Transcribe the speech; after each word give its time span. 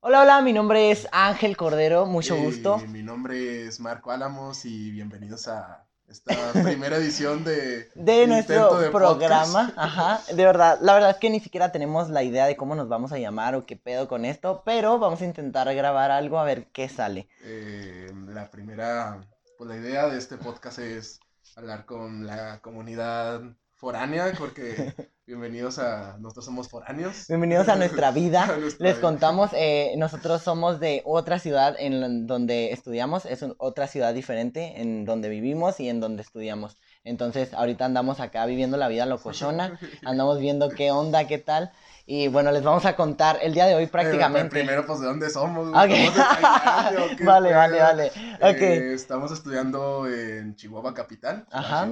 Hola, 0.00 0.22
hola, 0.22 0.40
mi 0.42 0.52
nombre 0.52 0.90
es 0.90 1.08
Ángel 1.12 1.56
Cordero, 1.56 2.06
mucho 2.06 2.36
Eh, 2.36 2.42
gusto. 2.44 2.78
Mi 2.88 3.02
nombre 3.02 3.66
es 3.66 3.80
Marco 3.80 4.10
Álamos 4.12 4.64
y 4.64 4.90
bienvenidos 4.92 5.48
a 5.48 5.84
esta 6.06 6.32
primera 6.86 6.96
edición 6.96 7.44
de, 7.44 7.90
De 7.94 8.26
nuestro 8.26 8.78
de 8.78 8.90
programa, 8.90 9.66
podcast. 9.66 9.78
ajá, 9.78 10.20
de 10.32 10.44
verdad, 10.44 10.78
la 10.82 10.94
verdad 10.94 11.10
es 11.10 11.16
que 11.16 11.30
ni 11.30 11.40
siquiera 11.40 11.72
tenemos 11.72 12.08
la 12.10 12.22
idea 12.22 12.46
de 12.46 12.56
cómo 12.56 12.74
nos 12.76 12.88
vamos 12.88 13.12
a 13.12 13.18
llamar 13.18 13.54
o 13.56 13.66
qué 13.66 13.76
pedo 13.76 14.08
con 14.08 14.24
esto, 14.24 14.62
pero 14.64 14.98
vamos 14.98 15.20
a 15.20 15.24
intentar 15.24 15.72
grabar 15.74 16.10
algo 16.10 16.38
a 16.38 16.44
ver 16.44 16.68
qué 16.72 16.88
sale. 16.88 17.28
Eh, 17.42 18.10
la 18.28 18.50
primera, 18.50 19.20
pues 19.58 19.68
la 19.68 19.76
idea 19.76 20.08
de 20.08 20.16
este 20.18 20.38
podcast 20.38 20.78
es 20.78 21.20
hablar 21.56 21.84
con 21.86 22.24
la 22.24 22.60
comunidad 22.60 23.42
foránea, 23.78 24.32
porque 24.38 24.74
bienvenidos 25.26 25.78
a, 25.78 26.18
nosotros 26.18 26.44
somos 26.44 26.68
foráneos. 26.68 27.26
Bienvenidos 27.28 27.68
a 27.68 27.76
nuestra 27.76 28.10
vida. 28.12 28.44
A 28.44 28.56
nuestra 28.58 28.84
Les 28.86 28.96
vida. 28.96 29.00
contamos, 29.00 29.50
eh, 29.54 29.94
nosotros 29.96 30.42
somos 30.42 30.80
de 30.80 31.02
otra 31.04 31.38
ciudad 31.38 31.76
en 31.78 32.26
donde 32.26 32.72
estudiamos, 32.72 33.24
es 33.26 33.42
un- 33.42 33.54
otra 33.58 33.86
ciudad 33.86 34.12
diferente 34.14 34.80
en 34.80 35.04
donde 35.04 35.28
vivimos 35.28 35.80
y 35.80 35.88
en 35.88 36.00
donde 36.00 36.22
estudiamos. 36.22 36.76
Entonces, 37.04 37.54
ahorita 37.54 37.84
andamos 37.84 38.20
acá 38.20 38.46
viviendo 38.46 38.76
la 38.76 38.88
vida 38.88 39.06
locochona, 39.06 39.78
andamos 40.04 40.38
viendo 40.40 40.70
qué 40.70 40.90
onda, 40.90 41.26
qué 41.26 41.38
tal. 41.38 41.72
Y 42.10 42.26
bueno, 42.28 42.50
les 42.52 42.62
vamos 42.62 42.86
a 42.86 42.96
contar 42.96 43.38
el 43.42 43.52
día 43.52 43.66
de 43.66 43.74
hoy 43.74 43.86
Pero, 43.86 43.92
prácticamente. 43.92 44.48
primero, 44.48 44.86
pues, 44.86 44.98
¿de 45.00 45.06
dónde 45.06 45.28
somos? 45.28 45.68
Ok. 45.68 45.74
¿Somos 45.74 46.14
de 46.14 46.22
Tailandia 46.22 47.04
o 47.04 47.08
qué 47.18 47.24
Vale, 47.24 47.52
vale, 47.52 47.78
vale. 47.80 48.12
Eh, 48.40 48.92
estamos 48.94 49.30
estudiando 49.30 50.06
en 50.08 50.56
Chihuahua 50.56 50.94
capital. 50.94 51.44
Ajá, 51.50 51.84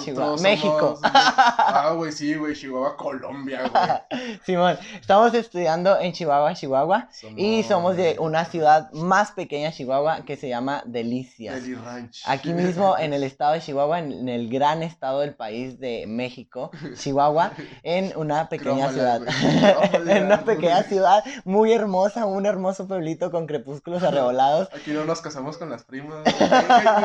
Chihuahua. 0.00 0.36
México. 0.42 0.98
Ah, 1.04 1.92
güey, 1.94 2.10
sí, 2.10 2.34
güey, 2.34 2.56
Chihuahua, 2.56 2.96
Colombia, 2.96 3.60
güey. 3.68 4.40
Simón, 4.44 4.76
estamos 5.00 5.32
estudiando 5.32 5.96
en 6.00 6.12
Chihuahua, 6.12 6.54
Chihuahua. 6.54 7.08
Y 7.36 7.62
somos 7.62 7.96
de 7.96 8.16
una 8.18 8.44
ciudad 8.46 8.90
más 8.92 9.30
pequeña, 9.30 9.70
Chihuahua, 9.70 10.24
que 10.24 10.36
se 10.36 10.48
llama 10.48 10.82
Delicias. 10.86 11.62
Deli 11.62 11.76
Ranch. 11.76 12.22
Aquí 12.26 12.52
mismo 12.52 12.98
en 12.98 13.12
el 13.12 13.22
estado 13.22 13.52
de 13.52 13.60
Chihuahua, 13.60 14.00
en, 14.00 14.28
el 14.28 14.50
gran 14.50 14.82
estado 14.82 15.20
del 15.20 15.34
país 15.34 15.78
de 15.78 16.06
México, 16.08 16.72
Chihuahua, 16.96 17.52
en 17.84 18.12
una 18.16 18.48
pequeña 18.48 18.88
Crómala, 18.88 18.92
ciudad. 18.92 19.51
En 19.52 20.24
una 20.24 20.44
pequeña 20.44 20.82
ciudad 20.82 21.24
muy 21.44 21.72
hermosa, 21.72 22.26
un 22.26 22.46
hermoso 22.46 22.86
pueblito 22.86 23.30
con 23.30 23.46
crepúsculos 23.46 24.02
arrebolados. 24.02 24.68
Aquí 24.74 24.92
no 24.92 25.04
nos 25.04 25.20
casamos 25.20 25.58
con 25.58 25.70
las 25.70 25.84
primas. 25.84 26.22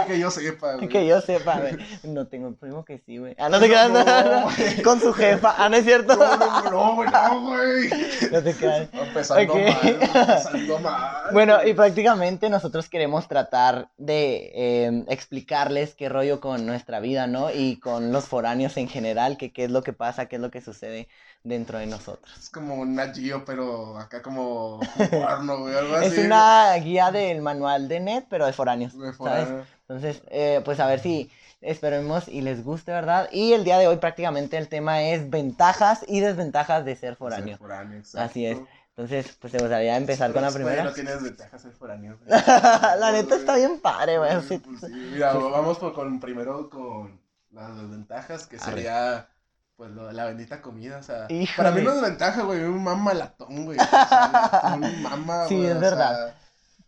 Que, 0.08 0.20
yo 0.20 0.32
sepa, 0.32 0.76
güey. 0.76 0.88
Que 0.88 1.06
yo 1.06 1.22
sepa, 1.22 1.60
güey. 1.60 1.78
No 2.04 2.28
tengo 2.28 2.48
un 2.48 2.56
primo 2.56 2.86
que 2.86 3.00
sí, 3.00 3.18
güey. 3.18 3.36
Ah, 3.38 3.50
no 3.50 3.60
te 3.62 3.68
creas, 3.68 3.90
no. 3.90 4.04
Con 4.84 5.00
su 5.00 5.14
jefa. 5.14 5.56
Ah, 5.58 5.70
no 5.70 5.78
es 5.78 5.86
cierto. 5.86 6.16
No, 6.16 6.38
no, 6.38 6.70
no, 6.70 6.96
güey, 6.96 7.10
no, 7.10 7.42
güey. 7.42 7.90
No 8.32 8.44
te 8.44 8.54
creas. 8.54 8.90
Empezando 8.94 9.56
mal, 9.56 9.78
empezando 9.84 10.80
mal. 10.80 11.32
Bueno, 11.32 11.64
y 11.66 11.74
prácticamente 11.74 12.50
nosotros 12.50 12.90
queremos 12.90 13.28
tratar 13.28 13.90
de 13.98 14.52
eh, 14.54 15.06
explicarles 15.08 15.96
qué 15.96 16.10
rollo 16.10 16.40
con 16.40 16.66
nuestra 16.66 17.00
vida, 17.00 17.28
¿no? 17.28 17.52
Y 17.52 17.80
con 17.80 18.12
los 18.12 18.26
foráneos 18.26 18.78
en 18.78 18.88
general, 18.88 19.38
que 19.38 19.52
qué 19.52 19.66
es 19.66 19.72
lo 19.72 19.84
que 19.84 19.94
pasa, 19.94 20.28
qué 20.28 20.38
es 20.38 20.42
lo 20.42 20.52
que 20.52 20.62
sucede 20.62 21.08
dentro 21.44 21.80
de 21.80 21.88
nosotros. 21.88 22.37
Es 22.40 22.50
como 22.50 22.76
un 22.76 23.00
Gio, 23.14 23.44
pero 23.46 23.98
acá 23.98 24.22
como 24.22 24.80
porno, 25.12 25.60
güey, 25.60 25.76
algo 25.76 25.96
así. 25.96 26.08
Es 26.08 26.26
una 26.26 26.74
guía 26.76 27.12
del 27.12 27.42
manual 27.42 27.88
de 27.88 28.00
net, 28.00 28.26
pero 28.30 28.46
de 28.46 28.54
foráneos, 28.54 28.94
güey, 28.94 29.14
¿sabes? 29.14 29.46
foráneo. 29.46 29.66
Entonces, 29.82 30.22
eh, 30.30 30.62
pues 30.66 30.80
a 30.80 30.88
ver 30.88 31.00
si 31.00 31.32
esperemos 31.62 32.28
y 32.28 32.42
les 32.42 32.64
guste, 32.64 32.92
¿verdad? 32.92 33.30
Y 33.32 33.54
el 33.54 33.64
día 33.64 33.78
de 33.78 33.88
hoy 33.88 33.98
prácticamente 33.98 34.58
el 34.58 34.68
tema 34.68 35.02
es 35.02 35.30
ventajas 35.30 36.06
y 36.08 36.20
desventajas 36.20 36.86
de 36.86 36.96
ser 36.96 37.16
foráneo. 37.16 37.58
Ser 37.58 37.58
foráneo, 37.58 38.04
Así 38.16 38.46
es. 38.46 38.60
Entonces, 38.98 39.38
pues 39.40 39.54
te 39.54 39.60
gustaría 39.60 39.96
empezar 39.96 40.34
con 40.34 40.42
la 40.42 40.52
primera. 40.52 40.84
No 40.84 40.92
tienes 40.92 41.22
ventajas 41.22 41.62
ser 41.62 41.72
foráneo. 41.72 42.18
La 42.26 43.12
neta 43.12 43.36
está 43.36 43.56
bien 43.56 43.80
padre, 43.80 44.18
güey. 44.18 44.34
Pues, 44.34 44.48
sí. 44.48 44.58
pues. 44.58 44.92
Mira, 44.92 45.34
vamos 45.34 45.78
por, 45.78 45.94
con, 45.94 46.20
primero 46.20 46.68
con 46.68 47.20
las 47.52 47.76
desventajas, 47.76 48.48
que 48.48 48.58
sería 48.58 49.30
pues 49.78 49.92
lo 49.92 50.08
de 50.08 50.14
la 50.14 50.26
bendita 50.26 50.60
comida, 50.60 50.98
o 50.98 51.04
sea, 51.04 51.28
Híjole. 51.30 51.56
para 51.56 51.70
mí 51.72 51.82
no 51.84 51.92
es 51.92 52.02
desventaja, 52.02 52.42
güey, 52.42 52.64
un 52.64 52.84
mama 52.84 53.14
latón, 53.14 53.64
güey, 53.66 53.78
o 53.80 53.84
sea, 53.84 54.74
un 54.76 55.02
mama, 55.04 55.46
Sí, 55.48 55.56
güey, 55.56 55.68
es 55.70 55.76
o 55.76 55.80
verdad. 55.80 56.16
sea, 56.16 56.36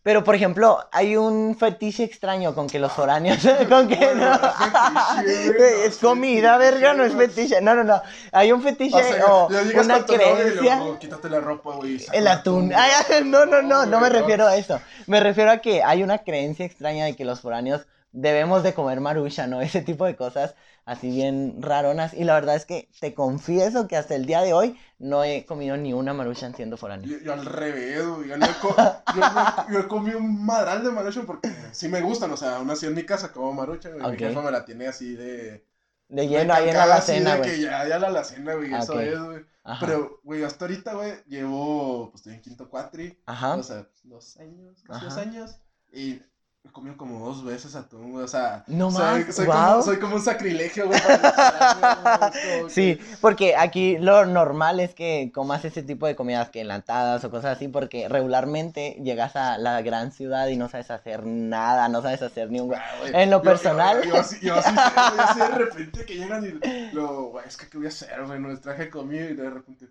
Pero, 0.01 0.23
por 0.23 0.33
ejemplo, 0.33 0.79
hay 0.91 1.16
un 1.16 1.55
fetiche 1.55 2.03
extraño 2.03 2.55
con 2.55 2.66
que 2.67 2.79
los 2.79 2.91
foráneos, 2.91 3.38
con 3.69 3.88
que 3.88 3.95
Bueno, 3.95 4.31
no, 4.31 4.39
fetiche, 4.39 5.45
güey, 5.55 5.59
no 5.59 5.66
es 5.85 5.85
es 5.94 5.97
comida, 6.00 6.57
fetiche, 6.57 6.72
verga, 6.72 6.94
no 6.95 7.03
es 7.03 7.13
fetiche, 7.13 7.61
no, 7.61 7.75
no, 7.75 7.83
no, 7.83 8.01
hay 8.31 8.51
un 8.51 8.63
fetiche 8.63 8.97
o 8.97 9.03
sea, 9.03 9.25
o 9.27 9.47
una 9.83 10.03
creencia, 10.06 10.75
luego, 10.77 10.97
quítate 10.97 11.29
la 11.29 11.41
ropa, 11.41 11.75
güey, 11.75 12.03
el 12.11 12.27
atún, 12.27 12.73
Ay, 12.75 12.91
ay, 13.07 13.23
no, 13.23 13.45
no, 13.45 13.61
no, 13.61 13.85
no 13.85 14.00
me 14.00 14.09
refiero 14.09 14.47
a 14.47 14.56
eso, 14.56 14.81
me 15.06 15.19
refiero 15.19 15.51
a 15.51 15.57
que 15.59 15.83
hay 15.83 16.01
una 16.01 16.17
creencia 16.17 16.66
extraña 16.66 17.06
de 17.06 17.16
que 17.16 17.23
los 17.23 17.39
foráneos 17.39 17.85
debemos 18.11 18.63
de 18.63 18.73
comer 18.73 18.99
marucha, 19.01 19.47
¿no? 19.47 19.61
Ese 19.61 19.81
tipo 19.81 20.05
de 20.05 20.15
cosas 20.15 20.55
así 20.85 21.09
bien 21.11 21.61
raronas, 21.61 22.15
y 22.15 22.23
la 22.23 22.33
verdad 22.33 22.55
es 22.55 22.65
que 22.65 22.89
te 22.99 23.13
confieso 23.13 23.87
que 23.87 23.95
hasta 23.95 24.15
el 24.15 24.25
día 24.25 24.41
de 24.41 24.53
hoy 24.53 24.75
no 24.97 25.23
he 25.23 25.45
comido 25.45 25.77
ni 25.77 25.93
una 25.93 26.15
marucha 26.15 26.51
siendo 26.53 26.77
foráneo. 26.77 27.07
Yo, 27.07 27.19
yo 27.23 27.33
al 27.33 27.45
revés, 27.45 28.03
güey. 28.07 28.29
Yo, 28.29 28.37
no 28.37 28.45
he 28.47 28.53
co- 28.59 28.75
yo, 29.15 29.19
no- 29.21 29.71
yo 29.71 29.79
he 29.81 29.87
comido 29.87 30.17
un 30.17 30.43
madral 30.43 30.83
de 30.83 30.89
maruchan 30.91 31.27
porque 31.27 31.49
sí 31.73 31.87
me 31.89 32.01
gustan. 32.01 32.31
O 32.31 32.37
sea, 32.37 32.55
aún 32.55 32.71
así 32.71 32.87
en 32.87 32.95
mi 32.95 33.03
casa 33.05 33.31
como 33.31 33.53
maruchan, 33.53 33.93
güey. 33.99 34.03
Ok. 34.03 34.11
Mi 34.13 34.17
jefa 34.17 34.41
me 34.41 34.49
la 34.51 34.65
tiene 34.65 34.87
así 34.87 35.15
de. 35.15 35.63
De 36.07 36.27
lleno 36.27 36.55
ahí 36.55 36.69
en 36.69 36.73
la 36.75 36.83
alacena, 36.85 37.35
güey. 37.37 37.51
que 37.51 37.61
ya, 37.61 37.87
ya 37.87 37.99
la 37.99 38.07
alacena, 38.07 38.55
güey. 38.55 38.73
Eso 38.73 38.99
es, 38.99 39.19
güey. 39.21 39.45
Pero, 39.79 40.19
güey, 40.23 40.43
hasta 40.43 40.65
ahorita, 40.65 40.93
güey, 40.95 41.13
llevo. 41.27 42.09
Pues 42.09 42.21
estoy 42.21 42.33
en 42.33 42.41
quinto 42.41 42.67
cuatri. 42.67 43.15
ajá, 43.27 43.57
O 43.57 43.61
sea, 43.61 43.87
dos 44.03 44.37
años, 44.37 44.81
casi 44.87 45.05
dos 45.05 45.17
años. 45.17 45.59
Y 45.93 46.19
he 46.65 46.71
comido 46.71 46.97
como 46.97 47.25
dos 47.25 47.43
veces 47.43 47.73
atún, 47.75 48.11
güey. 48.11 48.25
O 48.25 48.27
sea, 48.27 48.63
No 48.67 48.91
soy, 48.91 49.23
más, 49.23 49.35
soy, 49.35 49.45
guau. 49.45 49.69
como, 49.71 49.83
soy 49.83 49.97
como 49.99 50.15
un 50.17 50.21
sacrilegio, 50.21 50.87
güey. 50.87 50.99
para 51.01 52.31
que- 52.33 52.65
Sí, 52.69 52.99
porque 53.21 53.55
aquí 53.55 53.97
lo 53.97 54.25
normal 54.25 54.79
es 54.79 54.93
que 54.93 55.31
comas 55.33 55.63
ese 55.65 55.83
tipo 55.83 56.05
de 56.05 56.15
comidas 56.15 56.49
que 56.49 56.61
enlatadas 56.61 57.23
o 57.23 57.31
cosas 57.31 57.55
así, 57.55 57.67
porque 57.69 58.07
regularmente 58.09 58.97
llegas 59.01 59.35
a 59.35 59.57
la 59.57 59.81
gran 59.81 60.11
ciudad 60.11 60.47
y 60.47 60.57
no 60.57 60.69
sabes 60.69 60.91
hacer 60.91 61.25
nada, 61.25 61.87
no 61.89 62.01
sabes 62.01 62.21
hacer 62.21 62.51
ni 62.51 62.59
un... 62.59 62.73
Ah, 62.75 62.83
güey, 62.99 63.11
En 63.15 63.29
lo 63.31 63.37
yo- 63.37 63.43
personal. 63.43 64.01
Yo, 64.03 64.09
yo, 64.09 64.19
así, 64.19 64.37
yo 64.41 64.55
así, 64.55 64.75
así 65.17 65.39
de 65.39 65.47
repente 65.57 66.05
que 66.05 66.15
llegan 66.15 66.45
y 66.45 66.93
lo, 66.93 67.29
güey, 67.31 67.47
es 67.47 67.55
que 67.57 67.67
qué 67.69 67.77
voy 67.77 67.87
a 67.87 67.89
hacer, 67.89 68.23
güey, 68.25 68.39
no 68.39 68.49
les 68.49 68.61
traje 68.61 68.89
comida 68.89 69.25
y 69.29 69.33
de 69.33 69.49
repente, 69.49 69.87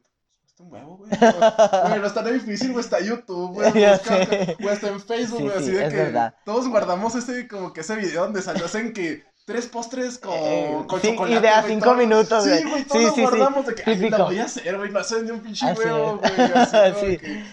está 0.58 0.64
un 0.64 0.72
huevo, 0.72 0.96
güey. 0.98 1.10
Güey, 1.10 2.00
no 2.00 2.06
está 2.06 2.24
tan 2.24 2.32
difícil, 2.34 2.72
güey, 2.72 2.84
está 2.84 3.00
YouTube, 3.00 3.52
güey, 3.54 3.70
güey, 4.60 4.74
está 4.74 4.88
en 4.88 5.00
Facebook, 5.00 5.38
Sí, 5.38 5.44
güey, 5.44 5.50
sí, 5.58 5.62
así 5.62 5.70
de 5.72 5.84
es 5.84 5.91
que 5.92 5.96
verdad. 5.96 6.34
todos 6.44 6.69
guardamos 6.69 7.14
ese, 7.14 7.46
como 7.48 7.72
que 7.72 7.80
ese 7.82 7.96
video 7.96 8.24
donde 8.24 8.42
salió 8.42 8.64
hacen 8.66 8.92
que 8.92 9.24
tres 9.44 9.66
postres 9.66 10.18
con, 10.18 10.32
Eh, 10.34 10.84
con 10.86 11.00
sí, 11.00 11.08
chocolate, 11.08 11.36
y 11.38 11.41
de 11.41 11.48
a 11.48 11.60
güey, 11.62 11.72
cinco 11.74 11.84
todo- 11.86 11.94
minutos, 11.94 12.44
güey. 12.47 12.58
Sí, 12.58 12.64
güey, 12.68 12.82
Sí, 12.82 12.88
todos 12.88 13.04
sí, 13.04 13.10
sí, 13.14 13.20
guardamos 13.22 13.66
de 13.66 13.74
que, 13.74 13.82
ay, 13.86 14.10
la 14.10 14.18
voy 14.24 14.38
a 14.38 14.44
hacer, 14.44 14.76
güey, 14.76 14.91
no 14.91 14.98
hacen 14.98 15.24
ni 15.24 15.30
un 15.30 15.41
pinche 15.41 15.72
huevo, 15.72 16.18
güey, 16.18 16.52
así 16.54 16.76
Sí. 17.00 17.18
que. 17.18 17.44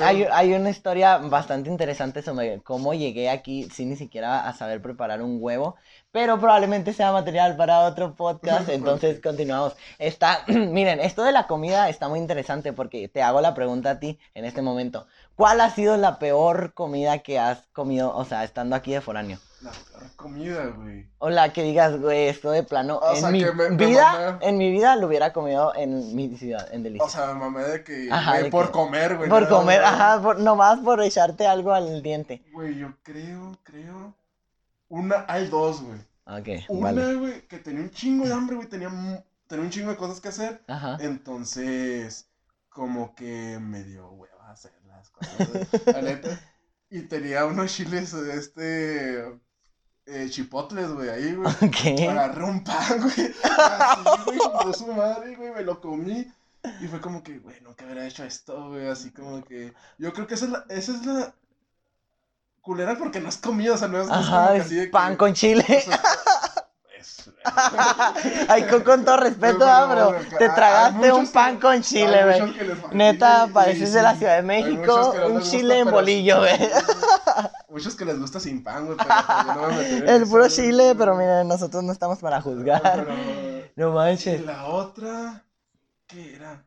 Hay, 0.00 0.26
hay 0.30 0.54
una 0.54 0.70
historia 0.70 1.18
bastante 1.18 1.70
interesante 1.70 2.22
sobre 2.22 2.60
cómo 2.62 2.94
llegué 2.94 3.30
aquí 3.30 3.68
sin 3.70 3.90
ni 3.90 3.96
siquiera 3.96 4.48
a 4.48 4.52
saber 4.52 4.80
preparar 4.82 5.22
un 5.22 5.38
huevo, 5.40 5.76
pero 6.10 6.38
probablemente 6.38 6.92
sea 6.92 7.12
material 7.12 7.56
para 7.56 7.80
otro 7.80 8.14
podcast, 8.14 8.68
entonces 8.70 9.20
continuamos. 9.20 9.76
Está, 9.98 10.44
miren, 10.48 11.00
esto 11.00 11.22
de 11.24 11.32
la 11.32 11.46
comida 11.46 11.88
está 11.88 12.08
muy 12.08 12.18
interesante 12.18 12.72
porque 12.72 13.08
te 13.08 13.22
hago 13.22 13.40
la 13.40 13.54
pregunta 13.54 13.90
a 13.90 14.00
ti 14.00 14.18
en 14.34 14.44
este 14.44 14.62
momento. 14.62 15.06
¿Cuál 15.34 15.60
ha 15.60 15.70
sido 15.70 15.96
la 15.96 16.18
peor 16.18 16.72
comida 16.72 17.18
que 17.18 17.38
has 17.38 17.66
comido, 17.72 18.16
o 18.16 18.24
sea, 18.24 18.44
estando 18.44 18.76
aquí 18.76 18.92
de 18.92 19.00
foráneo? 19.00 19.38
La 19.66 19.98
peor 19.98 20.16
comida, 20.16 20.66
güey. 20.66 21.08
O 21.18 21.28
la 21.30 21.52
que 21.52 21.62
digas, 21.62 21.98
güey, 22.00 22.28
esto 22.28 22.50
de 22.50 22.62
plano, 22.62 22.98
O 22.98 23.14
en 23.14 23.20
sea, 23.20 23.30
mi 23.30 23.42
que 23.44 23.52
me- 23.52 23.70
me 23.70 23.86
vida, 23.86 24.12
mamé. 24.32 24.46
en 24.46 24.58
mi 24.58 24.70
vida 24.70 24.96
lo 24.96 25.06
hubiera 25.08 25.32
comido 25.32 25.72
en 25.74 26.14
mi 26.14 26.36
ciudad, 26.36 26.72
en 26.72 26.82
Delicia. 26.82 27.04
O 27.04 27.08
sea, 27.08 27.34
mamé 27.34 27.62
de 27.64 27.82
que, 27.84 28.08
Ajá, 28.10 28.38
de 28.38 28.50
por 28.50 28.66
que- 28.66 28.72
comer, 28.72 29.16
güey. 29.16 29.28
por 29.28 29.42
nada 29.42 29.56
comer, 29.58 29.84
ajá, 29.84 30.22
por, 30.22 30.38
nomás 30.38 30.78
por 30.80 31.02
echarte 31.02 31.46
algo 31.46 31.72
al 31.72 32.02
diente. 32.02 32.42
Güey, 32.52 32.78
yo 32.78 32.94
creo, 33.02 33.56
creo. 33.64 34.14
Una, 34.88 35.24
hay 35.28 35.48
dos, 35.48 35.82
güey. 35.82 35.98
Ok, 36.26 36.64
Una, 36.68 36.92
vale. 36.92 37.14
güey, 37.16 37.40
que 37.48 37.58
tenía 37.58 37.82
un 37.82 37.90
chingo 37.90 38.24
de 38.26 38.32
hambre, 38.32 38.56
güey. 38.56 38.68
Tenía, 38.68 38.88
tenía 39.48 39.64
un 39.64 39.70
chingo 39.70 39.90
de 39.90 39.96
cosas 39.96 40.20
que 40.20 40.28
hacer. 40.28 40.62
Ajá. 40.68 40.96
Entonces, 41.00 42.28
como 42.68 43.14
que 43.14 43.58
me 43.60 43.82
dio 43.82 44.08
hueva 44.10 44.50
hacer 44.50 44.72
las 44.86 45.10
cosas, 45.10 45.36
güey, 45.48 45.66
la 45.96 46.02
neta. 46.02 46.40
Y 46.90 47.02
tenía 47.02 47.44
unos 47.46 47.74
chiles, 47.74 48.12
este. 48.14 49.24
Eh, 50.06 50.28
chipotles, 50.30 50.88
güey, 50.92 51.08
ahí, 51.08 51.34
güey. 51.34 51.52
Ok. 51.62 52.00
Agarré 52.10 52.44
un 52.44 52.62
pan, 52.62 53.00
güey. 53.00 53.34
Así, 53.42 54.22
güey, 54.24 54.38
como 54.38 54.72
su 54.72 54.86
madre, 54.92 55.34
güey, 55.36 55.50
me 55.52 55.62
lo 55.62 55.80
comí. 55.80 56.26
Y 56.80 56.86
fue 56.88 57.00
como 57.00 57.22
que, 57.22 57.38
güey, 57.38 57.60
nunca 57.60 57.84
hubiera 57.84 58.06
hecho 58.06 58.24
esto, 58.24 58.68
güey. 58.70 58.88
Así 58.88 59.10
como 59.10 59.42
que. 59.44 59.72
Yo 59.98 60.12
creo 60.12 60.26
que 60.26 60.34
esa 60.34 60.44
es 60.46 60.50
la. 60.52 60.64
Esa 60.68 60.92
es 60.92 61.04
la 61.06 61.32
culera 62.60 62.96
porque 62.98 63.20
no 63.20 63.28
es 63.28 63.36
comida, 63.36 63.74
o 63.74 63.78
sea, 63.78 63.86
no 63.88 64.00
es, 64.00 64.10
Ajá, 64.10 64.52
que 64.52 64.58
es 64.58 64.64
así 64.66 64.74
de 64.74 64.84
que- 64.86 64.90
pan 64.90 65.16
con 65.16 65.32
chile. 65.34 65.64
o 65.68 65.80
sea, 65.82 66.00
es, 66.98 67.30
Ay, 68.48 68.64
con, 68.66 68.82
con 68.82 69.04
todo 69.04 69.18
respeto, 69.18 69.58
No, 69.58 69.66
ah, 69.66 69.86
bueno, 69.86 70.12
te 70.36 70.48
tragaste 70.48 71.12
un 71.12 71.28
pan 71.28 71.54
que- 71.56 71.60
con 71.62 71.82
chile, 71.82 72.24
güey. 72.24 72.52
que 72.54 72.76
Neta, 72.92 73.48
pareces 73.52 73.90
y 73.90 73.92
de 73.92 74.02
la 74.02 74.12
sí, 74.14 74.18
Ciudad 74.18 74.36
de 74.36 74.42
México, 74.42 75.12
que 75.12 75.18
un 75.26 75.34
gusta, 75.34 75.50
chile 75.50 75.78
en 75.78 75.90
bolillo, 75.92 76.44
sí, 76.44 76.56
güey. 76.58 76.70
Muchos 77.76 77.94
que 77.94 78.06
les 78.06 78.18
gusta 78.18 78.40
sin 78.40 78.62
pan, 78.64 78.86
güey, 78.86 78.96
pero 78.98 79.08
pues, 79.26 79.46
yo 79.46 79.54
no 79.54 79.68
me 79.68 79.76
meteré 79.76 79.96
en 79.98 80.08
El 80.08 80.22
eso, 80.22 80.30
puro 80.30 80.44
güey. 80.44 80.50
chile, 80.56 80.94
pero 80.96 81.14
miren, 81.14 81.46
nosotros 81.46 81.84
no 81.84 81.92
estamos 81.92 82.18
para 82.20 82.40
juzgar. 82.40 82.80
Pero- 82.82 83.14
No 83.76 83.90
Y 83.90 83.94
manches. 83.94 84.44
la 84.46 84.64
otra, 84.64 85.44
¿qué 86.06 86.34
era? 86.36 86.64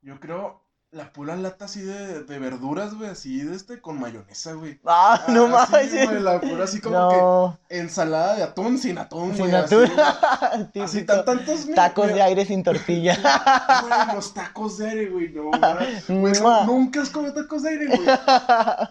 Yo 0.00 0.20
creo 0.20 0.62
la 0.90 1.12
pura 1.12 1.36
lata 1.36 1.66
así 1.66 1.82
de, 1.82 2.24
de 2.24 2.38
verduras, 2.38 2.94
güey, 2.94 3.10
así 3.10 3.42
de 3.42 3.54
este 3.54 3.78
con 3.80 4.00
mayonesa, 4.00 4.54
güey. 4.54 4.80
Ah, 4.86 5.22
no 5.28 5.44
Ah, 5.54 5.66
sí, 5.66 5.72
manches. 5.72 6.08
güey, 6.08 6.22
la 6.22 6.40
pura 6.40 6.64
así 6.64 6.80
como 6.80 6.96
No, 6.96 7.58
que 7.68 7.78
ensalada 7.78 8.36
de 8.36 8.42
atún 8.42 8.78
sin 8.78 8.96
atún, 8.96 9.34
sin 9.36 9.50
güey. 9.50 9.54
así, 9.54 9.74
atún. 9.74 9.90
Así 10.82 11.04
tan, 11.04 11.24
tantos 11.26 11.66
Tacos 11.74 12.06
de 12.08 12.22
aire 12.22 12.46
sin 12.46 12.62
tortilla. 12.62 13.16
Güey, 13.82 14.14
los 14.16 14.32
tacos 14.32 14.78
de 14.78 14.88
aire, 14.88 15.06
güey, 15.10 15.28
no, 15.30 15.50
güey, 16.08 16.32
nunca 16.66 17.02
has 17.02 17.10
comido 17.10 17.34
tacos 17.34 17.62
de 17.64 17.68
aire, 17.70 17.86
güey. 17.88 18.08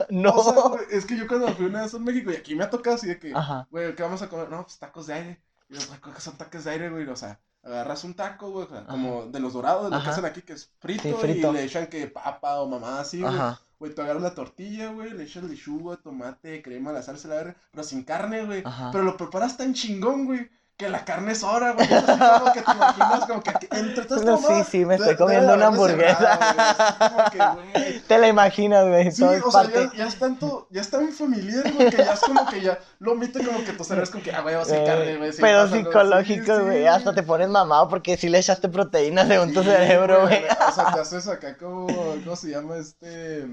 No. 0.09 0.31
O 0.31 0.43
sea, 0.43 0.61
güey, 0.69 0.85
es 0.91 1.05
que 1.05 1.17
yo 1.17 1.27
cuando 1.27 1.47
fui 1.55 1.65
una 1.65 1.81
vez 1.81 1.93
a 1.95 1.99
México 1.99 2.31
y 2.31 2.35
aquí 2.35 2.53
me 2.55 2.63
ha 2.63 2.69
tocado 2.69 2.95
así 2.95 3.07
de 3.07 3.17
que, 3.19 3.33
güey, 3.71 3.95
¿qué 3.95 4.03
vamos 4.03 4.21
a 4.21 4.29
comer? 4.29 4.49
No, 4.49 4.61
pues 4.63 4.77
tacos 4.77 5.07
de 5.07 5.13
aire. 5.15 5.41
Y 5.69 5.75
güey, 5.75 5.99
¿qué 6.13 6.21
son 6.21 6.37
tacos 6.37 6.63
de 6.63 6.71
aire, 6.71 6.89
güey? 6.91 7.07
O 7.07 7.15
sea, 7.15 7.39
agarras 7.67 8.03
un 8.03 8.13
taco, 8.13 8.49
güey, 8.51 8.67
como 8.87 9.25
de 9.27 9.39
los 9.39 9.53
dorados, 9.53 9.83
de 9.85 9.97
lo 9.97 10.03
que 10.03 10.09
hacen 10.09 10.25
aquí, 10.25 10.41
que 10.41 10.53
es 10.53 10.71
frito, 10.79 11.03
Sí, 11.03 11.13
frito. 11.19 11.51
y 11.51 11.53
le 11.53 11.63
echan 11.63 11.87
que 11.87 12.07
papa 12.07 12.59
o 12.61 12.67
mamá 12.67 12.99
así, 13.01 13.21
güey. 13.21 13.33
Güey, 13.79 13.93
tú 13.93 14.01
agarras 14.01 14.23
la 14.23 14.33
tortilla, 14.33 14.91
güey, 14.91 15.11
le 15.11 15.23
echas 15.23 15.43
lechuga, 15.43 15.97
tomate, 15.97 16.63
crema, 16.63 16.91
la 16.91 17.03
salsa, 17.03 17.27
la 17.27 17.35
verga, 17.35 17.55
pero 17.71 17.83
sin 17.83 18.03
carne, 18.03 18.43
güey. 18.45 18.63
Pero 18.91 19.03
lo 19.03 19.15
preparas 19.17 19.55
tan 19.57 19.73
chingón, 19.73 20.25
güey, 20.25 20.49
que 20.77 20.89
la 20.89 21.03
carne 21.03 21.33
sobra, 21.33 21.71
güey. 21.73 21.87
Es 21.87 21.91
así 22.07 22.19
como 22.19 22.53
que 22.53 22.61
te 22.61 22.71
imaginas, 22.71 23.25
como 23.25 23.41
que 23.41 23.49
aquí- 23.49 23.67
entre 23.71 24.05
todas 24.05 24.23
No, 24.23 24.37
sí, 24.37 24.53
sí, 24.69 24.85
me 24.85 24.89
de- 24.89 24.93
estoy 24.95 25.07
debe 25.07 25.17
comiendo 25.17 25.47
de 25.53 25.57
una 25.57 25.67
hamburguesa. 25.67 26.37
sembrado, 26.37 27.15
güey, 27.15 27.29
que, 27.31 27.79
güey, 27.79 27.99
Te 28.07 28.17
la 28.19 28.27
imaginas, 28.27 28.87
güey. 28.87 29.11
Sí, 29.11 29.23
es 29.23 29.43
o 29.43 29.49
sea, 29.51 29.61
parte. 29.63 29.89
ya, 29.93 29.97
ya 29.97 30.07
es 30.07 30.15
tanto, 30.19 30.67
ya 30.69 30.81
es 30.81 30.89
tan 30.91 31.11
familiar, 31.11 31.63
güey, 31.73 31.89
que 31.89 31.97
ya 31.97 32.13
es 32.13 32.19
como 32.19 32.45
que 32.45 32.61
ya 32.61 32.77
lo 32.99 33.13
omite 33.13 33.43
como 33.43 33.63
que 33.65 33.73
tu 33.73 33.83
cerebro 33.83 34.03
es 34.03 34.09
como 34.11 34.23
que, 34.23 34.31
ah, 34.31 34.41
güey, 34.41 34.55
sin 34.65 34.75
Eh, 34.75 34.83
carne, 34.85 35.17
güey. 35.17 35.31
pero 35.41 35.63
pasa, 35.63 35.75
psicológico, 35.75 36.55
Sí, 36.57 36.61
güey. 36.61 36.81
sí. 36.81 36.85
Hasta 36.85 37.13
te 37.15 37.23
pones 37.23 37.49
mamado 37.49 37.89
porque 37.89 38.15
sí 38.15 38.29
le 38.29 38.37
echaste 38.37 38.69
proteínas 38.69 39.27
según 39.27 39.53
tu 39.55 39.63
Sí, 39.63 39.69
cerebro, 39.69 40.21
güey. 40.27 40.43
O 40.45 40.71
sea, 40.71 40.93
te 40.93 40.99
haces 40.99 41.27
acá 41.27 41.57
como, 41.57 41.87
¿cómo 42.23 42.35
se 42.35 42.49
llama 42.51 42.77
este? 42.77 43.47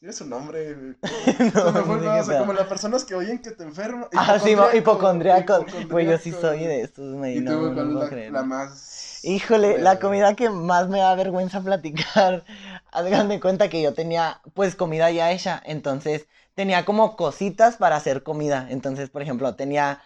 Tiene 0.00 0.14
su 0.14 0.24
nombre. 0.24 0.96
No, 1.54 1.72
me 1.72 1.80
fue, 1.82 1.96
no, 2.00 2.18
o 2.18 2.24
sea, 2.24 2.38
como 2.40 2.54
las 2.54 2.66
personas 2.66 3.04
que 3.04 3.14
oyen 3.14 3.38
que 3.38 3.50
te 3.50 3.64
enferman. 3.64 4.08
Ah, 4.16 4.38
sí, 4.38 4.56
hipocondriaco. 4.74 5.66
Güey, 5.90 6.06
yo 6.06 6.16
sí 6.16 6.32
soy 6.32 6.60
de 6.60 6.80
estos. 6.82 7.04
¿Y 7.28 7.40
No, 7.40 7.52
tú, 7.52 7.72
no 7.74 7.82
es 7.82 8.04
la, 8.04 8.08
creer. 8.08 8.32
la 8.32 8.42
más. 8.42 9.20
Híjole, 9.22 9.78
la 9.78 10.00
comida 10.00 10.34
que 10.34 10.48
más 10.48 10.88
me 10.88 11.00
da 11.00 11.14
vergüenza 11.14 11.60
platicar. 11.60 12.44
Hagan 12.92 13.28
de 13.28 13.40
cuenta 13.40 13.68
que 13.68 13.82
yo 13.82 13.92
tenía, 13.92 14.40
pues, 14.54 14.74
comida 14.74 15.10
ya 15.10 15.32
hecha. 15.32 15.62
Entonces, 15.66 16.26
tenía 16.54 16.86
como 16.86 17.16
cositas 17.16 17.76
para 17.76 17.96
hacer 17.96 18.22
comida. 18.22 18.68
Entonces, 18.70 19.10
por 19.10 19.20
ejemplo, 19.20 19.54
tenía 19.54 20.00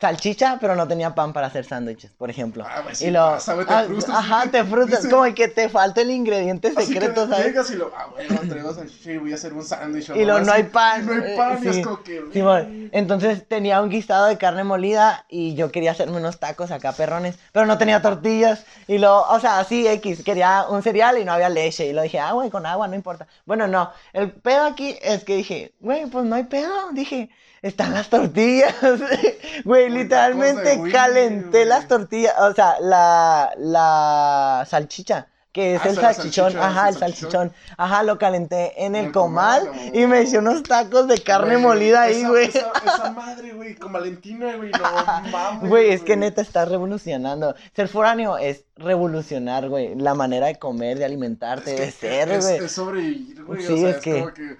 salchicha, 0.00 0.58
pero 0.60 0.76
no 0.76 0.86
tenía 0.86 1.14
pan 1.14 1.32
para 1.32 1.48
hacer 1.48 1.64
sándwiches, 1.64 2.12
por 2.12 2.30
ejemplo. 2.30 2.64
Ah, 2.68 2.82
güey, 2.82 2.94
y 3.00 3.10
lo, 3.10 3.20
pasa, 3.32 3.56
te 3.56 3.74
ah, 3.74 3.84
frustras, 3.84 4.16
ajá, 4.16 4.50
te 4.50 4.64
frustras, 4.64 5.02
dice- 5.02 5.14
como 5.14 5.34
que 5.34 5.48
te 5.48 5.68
falta 5.68 6.00
el 6.02 6.10
ingrediente 6.10 6.68
Así 6.68 6.92
que 6.92 7.00
secreto, 7.00 7.28
¿sabes? 7.28 7.70
y 7.70 7.74
lo, 7.74 7.90
ah, 7.96 8.06
güey, 8.12 8.28
no 8.28 8.48
traigo 8.48 8.72
salchicha 8.72 9.12
y 9.12 9.18
voy 9.18 9.32
a 9.32 9.34
hacer 9.34 9.52
un 9.52 9.64
sándwich. 9.64 10.10
Y 10.10 10.24
lo 10.24 10.40
no 10.40 10.52
hay 10.52 10.64
pan, 10.64 11.02
Y 11.02 11.06
no 11.06 11.12
hay 11.14 11.20
eh, 11.32 11.34
pan, 11.36 11.58
y 11.58 11.62
sí. 11.72 11.80
es 11.80 11.84
como 11.86 12.02
que. 12.02 12.88
Entonces 12.92 13.46
tenía 13.48 13.82
un 13.82 13.90
guisado 13.90 14.26
de 14.26 14.38
carne 14.38 14.62
molida 14.62 15.24
y 15.28 15.54
yo 15.54 15.72
quería 15.72 15.90
hacerme 15.90 16.18
unos 16.18 16.38
tacos 16.38 16.70
acá 16.70 16.92
perrones, 16.92 17.36
pero 17.52 17.66
no 17.66 17.76
tenía 17.76 18.00
tortillas 18.00 18.64
y 18.86 18.98
lo, 18.98 19.22
o 19.28 19.40
sea, 19.40 19.58
así 19.58 19.86
X, 19.86 20.22
quería 20.22 20.66
un 20.68 20.82
cereal 20.82 21.18
y 21.18 21.24
no 21.24 21.32
había 21.32 21.48
leche 21.48 21.86
y 21.86 21.92
lo 21.92 22.02
dije, 22.02 22.20
ah, 22.20 22.32
güey, 22.32 22.50
con 22.50 22.66
agua, 22.66 22.86
no 22.86 22.94
importa. 22.94 23.26
Bueno, 23.46 23.66
no, 23.66 23.90
el 24.12 24.30
pedo 24.30 24.64
aquí 24.64 24.96
es 25.02 25.24
que 25.24 25.36
dije, 25.36 25.74
güey, 25.80 26.06
pues 26.06 26.24
no 26.24 26.36
hay 26.36 26.44
pedo, 26.44 26.72
dije, 26.92 27.30
están 27.62 27.94
las 27.94 28.08
tortillas, 28.10 28.74
güey, 29.64 29.90
literalmente 29.90 30.80
calenté 30.92 31.48
güey. 31.58 31.64
las 31.66 31.88
tortillas, 31.88 32.34
o 32.40 32.52
sea, 32.54 32.76
la, 32.80 33.50
la 33.56 34.66
salchicha. 34.68 35.26
Que 35.50 35.74
es 35.74 35.80
Ah, 35.82 35.88
el 35.88 35.96
salchichón, 35.96 36.56
ajá, 36.58 36.90
el 36.90 36.96
salchichón. 36.98 37.52
ajá, 37.78 38.02
lo 38.04 38.18
calenté 38.18 38.84
en 38.84 38.94
el 38.94 39.06
el 39.06 39.12
comal 39.12 39.66
comal, 39.66 39.96
y 39.96 40.06
me 40.06 40.22
hice 40.22 40.40
no. 40.40 40.50
unos 40.50 40.62
tacos 40.62 41.08
de 41.08 41.18
carne 41.22 41.54
Güey, 41.54 41.62
molida 41.62 42.02
ahí, 42.02 42.18
esa- 42.18 42.28
güey. 42.28 42.46
Esa, 42.48 42.72
esa 42.84 43.10
madre, 43.12 43.52
güey, 43.54 43.74
con 43.74 43.90
Valentina, 43.92 44.54
güey, 44.56 44.70
no 44.70 44.78
mames. 45.32 45.68
Güey, 45.68 45.90
es 45.90 46.02
que 46.02 46.16
neta 46.16 46.42
estás 46.42 46.68
revolucionando. 46.68 47.56
Ser 47.74 47.88
foráneo 47.88 48.36
es 48.36 48.66
revolucionar, 48.76 49.68
güey, 49.68 49.94
la 49.96 50.14
manera 50.14 50.46
de 50.48 50.56
comer, 50.58 50.98
de 50.98 51.06
alimentarte, 51.06 51.72
Es 51.72 51.78
de 51.80 51.90
ser, 51.92 52.28
es, 52.30 52.44
güey. 52.44 52.64
es 52.64 52.70
sobrevivir, 52.72 53.42
güey. 53.44 53.62
Sí, 53.66 53.72
o 53.72 53.76
sea, 53.78 53.88
es 53.90 53.96
es, 53.96 54.02
que- 54.02 54.20
como 54.20 54.34
que. 54.34 54.56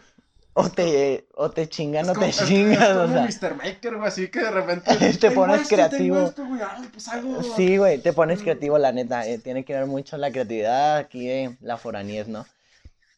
O 0.55 0.69
te, 0.71 1.29
o 1.35 1.50
te 1.50 1.69
chingan 1.69 2.05
Es 2.05 2.11
o 2.11 2.15
como, 2.15 2.25
te 2.27 2.31
es- 2.31 2.41
es 2.43 2.49
chingas, 2.49 2.97
o 2.97 3.03
como 3.03 3.15
sea. 3.29 3.50
Mr. 3.50 3.55
Maker, 3.56 3.97
güey, 3.97 4.09
así 4.09 4.29
que 4.29 4.41
de 4.41 4.50
repente. 4.50 4.97
Te 4.97 5.12
"Tengo 5.15 5.35
pones 5.37 5.62
esto, 5.62 5.75
creativo. 5.77 6.17
tengo 6.17 6.29
esto, 6.29 6.47
güey, 6.47 6.61
ay, 6.69 6.89
pues 6.93 7.09
algo. 7.09 7.43
Sí, 7.43 7.77
güey, 7.77 7.99
te 7.99 8.12
pones 8.12 8.43
creativo, 8.43 8.77
la 8.79 8.91
neta. 8.93 9.27
eh, 9.27 9.39
tiene 9.39 9.65
que 9.65 9.75
ver 9.75 9.87
mucho 9.87 10.17
la 10.17 10.31
creatividad 10.33 10.97
aquí 10.97 11.27
de 11.29 11.56
la 11.61 11.77
foraniez, 11.77 12.27
¿no? 12.27 12.45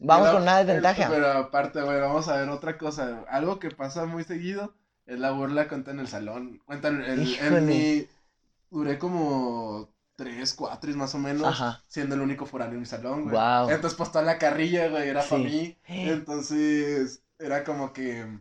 Vamos 0.00 0.26
Pero, 0.28 0.34
con 0.34 0.42
una 0.42 0.58
desventaja. 0.64 1.08
Pero 1.10 1.30
aparte, 1.30 1.80
güey, 1.82 2.00
vamos 2.00 2.28
a 2.28 2.36
ver 2.36 2.48
otra 2.50 2.76
cosa. 2.78 3.24
Algo 3.28 3.58
que 3.58 3.70
pasa 3.70 4.04
muy 4.06 4.24
seguido 4.24 4.74
es 5.06 5.18
la 5.18 5.30
burla 5.30 5.68
cuenta 5.68 5.90
en 5.92 6.00
el 6.00 6.08
salón. 6.08 6.60
Cuentan 6.66 7.02
el, 7.02 7.34
en 7.40 7.66
mi. 7.66 8.06
Duré 8.70 8.98
como 8.98 9.88
tres, 10.20 10.52
cuatro 10.52 10.94
más 10.96 11.14
o 11.14 11.18
menos. 11.18 11.46
Ajá. 11.46 11.82
Siendo 11.86 12.14
el 12.14 12.20
único 12.20 12.44
foráneo 12.44 12.74
en 12.74 12.80
mi 12.80 12.86
salón, 12.86 13.22
güey. 13.22 13.32
Guau. 13.32 13.70
Entonces, 13.70 13.96
pues 13.96 14.12
toda 14.12 14.22
la 14.22 14.38
carrilla, 14.38 14.88
güey, 14.88 15.08
era 15.08 15.22
para 15.22 15.42
mí. 15.42 15.78
Entonces, 15.86 17.22
era 17.38 17.64
como 17.64 17.94
que. 17.94 18.38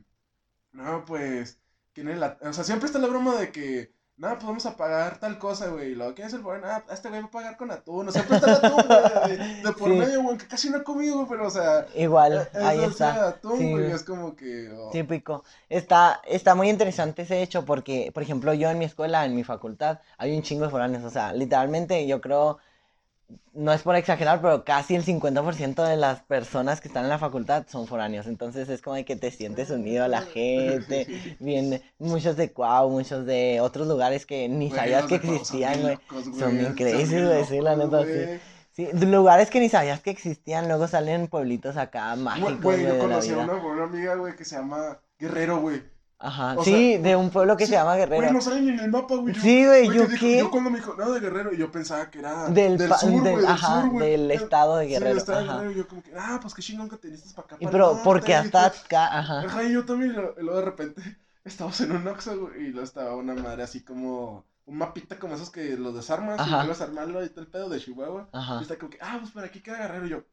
No, 0.74 1.06
pues. 1.06 1.62
¿Quién 1.94 2.10
es 2.10 2.20
la.? 2.20 2.38
O 2.42 2.52
sea, 2.52 2.66
siempre 2.66 2.88
está 2.88 3.00
la 3.00 3.08
broma 3.08 3.40
de 3.40 3.52
que. 3.52 3.94
No, 4.20 4.28
pues 4.34 4.44
vamos 4.44 4.66
a 4.66 4.76
pagar 4.76 5.18
tal 5.18 5.40
cosa, 5.40 5.68
güey. 5.70 5.96
Luego, 5.96 6.14
¿quién 6.14 6.28
es 6.28 6.34
el 6.34 6.42
foráneo? 6.42 6.68
Ah, 6.70 6.84
este 6.92 7.08
güey 7.08 7.22
va 7.22 7.28
a 7.28 7.32
pagar 7.32 7.56
con 7.58 7.72
atún. 7.72 8.10
O 8.10 8.12
sea, 8.12 8.22
está 8.24 8.36
el 8.38 8.50
atún, 8.54 8.84
güey. 8.86 9.38
De, 9.64 9.72
por 9.72 9.90
Sí. 9.90 9.96
medio, 9.98 10.22
güey, 10.24 10.38
que 10.38 10.46
casi 10.46 10.70
no 10.70 10.78
he 10.80 10.84
comido, 10.84 11.26
pero, 11.30 11.48
o 11.48 11.50
sea. 11.50 11.88
Igual, 11.96 12.48
Es 12.54 12.62
ahí 12.62 12.80
o 12.80 12.92
sea, 12.92 13.10
está. 13.12 13.28
atún, 13.30 13.58
Sí, 13.58 13.72
güey. 13.72 13.92
es 13.92 14.04
como 14.04 14.36
que. 14.36 14.70
oh, 14.78 14.90
Típico. 14.92 15.46
Está, 15.70 16.22
está 16.28 16.54
muy 16.54 16.70
interesante 16.70 17.22
ese 17.22 17.42
hecho 17.42 17.64
porque, 17.64 18.12
por 18.14 18.22
ejemplo, 18.22 18.54
yo 18.54 18.70
en 18.70 18.78
mi 18.78 18.84
escuela, 18.86 19.24
en 19.26 19.36
mi 19.36 19.46
facultad, 19.46 20.00
hay 20.18 20.36
un 20.36 20.44
chingo 20.44 20.66
de 20.66 20.72
foráneos. 20.72 21.06
O 21.06 21.10
sea, 21.10 21.32
literalmente 21.32 22.06
yo 22.06 22.20
creo, 22.20 22.58
no 23.54 23.74
es 23.74 23.82
por 23.82 23.96
exagerar, 23.96 24.42
pero 24.42 24.64
casi 24.64 24.96
el 24.96 25.04
50% 25.04 25.84
de 25.88 25.98
las 25.98 26.22
personas 26.22 26.82
que 26.82 26.88
están 26.88 27.04
en 27.04 27.10
la 27.10 27.20
facultad 27.20 27.66
son 27.68 27.88
foráneos. 27.88 28.28
Entonces 28.28 28.70
es 28.70 28.82
como 28.82 28.96
de 28.96 29.06
que 29.06 29.16
te 29.16 29.32
sientes 29.32 29.70
unido 29.70 30.06
a 30.06 30.08
la 30.08 30.22
gente. 30.22 31.08
Vienen 31.40 31.82
muchos 31.98 32.38
de 32.38 32.52
Cuau, 32.52 32.90
muchos 32.90 33.26
de 33.26 33.60
otros 33.62 33.88
lugares 33.88 34.26
que 34.26 34.48
ni 34.48 34.72
sabías 34.72 35.06
que 35.06 35.16
existían, 35.16 35.82
güey. 35.82 36.00
Son 36.38 36.58
bien 36.58 36.74
crazy, 36.74 37.22
güey, 37.22 37.46
sí, 37.46 37.62
la 37.62 37.76
neta, 37.76 38.04
sí. 38.06 38.40
Sí, 38.72 38.88
lugares 38.94 39.50
que 39.50 39.60
ni 39.60 39.68
sabías 39.68 40.00
que 40.00 40.12
existían, 40.12 40.68
luego 40.68 40.88
salen 40.88 41.28
pueblitos 41.28 41.76
acá 41.76 42.16
mágicos, 42.16 42.62
Güey, 42.62 42.86
yo 42.86 42.98
conocí 42.98 43.32
a 43.32 43.40
una 43.40 43.84
amiga, 43.84 44.16
güey, 44.16 44.36
que 44.36 44.46
se 44.46 44.56
llama 44.56 45.00
Guerrero, 45.18 45.60
güey. 45.60 45.84
Ajá, 46.22 46.56
o 46.58 46.64
sí, 46.66 46.72
sea, 46.96 47.02
de 47.02 47.16
un 47.16 47.30
pueblo 47.30 47.56
que 47.56 47.66
Sí, 47.66 47.72
se 47.72 47.78
llama 47.78 47.96
Guerrero. 47.96 48.22
Güey, 48.24 48.34
no 48.34 48.42
salen 48.42 48.68
en 48.68 48.80
el 48.80 48.92
mapa, 48.92 49.16
güey. 49.16 49.34
Yo- 49.34 49.42
Sí, 49.42 49.66
güey, 49.66 49.88
¿yo 49.88 50.06
dijo- 50.06 50.20
qué? 50.20 50.38
Yo 50.40 50.52
cuando 50.52 50.70
me 50.70 50.80
dijo, 50.80 50.94
no, 50.98 51.12
de 51.12 51.20
Guerrero, 51.22 51.54
y 51.54 51.58
yo 51.58 51.72
pensaba 51.72 52.12
que 52.12 52.20
era 52.20 52.50
Del 52.50 52.78
del, 52.78 52.94
sur, 52.94 53.10
del- 53.10 53.20
güey, 53.22 53.36
del 53.38 53.46
ajá, 53.48 53.82
sur, 53.84 53.90
güey. 53.92 54.12
del 54.12 54.32
estado 54.32 54.76
de 54.78 54.86
Sí, 54.86 54.92
Guerrero, 54.92 55.10
del 55.10 55.18
estado 55.18 55.40
de 55.40 55.44
ajá. 55.46 55.54
Guerrero, 55.54 55.72
y 55.72 55.76
yo 55.78 55.88
como 55.88 56.04
que, 56.04 56.12
ah, 56.18 56.40
pues 56.42 56.54
qué 56.54 56.62
chingón 56.62 56.90
que 56.90 56.98
te 56.98 57.08
viniste 57.08 57.34
para 57.34 57.46
acá. 57.46 57.56
Y 57.60 57.66
pero, 57.68 57.86
el 57.86 57.92
norte", 57.92 58.02
porque 58.04 58.36
hasta 58.36 58.66
acá, 58.66 59.18
ajá. 59.18 59.40
Ajá, 59.42 59.64
y 59.64 59.72
yo 59.72 59.86
también, 59.86 60.14
lo- 60.14 60.56
de 60.56 60.62
repente 60.62 61.02
estábamos 61.46 61.80
en 61.80 61.92
un 61.94 62.06
Oxxo, 62.08 62.38
güey, 62.38 62.66
y 62.66 62.68
luego 62.72 62.84
estaba 62.84 63.16
una 63.16 63.34
madre 63.36 63.64
así 63.64 63.82
como, 63.84 64.44
un 64.66 64.78
mapita 64.78 65.18
como 65.20 65.36
esos 65.36 65.50
que 65.50 65.78
los 65.78 65.96
desarmas, 65.96 66.46
y 66.46 66.52
vuelves 66.54 66.82
a 66.82 66.84
armarlo 66.84 67.24
y 67.24 67.30
todo 67.30 67.42
el 67.42 67.48
pedo 67.48 67.70
de 67.70 67.80
Chihuahua. 67.80 68.28
Ajá. 68.34 68.58
Y 68.60 68.64
está 68.64 68.78
como 68.78 68.90
que, 68.90 68.98
ah, 69.02 69.18
pues 69.22 69.32
por 69.32 69.46
aquí 69.46 69.62
queda 69.62 69.78
Guerrero, 69.78 70.06
y 70.06 70.10
yo, 70.10 70.24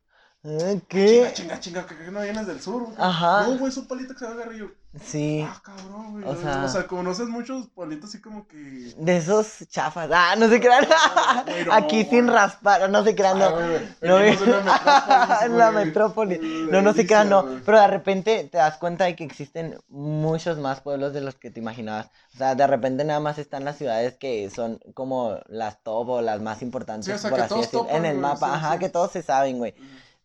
Eh, 0.48 0.58
chinga, 0.58 0.80
¿Qué? 0.88 1.30
chinga, 1.34 1.60
chinga, 1.60 1.86
que 1.86 1.96
que 1.96 2.10
no 2.10 2.20
vienes 2.20 2.46
del 2.46 2.60
sur, 2.60 2.82
güey. 2.84 2.94
Ajá. 2.98 3.42
No, 3.48 3.58
güey, 3.58 3.70
es 3.72 3.76
un 3.76 3.86
palito 3.88 4.12
que 4.14 4.20
se 4.20 4.26
Guerrero, 4.28 4.52
y 4.54 4.58
yo, 4.60 4.66
Sí, 5.04 5.46
ah, 5.46 5.60
cabrón, 5.62 6.12
güey. 6.12 6.24
O 6.24 6.30
O 6.30 6.36
sea- 6.36 6.66
sea, 6.68 6.86
conoces 6.86 7.26
muchos 7.28 7.66
pueblitos 7.68 8.08
así 8.08 8.20
como 8.22 8.46
que... 8.48 8.94
de 8.96 9.16
esos 9.18 9.58
chafas. 9.68 10.08
Ah, 10.10 10.34
no 10.38 10.48
se 10.48 10.58
crean. 10.58 10.86
No, 11.66 11.72
Aquí 11.74 12.04
sin 12.04 12.24
güey. 12.26 12.34
raspar, 12.36 12.88
no 12.88 13.04
se 13.04 13.14
crean, 13.14 13.42
Ah, 13.42 13.50
no. 13.50 13.56
güey, 13.56 13.88
No, 14.00 14.18
en 15.44 15.58
la 15.58 15.70
metrópoli. 15.70 16.38
No, 16.70 16.80
no 16.80 16.94
se 16.94 17.06
crean, 17.06 17.28
no. 17.28 17.44
Pero 17.66 17.78
de 17.80 17.86
repente 17.88 18.48
te 18.50 18.56
das 18.58 18.78
cuenta 18.78 19.04
de 19.04 19.16
que 19.16 19.24
existen 19.24 19.78
muchos 19.88 20.56
más 20.58 20.80
pueblos 20.80 21.12
de 21.12 21.20
los 21.20 21.34
que 21.34 21.50
te 21.50 21.60
imaginabas. 21.60 22.06
O 22.34 22.38
sea, 22.38 22.54
de 22.54 22.66
repente 22.66 23.04
nada 23.04 23.20
más 23.20 23.36
están 23.38 23.64
las 23.66 23.76
ciudades 23.76 24.14
que 24.16 24.48
son 24.50 24.78
como 24.94 25.38
las 25.48 25.82
top 25.82 26.08
o 26.08 26.22
las 26.22 26.40
más 26.40 26.62
importantes, 26.62 27.06
Sí, 27.06 27.12
o 27.12 27.18
sea, 27.18 27.30
por 27.30 27.40
así 27.40 27.48
todos 27.50 27.60
decir, 27.62 27.78
topan, 27.80 27.96
en 27.96 28.04
el 28.06 28.18
mapa. 28.18 28.46
sí, 28.48 28.52
Ajá, 28.54 28.72
sí. 28.74 28.78
que 28.78 28.88
todos 28.88 29.10
se 29.12 29.22
saben, 29.22 29.58
güey. 29.58 29.74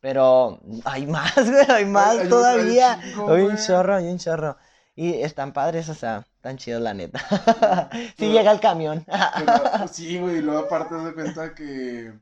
Pero 0.02 0.60
hay 0.84 1.06
más, 1.08 1.34
güey, 1.36 1.66
hay 1.70 1.86
más 1.86 2.18
hay 2.18 2.30
todavía. 2.30 2.94
hay 2.94 3.00
un 3.00 3.04
chingo, 3.14 3.32
Hay 3.34 3.42
un 3.44 3.52
güey. 3.52 3.66
chorro, 3.66 3.96
hay 3.96 4.08
un 4.08 4.18
chorro. 4.18 4.58
Y 4.96 5.14
están 5.22 5.54
padres, 5.54 5.88
o 5.90 5.94
sea, 5.96 6.26
tan 6.42 6.58
chidos 6.58 6.82
la 6.82 6.94
neta. 6.94 7.20
sí 8.18 8.32
llega 8.32 8.52
el 8.52 8.60
camión. 8.60 9.06
Pero, 9.38 9.88
sí, 9.88 10.20
güey, 10.20 10.38
y 10.38 10.42
luego 10.42 10.60
aparte 10.66 10.96
de 10.96 11.14
cuenta 11.14 11.56
que 11.56 12.14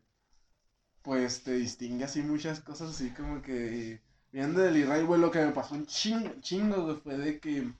pues 1.01 1.43
te 1.43 1.53
distingue 1.53 2.03
así 2.05 2.21
muchas 2.21 2.59
cosas 2.59 2.89
así 2.91 3.09
como 3.11 3.41
que 3.41 4.01
viendo 4.31 4.61
del 4.61 4.77
Israel, 4.77 5.05
güey, 5.05 5.19
lo 5.19 5.31
que 5.31 5.39
me 5.43 5.51
pasó 5.51 5.73
un 5.73 5.85
chingo, 5.87 6.29
chingo, 6.41 6.83
güey, 6.83 6.97
fue 6.97 7.17
de 7.17 7.39
que 7.39 7.71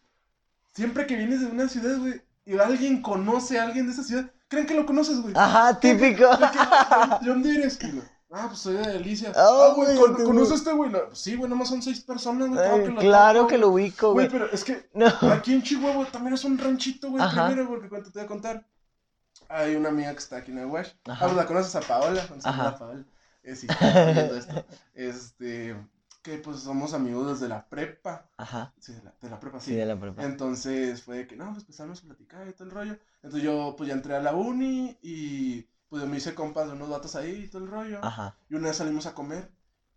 siempre 0.73 1.05
que 1.05 1.15
vienes 1.17 1.41
de 1.41 1.47
una 1.47 1.67
ciudad, 1.67 1.97
güey, 1.99 2.21
y 2.45 2.57
alguien 2.57 3.01
conoce 3.01 3.59
a 3.59 3.63
alguien 3.65 3.85
de 3.85 3.91
esa 3.93 4.03
ciudad, 4.03 4.31
creen 4.47 4.65
que 4.65 4.73
lo 4.73 4.85
conoces, 4.85 5.21
güey. 5.21 5.33
Ajá, 5.37 5.79
típico. 5.79 6.25
¿De 7.21 7.27
dónde 7.29 7.55
eres? 7.55 7.77
Y 7.83 7.91
yo, 7.95 8.01
ah, 8.31 8.45
pues 8.48 8.59
soy 8.59 8.75
de 8.75 8.88
Delicia. 8.93 9.31
Oh, 9.36 9.39
ah, 9.71 9.74
güey, 9.75 9.95
güey, 9.98 10.13
¿con- 10.13 10.25
¿conoces 10.25 10.51
a 10.51 10.55
este 10.55 10.71
güey? 10.74 10.89
No, 10.91 11.00
sí, 11.13 11.36
güey, 11.36 11.50
nomás 11.50 11.67
son 11.69 11.81
seis 11.81 12.00
personas, 12.01 12.50
güey. 12.50 12.59
Ay, 12.59 12.67
claro 12.67 12.83
que 12.86 12.91
lo 12.91 13.00
claro 13.01 13.39
topo, 13.39 13.48
que 13.50 13.57
lo 13.57 13.69
güey. 13.69 13.86
ubico, 13.86 14.13
Güey, 14.13 14.27
güey. 14.27 14.39
pero 14.39 14.51
es 14.53 14.63
que 14.63 14.89
No. 14.93 15.07
aquí 15.31 15.53
en 15.53 15.63
Chihuahua 15.63 16.05
también 16.12 16.33
es 16.33 16.43
un 16.43 16.57
ranchito, 16.57 17.09
güey, 17.09 17.24
primero, 17.29 17.67
porque 17.67 17.89
cuento 17.89 18.12
te 18.12 18.19
voy 18.19 18.25
a 18.25 18.27
contar. 18.27 18.67
Hay 19.48 19.75
una 19.75 19.89
amiga 19.89 20.12
que 20.12 20.19
está 20.19 20.38
aquí 20.38 20.51
en. 20.51 20.59
Ajá. 20.59 20.93
Ah, 21.07 21.17
pues 21.21 21.33
la 21.36 21.45
conoces 21.45 21.75
a 21.75 21.81
Paola. 21.81 22.27
Ajá. 22.43 22.67
a 22.69 22.77
Paola. 22.77 23.03
Eh, 23.43 23.55
viendo 24.13 24.36
esto. 24.36 24.65
Este, 24.93 25.75
que 26.21 26.38
pues 26.39 26.59
somos 26.59 26.93
amigos 26.93 27.27
desde 27.39 27.48
la 27.48 27.67
prepa. 27.67 28.29
Ajá, 28.38 28.74
Sí, 28.79 28.91
de 28.93 29.01
la, 29.03 29.13
de 29.21 29.29
la 29.29 29.39
prepa, 29.39 29.59
sí, 29.62 29.71
sí. 29.71 29.75
de 29.77 29.86
la 29.86 29.98
prepa. 30.00 30.24
Entonces 30.24 31.01
fue 31.01 31.19
de 31.19 31.27
que, 31.27 31.36
no, 31.38 31.45
pues 31.53 31.59
empezamos 31.62 32.00
a 32.00 32.03
platicar 32.03 32.48
y 32.48 32.51
todo 32.53 32.65
el 32.65 32.71
rollo. 32.71 32.98
Entonces 33.24 33.41
yo, 33.41 33.74
pues 33.77 33.88
ya 33.88 33.93
entré 33.93 34.15
a 34.15 34.19
la 34.21 34.33
uni 34.33 34.98
y 35.01 35.65
pues 35.89 36.05
me 36.05 36.17
hice 36.17 36.36
compas 36.36 36.67
de 36.67 36.74
unos 36.74 36.89
datos 36.89 37.15
ahí 37.15 37.43
y 37.43 37.48
todo 37.48 37.63
el 37.63 37.69
rollo. 37.69 38.00
Ajá. 38.03 38.36
Y 38.50 38.55
una 38.55 38.67
vez 38.69 38.77
salimos 38.77 39.05
a 39.05 39.13
comer 39.13 39.50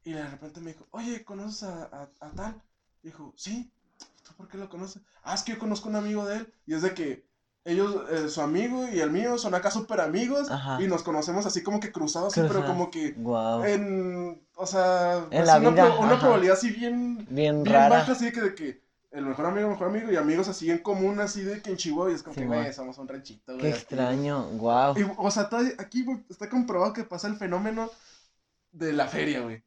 y 0.04 0.12
de 0.12 0.26
repente 0.26 0.60
me 0.60 0.72
dijo, 0.72 0.86
oye, 0.90 1.24
¿conoces 1.24 1.62
a, 1.64 1.84
a, 1.84 2.26
a 2.26 2.30
tal? 2.30 2.62
Dijo, 3.02 3.32
sí. 3.36 3.70
¿Tú 4.24 4.32
por 4.34 4.48
qué 4.48 4.56
lo 4.58 4.68
conoces? 4.68 5.02
Ah, 5.22 5.34
es 5.34 5.42
que 5.42 5.52
yo 5.52 5.58
conozco 5.58 5.88
a 5.88 5.90
un 5.90 5.96
amigo 5.96 6.24
de 6.26 6.36
él 6.38 6.54
y 6.66 6.74
es 6.74 6.82
de 6.82 6.94
que 6.94 7.26
ellos, 7.64 8.08
eh, 8.10 8.28
su 8.28 8.40
amigo 8.40 8.88
y 8.88 8.98
el 9.00 9.10
mío 9.10 9.38
son 9.38 9.54
acá 9.54 9.70
súper 9.70 10.00
amigos 10.00 10.50
Ajá. 10.50 10.82
y 10.82 10.86
nos 10.88 11.02
conocemos 11.04 11.46
así 11.46 11.62
como 11.62 11.78
que 11.78 11.92
cruzados, 11.92 12.36
así, 12.36 12.46
pero 12.48 12.64
como 12.66 12.90
que 12.90 13.12
Wow. 13.16 13.64
en, 13.64 14.44
o 14.56 14.66
sea, 14.66 15.26
En 15.30 15.42
es 15.42 15.46
la 15.46 15.58
una, 15.58 15.70
vida, 15.70 15.86
pro- 15.86 16.00
una 16.00 16.18
probabilidad 16.18 16.56
así 16.56 16.70
bien, 16.70 17.18
Bien 17.30 17.62
bien 17.62 17.64
rara. 17.66 17.88
baja, 17.98 18.12
así 18.12 18.24
de 18.26 18.32
que, 18.32 18.40
de 18.40 18.54
que 18.56 18.81
el 19.12 19.26
mejor 19.26 19.46
amigo, 19.46 19.68
mejor 19.70 19.88
amigo 19.88 20.10
y 20.12 20.16
amigos 20.16 20.48
así 20.48 20.70
en 20.70 20.78
común, 20.78 21.20
así 21.20 21.42
de 21.42 21.62
que 21.62 21.70
en 21.70 21.76
Chihuahua 21.76 22.12
y 22.12 22.14
es 22.14 22.22
como 22.22 22.34
Sí, 22.34 22.40
que, 22.46 22.46
güey, 22.46 22.72
somos 22.72 22.98
un 22.98 23.08
ranchito, 23.08 23.56
Qué 23.56 23.68
güey. 23.68 23.74
aquí". 23.74 24.00
extraño. 24.08 24.44
Wow. 24.58 24.94
Y, 24.94 25.02
o 25.16 25.30
sea, 25.30 25.48
todavía 25.48 25.72
aquí 25.78 26.04
está 26.28 26.48
comprobado 26.48 26.92
que 26.92 27.04
pasa 27.04 27.28
el 27.28 27.36
fenómeno 27.36 27.90
de 28.72 28.92
la 28.92 29.08
feria, 29.08 29.40
güey. 29.42 29.64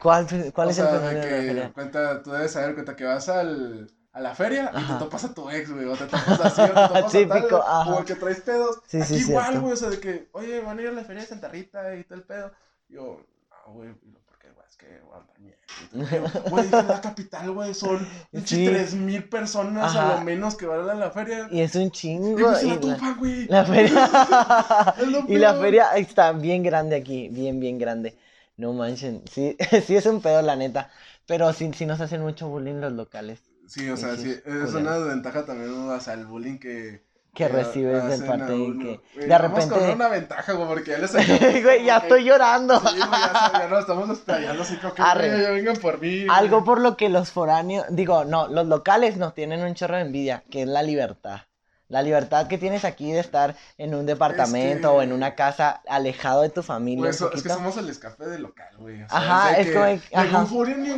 ¿Cuál, 0.00 0.26
cuál 0.54 0.68
O 0.68 0.72
es 0.72 0.76
sea, 0.76 0.84
el 0.84 0.90
de 1.00 1.16
fenómeno 1.16 1.20
de 1.20 1.30
la 1.32 1.42
que, 1.42 1.42
feria? 1.42 1.74
cuenta, 1.74 2.22
tú 2.22 2.30
debes 2.32 2.52
saber, 2.52 2.74
cuenta 2.74 2.96
que 2.96 3.04
vas 3.04 3.28
al, 3.28 3.90
a 4.12 4.20
la 4.20 4.34
feria 4.34 4.72
y 4.76 4.84
te 4.84 4.94
topas 4.94 5.24
a 5.24 5.34
tu 5.34 5.48
ex, 5.50 5.70
güey, 5.72 5.86
o 5.86 5.96
te 5.96 6.06
topas 6.06 6.40
así, 6.40 6.68
o 6.68 6.76
te 6.76 6.84
topas 6.86 7.16
a 7.16 7.18
Típico, 7.18 7.56
tal, 7.56 7.62
ajá. 7.66 7.94
o 7.94 7.98
el 8.00 8.04
que 8.04 8.14
traes 8.16 8.40
pedos. 8.40 8.80
Sí, 8.86 9.02
sí, 9.04 9.14
Aquí 9.14 9.18
igual, 9.18 9.44
cierto. 9.48 9.60
güey, 9.60 9.72
o 9.74 9.76
sea, 9.76 9.90
de 9.90 10.00
que, 10.00 10.28
oye, 10.32 10.60
van 10.60 10.78
a 10.78 10.82
ir 10.82 10.88
a 10.88 10.92
la 10.92 11.04
feria 11.04 11.22
de 11.22 11.28
Santa 11.28 11.48
Rita 11.48 11.94
y 11.96 12.04
todo 12.04 12.18
el 12.18 12.24
pedo. 12.24 12.52
Yo, 12.88 13.20
no, 13.50 13.72
güey, 13.72 13.92
¿por 14.26 14.38
qué, 14.38 14.50
güey? 14.50 14.66
Es 14.68 14.73
que 14.84 15.00
voy 15.00 15.14
a 15.14 15.20
andar 15.20 15.38
mierda. 15.40 16.32
Yo, 16.42 16.50
Güey, 16.50 16.70
la 16.70 17.00
capital, 17.00 17.50
güey, 17.52 17.74
son 17.74 18.06
Sí. 18.44 18.64
tres 18.66 18.94
mil 18.94 19.24
personas 19.24 19.94
a 19.96 20.16
lo 20.16 20.20
menos 20.22 20.54
que 20.56 20.66
van 20.66 20.88
a 20.88 20.94
la 20.94 21.10
feria. 21.10 21.48
Y 21.50 21.60
es 21.60 21.74
un 21.74 21.82
Y 21.82 21.90
chingo. 21.90 22.36
pues 22.38 22.58
se 22.58 22.66
y 22.66 22.78
la 22.80 23.12
güey. 23.18 23.46
La 23.48 23.64
feria. 23.64 24.94
Y 25.28 25.38
la 25.38 25.54
feria 25.54 25.90
está 25.96 26.32
bien 26.32 26.62
grande 26.62 26.96
aquí, 26.96 27.28
bien, 27.28 27.60
bien 27.60 27.78
grande. 27.78 28.16
No 28.56 28.72
manchen. 28.72 29.22
Sí, 29.30 29.56
sí 29.86 29.96
es 29.96 30.06
un 30.06 30.20
pedo, 30.20 30.42
la 30.42 30.56
neta. 30.56 30.90
Pero 31.26 31.52
sí, 31.52 31.70
sí 31.74 31.86
nos 31.86 32.00
hacen 32.00 32.20
mucho 32.20 32.48
bullying 32.48 32.80
los 32.80 32.92
locales 32.92 33.40
Sí, 33.66 33.88
o 33.88 33.96
sea, 33.96 34.14
sí, 34.16 34.30
es 34.44 34.74
una 34.74 34.98
desventaja 34.98 35.46
también, 35.46 35.70
o 35.72 35.98
sea, 36.00 36.12
el 36.14 36.26
bullying 36.26 36.58
que... 36.58 37.02
que 37.34 37.48
recibes 37.48 38.04
del 38.08 38.24
parte 38.24 38.52
uno. 38.52 38.78
que 38.82 39.00
Güey, 39.14 39.28
de 39.28 39.38
vamos 39.38 39.60
con 39.66 39.70
repente. 39.70 39.92
una 39.94 40.08
ventaja, 40.08 40.52
güey, 40.52 40.68
porque 40.68 40.90
ya 40.92 40.98
les 40.98 41.12
Güey, 41.64 41.84
ya 41.84 41.98
estoy 41.98 42.24
llorando. 42.24 42.78
Sí, 42.80 42.98
ya, 42.98 43.52
ya 43.52 43.68
nos 43.68 43.80
estamos 43.80 44.08
desplayando 44.08 44.62
así 44.62 44.76
como 44.76 44.94
que, 44.94 45.02
Arre. 45.02 45.42
ya 45.42 45.50
vengan 45.50 45.76
por 45.76 46.00
mí. 46.00 46.26
Algo 46.30 46.58
güey. 46.58 46.66
por 46.66 46.80
lo 46.80 46.96
que 46.96 47.08
los 47.08 47.30
foráneos, 47.30 47.84
digo, 47.90 48.24
no, 48.24 48.48
los 48.48 48.66
locales 48.66 49.16
nos 49.16 49.34
tienen 49.34 49.62
un 49.62 49.74
chorro 49.74 49.96
de 49.96 50.02
envidia, 50.02 50.44
que 50.50 50.62
es 50.62 50.68
la 50.68 50.82
libertad. 50.82 51.40
La 51.88 52.00
libertad 52.02 52.46
que 52.46 52.56
tienes 52.56 52.84
aquí 52.84 53.12
de 53.12 53.20
estar 53.20 53.54
en 53.76 53.94
un 53.94 54.06
departamento 54.06 54.90
que- 54.90 54.96
o 54.96 55.02
en 55.02 55.12
una 55.12 55.34
casa 55.34 55.82
alejado 55.86 56.40
de 56.42 56.48
tu 56.48 56.62
familia. 56.62 57.02
Un 57.04 57.08
eso- 57.10 57.30
es 57.32 57.42
que 57.42 57.48
somos 57.50 57.76
el 57.76 57.88
escape 57.90 58.24
del 58.26 58.42
local, 58.42 58.68
güey. 58.78 59.02
o 59.02 59.08
sea, 59.08 59.18
Ajá, 59.18 59.50
de 59.52 59.60
es 59.60 59.66
que 59.68 59.72
como- 59.74 59.86
llegó 59.86 60.02
ajá. 60.14 60.44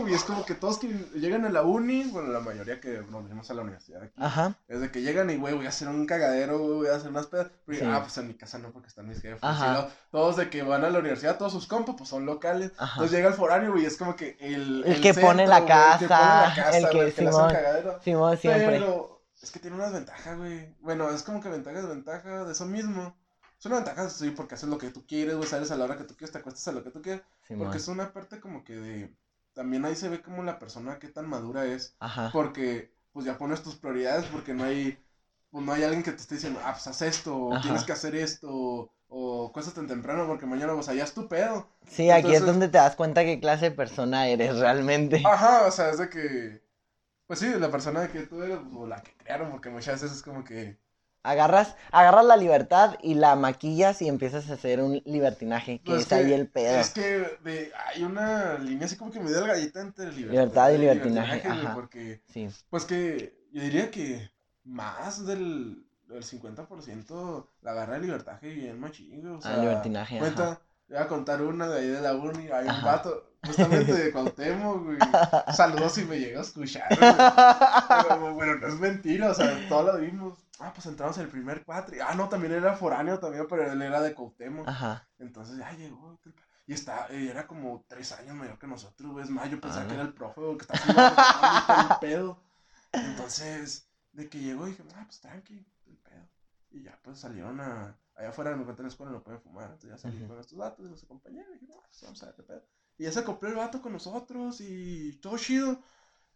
güey, 0.01 0.15
es 0.15 0.23
como 0.25 0.45
que 0.47 0.55
todos 0.55 0.79
que 0.79 0.89
llegan 1.15 1.45
a 1.45 1.49
la 1.51 1.63
uni, 1.63 2.05
bueno, 2.05 2.29
la 2.33 2.39
mayoría 2.41 2.81
que 2.81 3.03
nos 3.11 3.25
venimos 3.25 3.51
a 3.51 3.55
la 3.55 3.63
universidad 3.63 4.03
aquí, 4.03 4.15
Ajá, 4.17 4.55
es 4.69 4.81
de 4.81 4.91
que 4.93 5.03
llegan 5.03 5.29
y, 5.31 5.37
güey, 5.37 5.55
voy 5.55 5.67
a 5.67 5.71
hacer 5.71 5.89
un 5.89 6.07
cagadero, 6.07 6.59
güey, 6.59 6.73
voy 6.77 6.89
a 6.89 6.95
hacer 6.95 7.11
unas 7.11 7.27
pedas. 7.27 7.49
Sí. 7.69 7.81
ah, 7.85 7.99
pues 8.03 8.17
en 8.19 8.29
mi 8.29 8.35
casa 8.35 8.59
no, 8.59 8.71
porque 8.71 8.89
están 8.89 9.09
mis 9.09 9.21
jefes. 9.21 9.41
Ajá. 9.43 9.89
y 9.89 10.13
todos 10.13 10.37
de 10.37 10.49
que 10.51 10.63
van 10.63 10.85
a 10.85 10.91
la 10.91 10.99
universidad, 11.01 11.37
todos 11.37 11.53
sus 11.53 11.67
compas, 11.67 11.97
pues 11.99 12.09
son 12.09 12.25
locales. 12.27 12.71
Ajá. 12.79 12.93
Entonces 12.95 13.17
llega 13.17 13.29
el 13.29 13.35
foráneo, 13.35 13.73
güey, 13.73 13.83
y 13.83 13.87
es 13.87 13.97
como 13.97 14.15
que 14.17 14.37
el. 14.41 14.85
El 14.87 15.01
que 15.01 15.13
pone 15.15 15.47
la 15.49 15.61
güey, 15.61 15.73
el 15.73 15.99
que 15.99 16.07
pone 16.07 16.21
la 16.21 16.53
casa, 16.55 16.79
el 16.79 16.89
que- 16.91 17.05
un 17.07 17.13
Simón. 17.13 17.53
Simón 18.05 18.39
siempre. 18.39 18.67
Pero 18.79 19.16
es 19.43 19.51
que 19.51 19.59
tiene 19.59 19.77
unas 19.77 19.93
ventajas, 19.93 20.37
güey. 20.39 20.75
Bueno, 20.81 21.11
es 21.11 21.23
como 21.23 21.41
que 21.41 21.49
ventaja, 21.49 21.81
desventaja 21.81 22.45
de 22.45 22.53
eso 22.53 22.67
mismo. 22.67 23.15
Es 23.59 23.67
una 23.67 23.77
ventaja, 23.77 24.09
sí, 24.11 24.31
porque 24.31 24.55
haces 24.55 24.69
lo 24.69 24.79
que 24.79 24.91
tú 24.91 25.07
quieres, 25.07 25.37
güey, 25.37 25.49
sales 25.49 25.71
a 25.71 25.77
la 25.77 25.85
hora 25.85 25.97
que 25.97 26.05
tú 26.05 26.15
quieres, 26.15 26.33
te 26.33 26.39
acuestas 26.39 26.67
a 26.69 26.73
lo 26.73 26.83
que 26.83 26.91
tú 26.91 27.03
quieres. 27.03 27.23
Porque 27.57 27.79
es 27.79 27.89
una 27.89 28.13
parte 28.13 28.41
como 28.41 28.65
que 28.65 28.77
de... 28.77 29.15
También 29.55 29.85
ahí 29.87 29.97
se 29.97 30.11
ve 30.11 30.21
como 30.21 30.43
la 30.43 30.59
persona 30.59 30.99
qué 30.99 31.09
tan 31.09 31.29
madura 31.29 31.65
es. 31.65 31.97
Ajá. 31.99 32.31
Porque, 32.33 32.93
pues 33.13 33.25
ya 33.25 33.39
pones 33.39 33.63
tus 33.63 33.77
prioridades, 33.77 34.27
porque 34.27 34.53
no 34.53 34.65
hay... 34.65 34.99
Pues 35.51 35.65
no 35.65 35.73
hay 35.73 35.85
alguien 35.85 36.03
que 36.03 36.11
te 36.11 36.21
esté 36.21 36.35
diciendo, 36.35 36.61
ah, 36.65 36.73
pues 36.73 36.87
haz 36.87 37.01
esto, 37.03 37.35
o 37.35 37.55
Ajá. 37.55 37.63
tienes 37.63 37.85
que 37.85 37.93
hacer 37.93 38.15
esto, 38.15 38.93
o, 39.09 39.53
cosas 39.53 39.73
tan 39.73 39.87
temprano, 39.87 40.27
porque 40.27 40.45
mañana, 40.45 40.83
sea, 40.83 40.93
ya 40.93 41.05
es 41.05 41.15
tu 41.15 41.29
pedo. 41.29 41.69
Sí, 41.89 42.11
aquí 42.11 42.35
es 42.35 42.45
donde 42.45 42.69
te 42.69 42.77
das 42.77 42.97
cuenta 42.97 43.25
qué 43.25 43.41
clase 43.41 43.71
de 43.71 43.77
persona 43.77 44.27
eres 44.27 44.59
realmente. 44.59 45.23
Ajá, 45.25 45.65
o 45.67 45.71
sea, 45.71 45.91
es 45.91 45.99
de 45.99 46.11
que... 46.11 46.66
Pues 47.27 47.41
sí, 47.41 47.53
la 47.59 47.71
persona 47.71 48.01
de 48.03 48.09
que 48.11 48.23
tú 48.23 48.43
eres, 48.43 48.59
o 48.75 48.87
la 48.87 49.03
que 49.03 49.13
crearon, 49.17 49.51
porque 49.51 49.69
muchas 49.69 50.01
veces 50.01 50.19
es 50.19 50.23
como 50.23 50.45
que... 50.45 50.79
Agarras, 51.25 51.75
agarras 51.91 52.25
la 52.25 52.37
libertad 52.37 52.97
y 53.03 53.15
la 53.15 53.35
maquillas 53.35 54.01
y 54.01 54.07
empiezas 54.07 54.49
a 54.49 54.55
hacer 54.55 54.81
un 54.81 55.03
libertinaje, 55.05 55.81
que 55.81 55.93
Pues 55.93 56.03
es 56.03 56.13
ahí 56.13 56.33
el 56.33 56.47
pedo. 56.47 56.79
Es 56.79 56.91
que 56.91 57.03
de, 57.43 57.73
hay 57.85 58.05
una 58.05 58.59
línea 58.59 58.87
así 58.87 58.97
como 58.97 59.11
que 59.11 59.19
me 59.19 59.33
galleta 59.33 59.81
entre 59.81 60.13
libertad, 60.13 60.33
Libertad 60.33 60.71
y 60.71 60.79
libertinaje, 60.79 61.49
ajá. 61.49 61.75
Porque, 61.75 62.23
Sí. 62.33 62.49
pues 62.71 62.85
que 62.85 63.35
yo 63.53 63.61
diría 63.61 63.91
que 63.91 64.31
más 64.63 65.27
del, 65.27 65.85
del 66.07 66.23
50% 66.23 67.49
la 67.63 67.73
agarra 67.73 67.95
de 67.95 68.01
libertaje 68.03 68.49
y 68.51 68.55
bien 68.55 68.79
machín, 68.79 69.27
o 69.27 69.41
sea, 69.41 69.53
Ah, 69.57 69.61
libertinaje, 69.63 70.19
cuenta, 70.21 70.45
ajá. 70.45 70.61
voy 70.89 70.99
a 70.99 71.09
contar 71.09 71.43
una 71.43 71.67
de 71.69 71.81
ahí 71.81 71.89
de 71.89 72.01
la 72.01 72.15
uni, 72.15 72.49
hay 72.51 72.67
un 72.67 72.71
Ajá. 72.71 72.87
vato, 72.87 73.33
justamente 73.47 73.93
de 73.93 74.13
Cuauhtémoc, 74.13 74.83
güey, 74.85 74.99
saludos 75.55 75.93
si 75.93 76.05
me 76.05 76.19
llega 76.19 76.41
a 76.41 76.43
escuchar, 76.43 76.89
güey. 76.89 77.13
Pero, 78.09 78.35
bueno, 78.35 78.55
no 78.57 78.67
es 78.69 78.75
mentira, 78.81 79.31
o 79.31 79.35
sea, 79.35 79.69
todo 79.69 79.93
lo 79.93 79.99
vimos. 79.99 80.39
Ah, 80.59 80.73
pues 80.75 80.87
entramos 80.87 81.17
en 81.19 81.25
el 81.25 81.29
primer 81.29 81.65
cuatri. 81.65 81.99
Ah, 82.01 82.15
no, 82.15 82.29
también 82.29 82.53
era 82.55 82.75
foráneo 82.77 83.19
también, 83.19 83.47
pero 83.49 83.71
él 83.71 83.83
era 83.83 84.01
de 84.01 84.15
Cuauhtémoc. 84.15 84.67
Ajá. 84.69 85.07
Entonces 85.19 85.59
ya 85.59 85.71
llegó. 85.73 86.19
Y 86.69 86.73
está, 86.73 87.07
y 87.13 87.29
era 87.29 87.47
como 87.47 87.85
tres 87.87 88.11
años 88.13 88.35
mayor 88.35 88.59
que 88.59 88.67
nosotros, 88.67 89.13
güey. 89.13 89.25
Es 89.25 89.31
más, 89.31 89.49
yo 89.51 89.61
pensaba 89.61 89.85
Ah. 89.85 89.89
que 89.89 89.95
era 89.95 90.03
el 90.03 90.13
profe, 90.15 90.41
güey, 90.41 90.57
que 90.57 90.65
estaba 90.65 91.89
el 91.91 91.99
pedo. 92.01 92.43
Entonces, 92.93 93.89
de 94.13 94.29
que 94.29 94.39
llegó, 94.41 94.67
dije, 94.67 94.83
ah, 94.97 95.05
pues 95.07 95.21
tranqui, 95.21 95.65
el 95.87 95.97
pedo. 95.99 96.27
Y 96.71 96.83
ya, 96.83 96.99
pues 97.03 97.19
salieron 97.21 97.61
a. 97.61 97.97
Allá 98.17 98.31
afuera 98.31 98.57
mi 98.57 98.65
cuenta 98.65 98.81
en 98.81 98.87
la 98.87 98.91
escuela 98.91 99.13
no 99.13 99.23
pueden 99.23 99.41
fumar. 99.43 99.65
Entonces 99.65 99.91
ya 99.91 99.99
salí 99.99 100.27
con 100.27 100.41
estos 100.41 100.57
datos 100.59 100.87
y 100.87 100.89
los 100.89 101.05
acompañé. 101.05 101.45
Y 101.51 101.53
dije, 101.53 101.67
no, 101.69 101.83
pues 101.83 102.01
vamos 102.03 102.23
a 102.23 102.27
ver 102.27 102.35
qué 102.35 102.43
pedo. 102.45 102.63
Y 102.99 103.05
ya 103.05 103.13
se 103.13 103.21
acopló 103.21 103.49
el 103.49 103.55
vato 103.57 103.83
con 103.83 103.93
nosotros 103.93 104.61
y 104.61 105.15
todo 105.23 105.37
chido. 105.39 105.79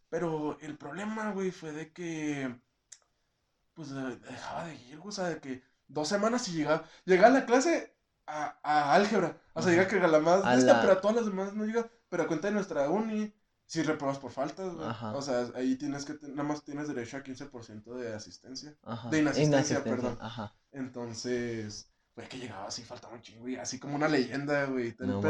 Pero 0.09 0.57
el 0.61 0.77
problema, 0.77 1.31
güey, 1.31 1.51
fue 1.51 1.71
de 1.71 1.91
que. 1.93 2.55
Pues 3.73 3.89
de- 3.89 4.17
dejaba 4.17 4.65
de 4.65 4.75
ir, 4.75 4.97
güey. 4.97 5.09
O 5.09 5.11
sea, 5.11 5.29
de 5.29 5.39
que 5.39 5.63
dos 5.87 6.07
semanas 6.07 6.47
y 6.49 6.53
llegaba. 6.53 6.85
Llegaba 7.05 7.29
a 7.35 7.39
la 7.39 7.45
clase 7.45 7.95
a, 8.27 8.59
a 8.63 8.93
álgebra. 8.93 9.41
O 9.53 9.61
sea, 9.61 9.71
llega 9.71 9.87
que 9.87 9.97
a 9.97 10.07
la 10.07 10.19
más 10.19 10.43
A 10.43 10.55
esta, 10.55 10.73
la- 10.73 10.81
pero 10.81 10.93
a 10.93 11.01
todas 11.01 11.15
las 11.17 11.25
demás 11.25 11.53
no 11.53 11.65
llega. 11.65 11.89
Pero 12.09 12.23
a 12.23 12.27
cuenta 12.27 12.47
de 12.49 12.53
nuestra 12.53 12.89
uni, 12.89 13.33
si 13.65 13.81
reprobas 13.83 14.19
por 14.19 14.31
faltas, 14.31 14.73
güey. 14.73 14.85
O 15.15 15.21
sea, 15.21 15.47
ahí 15.55 15.75
tienes 15.77 16.03
que. 16.05 16.17
Nada 16.21 16.43
más 16.43 16.63
tienes 16.63 16.87
derecho 16.89 17.17
a 17.17 17.23
15% 17.23 17.95
de 17.95 18.13
asistencia. 18.13 18.77
Ajá. 18.83 19.09
De 19.09 19.19
inasistencia, 19.19 19.83
perdón. 19.83 20.17
Ajá. 20.21 20.53
Entonces. 20.71 21.90
Fue 22.13 22.25
que 22.25 22.37
llegaba 22.37 22.67
así, 22.67 22.83
faltaba 22.83 23.13
un 23.13 23.21
chingo, 23.21 23.47
y 23.47 23.55
así 23.55 23.79
como 23.79 23.95
una 23.95 24.07
leyenda, 24.09 24.65
güey. 24.65 24.93
No 24.99 25.21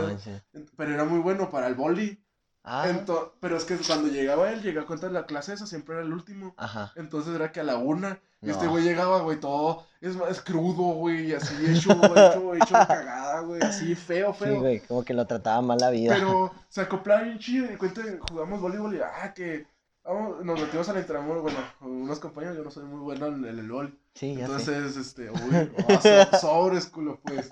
Pero 0.76 0.94
era 0.94 1.06
muy 1.06 1.20
bueno 1.20 1.50
para 1.50 1.68
el 1.68 1.76
boli. 1.76 2.24
Ah, 2.64 2.86
Ento- 2.88 3.34
pero 3.40 3.58
es 3.58 3.66
que 3.66 3.76
cuando 3.78 4.08
llegaba 4.08 4.52
él, 4.52 4.62
llegaba 4.62 4.86
cuenta 4.86 5.08
de 5.08 5.14
la 5.14 5.26
clase 5.26 5.54
esa, 5.54 5.66
siempre 5.66 5.96
era 5.96 6.04
el 6.04 6.14
último. 6.14 6.54
ajá. 6.58 6.92
Entonces 6.96 7.34
era 7.36 7.52
que 7.52 7.60
a 7.60 7.64
la 7.64 7.78
una, 7.78 8.20
este 8.40 8.66
No. 8.66 8.72
güey 8.72 8.84
llegaba, 8.84 9.22
güey, 9.22 9.40
todo, 9.40 9.84
es 10.00 10.16
más 10.16 10.42
crudo, 10.42 10.94
güey, 10.94 11.34
así 11.34 11.56
hecho, 11.66 11.90
hecho, 12.16 12.54
hecho 12.54 12.74
cagada, 12.74 13.42
güey, 13.42 13.62
así 13.64 13.96
feo, 13.96 14.32
Sí, 14.34 14.44
feo. 14.46 14.60
güey, 14.60 14.80
como 14.82 15.04
que 15.04 15.16
lo 15.16 15.26
trataba 15.26 15.62
mal 15.64 15.80
la 15.80 15.90
vida. 15.90 16.14
pero 16.14 16.52
se 16.70 16.82
acoplaba 16.82 17.22
bien 17.24 17.40
chido 17.40 17.72
y 17.72 17.78
cuenta 17.78 18.02
jugamos 18.30 18.62
voleibol 18.62 18.96
y, 18.96 19.00
ah, 19.02 19.34
que 19.34 19.66
vamos, 20.04 20.46
nos 20.46 20.60
metimos 20.60 20.88
al 20.90 21.00
intramuro, 21.00 21.42
bueno, 21.42 21.58
con 21.80 21.92
unos 21.92 22.20
compañeros, 22.20 22.58
yo 22.58 22.64
no 22.64 22.70
soy 22.70 22.84
muy 22.84 23.00
bueno 23.00 23.26
en 23.28 23.44
el 23.46 23.66
LOL. 23.66 23.98
Sí, 24.14 24.36
ya 24.36 24.48
sé. 24.48 24.52
Entonces, 24.76 24.98
este, 24.98 25.30
uy, 25.32 25.72
oh, 25.88 26.02
so- 26.02 26.38
sobres, 26.40 26.86
culo, 26.88 27.20
pues. 27.24 27.52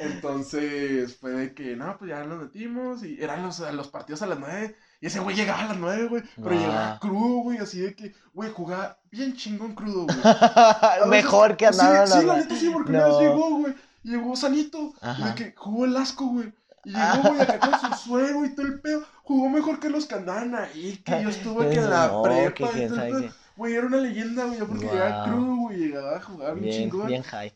Entonces, 0.00 1.16
fue 1.16 1.30
de 1.32 1.54
que, 1.54 1.76
no, 1.76 1.96
pues 1.98 2.10
ya 2.10 2.24
nos 2.24 2.42
metimos 2.42 3.04
y 3.04 3.22
eran 3.22 3.42
los, 3.42 3.60
los 3.60 3.88
partidos 3.88 4.22
a 4.22 4.26
las 4.26 4.38
nueve. 4.38 4.76
Y 5.00 5.06
ese 5.06 5.20
güey 5.20 5.36
llegaba 5.36 5.60
a 5.64 5.68
las 5.68 5.76
nueve, 5.76 6.08
güey. 6.08 6.22
Pero 6.36 6.50
Ah. 6.50 6.58
llegaba 6.58 6.98
crudo, 6.98 7.42
güey, 7.42 7.58
así 7.58 7.78
de 7.80 7.94
que, 7.94 8.14
güey, 8.32 8.50
jugaba 8.52 8.98
bien 9.10 9.34
chingón 9.36 9.74
crudo, 9.74 10.04
güey. 10.06 10.16
Veces- 10.22 11.06
Mejor 11.08 11.56
que 11.56 11.72
sí, 11.72 11.80
andaba 11.80 12.06
Sí, 12.06 12.26
la 12.26 12.36
neta 12.36 12.56
sí, 12.56 12.70
porque 12.70 12.90
una 12.90 13.04
vez 13.04 13.14
No. 13.14 13.20
llegó, 13.20 13.50
güey. 13.58 13.74
Llegó 14.02 14.36
sanito. 14.36 14.92
Y 15.18 15.22
de 15.22 15.34
que 15.34 15.54
jugó 15.56 15.84
el 15.84 15.96
asco, 15.96 16.26
güey. 16.26 16.52
Y 16.84 16.90
llegó, 16.92 17.28
güey, 17.34 17.40
acá 17.42 17.58
con 17.60 17.80
su 17.92 18.04
suero 18.04 18.44
y 18.44 18.54
todo 18.54 18.66
el 18.66 18.80
pedo. 18.80 19.04
Jugó 19.22 19.48
mejor 19.48 19.80
que 19.80 19.88
los 19.88 20.06
que 20.06 20.14
andaban 20.16 20.54
ahí. 20.54 21.00
Que 21.04 21.22
yo 21.22 21.28
estuve 21.30 21.70
que 21.70 21.76
en 21.80 21.90
la 21.90 22.08
No, 22.08 22.22
prepa 22.22 22.52
que 22.54 22.64
y 22.64 22.68
quién 22.68 22.88
todo 22.88 23.02
el 23.02 23.10
sabe 23.12 23.22
pedo. 23.22 23.34
Güey, 23.56 23.74
era 23.74 23.86
una 23.86 23.98
leyenda, 23.98 24.44
güey, 24.46 24.58
porque 24.60 24.86
llegaba 24.86 25.24
crudo, 25.24 25.56
güey. 25.56 25.76
Llegaba 25.78 26.16
a 26.16 26.20
jugar 26.20 26.54
bien, 26.54 26.64
Bien, 26.64 26.82
chingón. 26.90 27.06
bien 27.06 27.22
high. 27.22 27.52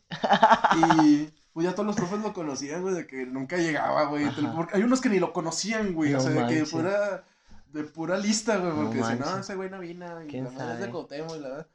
Y 0.76 1.28
pues 1.52 1.66
ya 1.66 1.72
todos 1.74 1.86
los 1.86 1.96
profes 1.96 2.20
lo 2.20 2.32
conocían, 2.32 2.82
güey, 2.82 2.94
de 2.94 3.06
que 3.06 3.26
nunca 3.26 3.56
llegaba, 3.56 4.04
güey. 4.04 4.26
hay 4.72 4.82
unos 4.82 5.00
que 5.00 5.08
ni 5.08 5.18
lo 5.18 5.32
conocían, 5.32 5.92
güey. 5.94 6.14
o 6.14 6.18
No 6.18 6.22
sea, 6.22 6.46
de 6.46 6.54
que 6.54 6.64
fuera 6.64 7.24
de 7.72 7.84
pura 7.84 8.16
lista, 8.16 8.56
güey. 8.58 8.70
No 8.72 8.76
Porque 8.84 8.96
si 9.02 9.12
no, 9.14 9.18
manches. 9.26 9.38
ese 9.40 9.54
güey 9.56 9.70
no 9.70 9.80
vino. 9.80 10.22
Y 10.22 10.28
¿Quién 10.28 10.44
la 10.44 10.50
verdad 10.50 10.74
es 10.74 10.80
de? 10.80 10.90
Cuauhtémoc 10.90 11.36
y 11.36 11.40
la 11.40 11.48
verdad. 11.48 11.66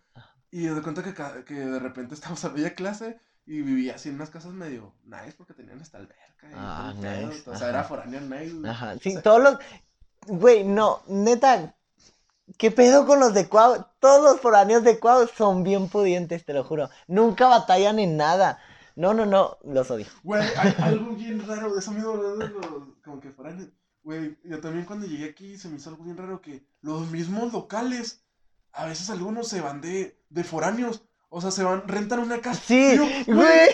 Y 0.51 0.65
de 0.68 0.82
cuenta 0.82 1.03
que, 1.03 1.13
que 1.46 1.53
de 1.56 1.80
repente 1.80 2.13
estábamos 2.13 2.46
a 2.46 2.50
media 2.50 2.75
clase 2.75 3.18
y 3.46 3.62
vivía 3.62 3.96
así 3.96 4.10
en 4.10 4.15
unas 4.15 4.30
casas 4.30 4.53
medio 4.53 4.94
nice 5.03 5.34
porque 5.36 5.53
tenían 5.53 5.82
hasta 5.82 5.98
alberca 5.98 6.24
y 6.44 6.53
Ah, 6.56 6.94
el 6.96 7.01
pedo. 7.01 7.27
nice, 7.30 7.50
O 7.50 7.56
sea, 7.58 7.70
era 7.70 7.84
foráneo 7.84 8.22
nice, 8.22 8.53
güey. 8.53 8.70
Ajá. 8.72 8.94
O 8.94 9.00
Sí, 9.00 9.12
sea, 9.12 9.22
todos 9.22 9.42
los. 9.44 9.58
Güey, 10.27 10.63
no, 10.63 11.01
neta. 11.08 11.75
¿Qué 12.57 12.71
pedo 12.71 13.05
con 13.05 13.19
los 13.19 13.33
de 13.33 13.47
Cuau? 13.47 13.85
Todos 14.00 14.21
los 14.23 14.41
foráneos 14.41 14.83
de 14.83 15.00
Cuau 15.00 15.27
son 15.27 15.63
bien 15.63 15.88
pudientes, 15.89 16.45
te 16.45 16.53
lo 16.53 16.63
juro. 16.63 16.89
Nunca 17.07 17.47
batallan 17.47 18.00
en 18.00 18.17
nada. 18.17 18.59
No, 18.95 19.13
no, 19.13 19.25
no, 19.25 19.57
los 19.63 19.89
odio. 19.89 20.05
Güey, 20.23 20.41
hay 20.57 20.75
algo 20.77 21.15
bien 21.15 21.45
raro, 21.47 21.77
eso 21.77 21.91
mismo, 21.91 22.13
como 23.03 23.19
que 23.19 23.31
foráneos. 23.31 23.69
Güey, 24.03 24.38
yo 24.43 24.59
también 24.59 24.85
cuando 24.85 25.07
llegué 25.07 25.29
aquí 25.29 25.57
se 25.57 25.69
me 25.69 25.77
hizo 25.77 25.89
algo 25.89 26.03
bien 26.03 26.17
raro 26.17 26.41
que 26.41 26.65
los 26.81 27.09
mismos 27.09 27.53
locales, 27.53 28.25
a 28.73 28.85
veces 28.85 29.09
algunos 29.09 29.47
se 29.47 29.62
van 29.62 29.81
de, 29.81 30.21
de 30.29 30.43
foráneos. 30.43 31.03
O 31.36 31.42
sea, 31.42 31.50
se 31.50 31.63
van, 31.63 31.82
rentan 31.88 32.20
una 32.20 32.40
casa. 32.40 32.62
Sí, 32.63 32.96
güey. 33.25 33.70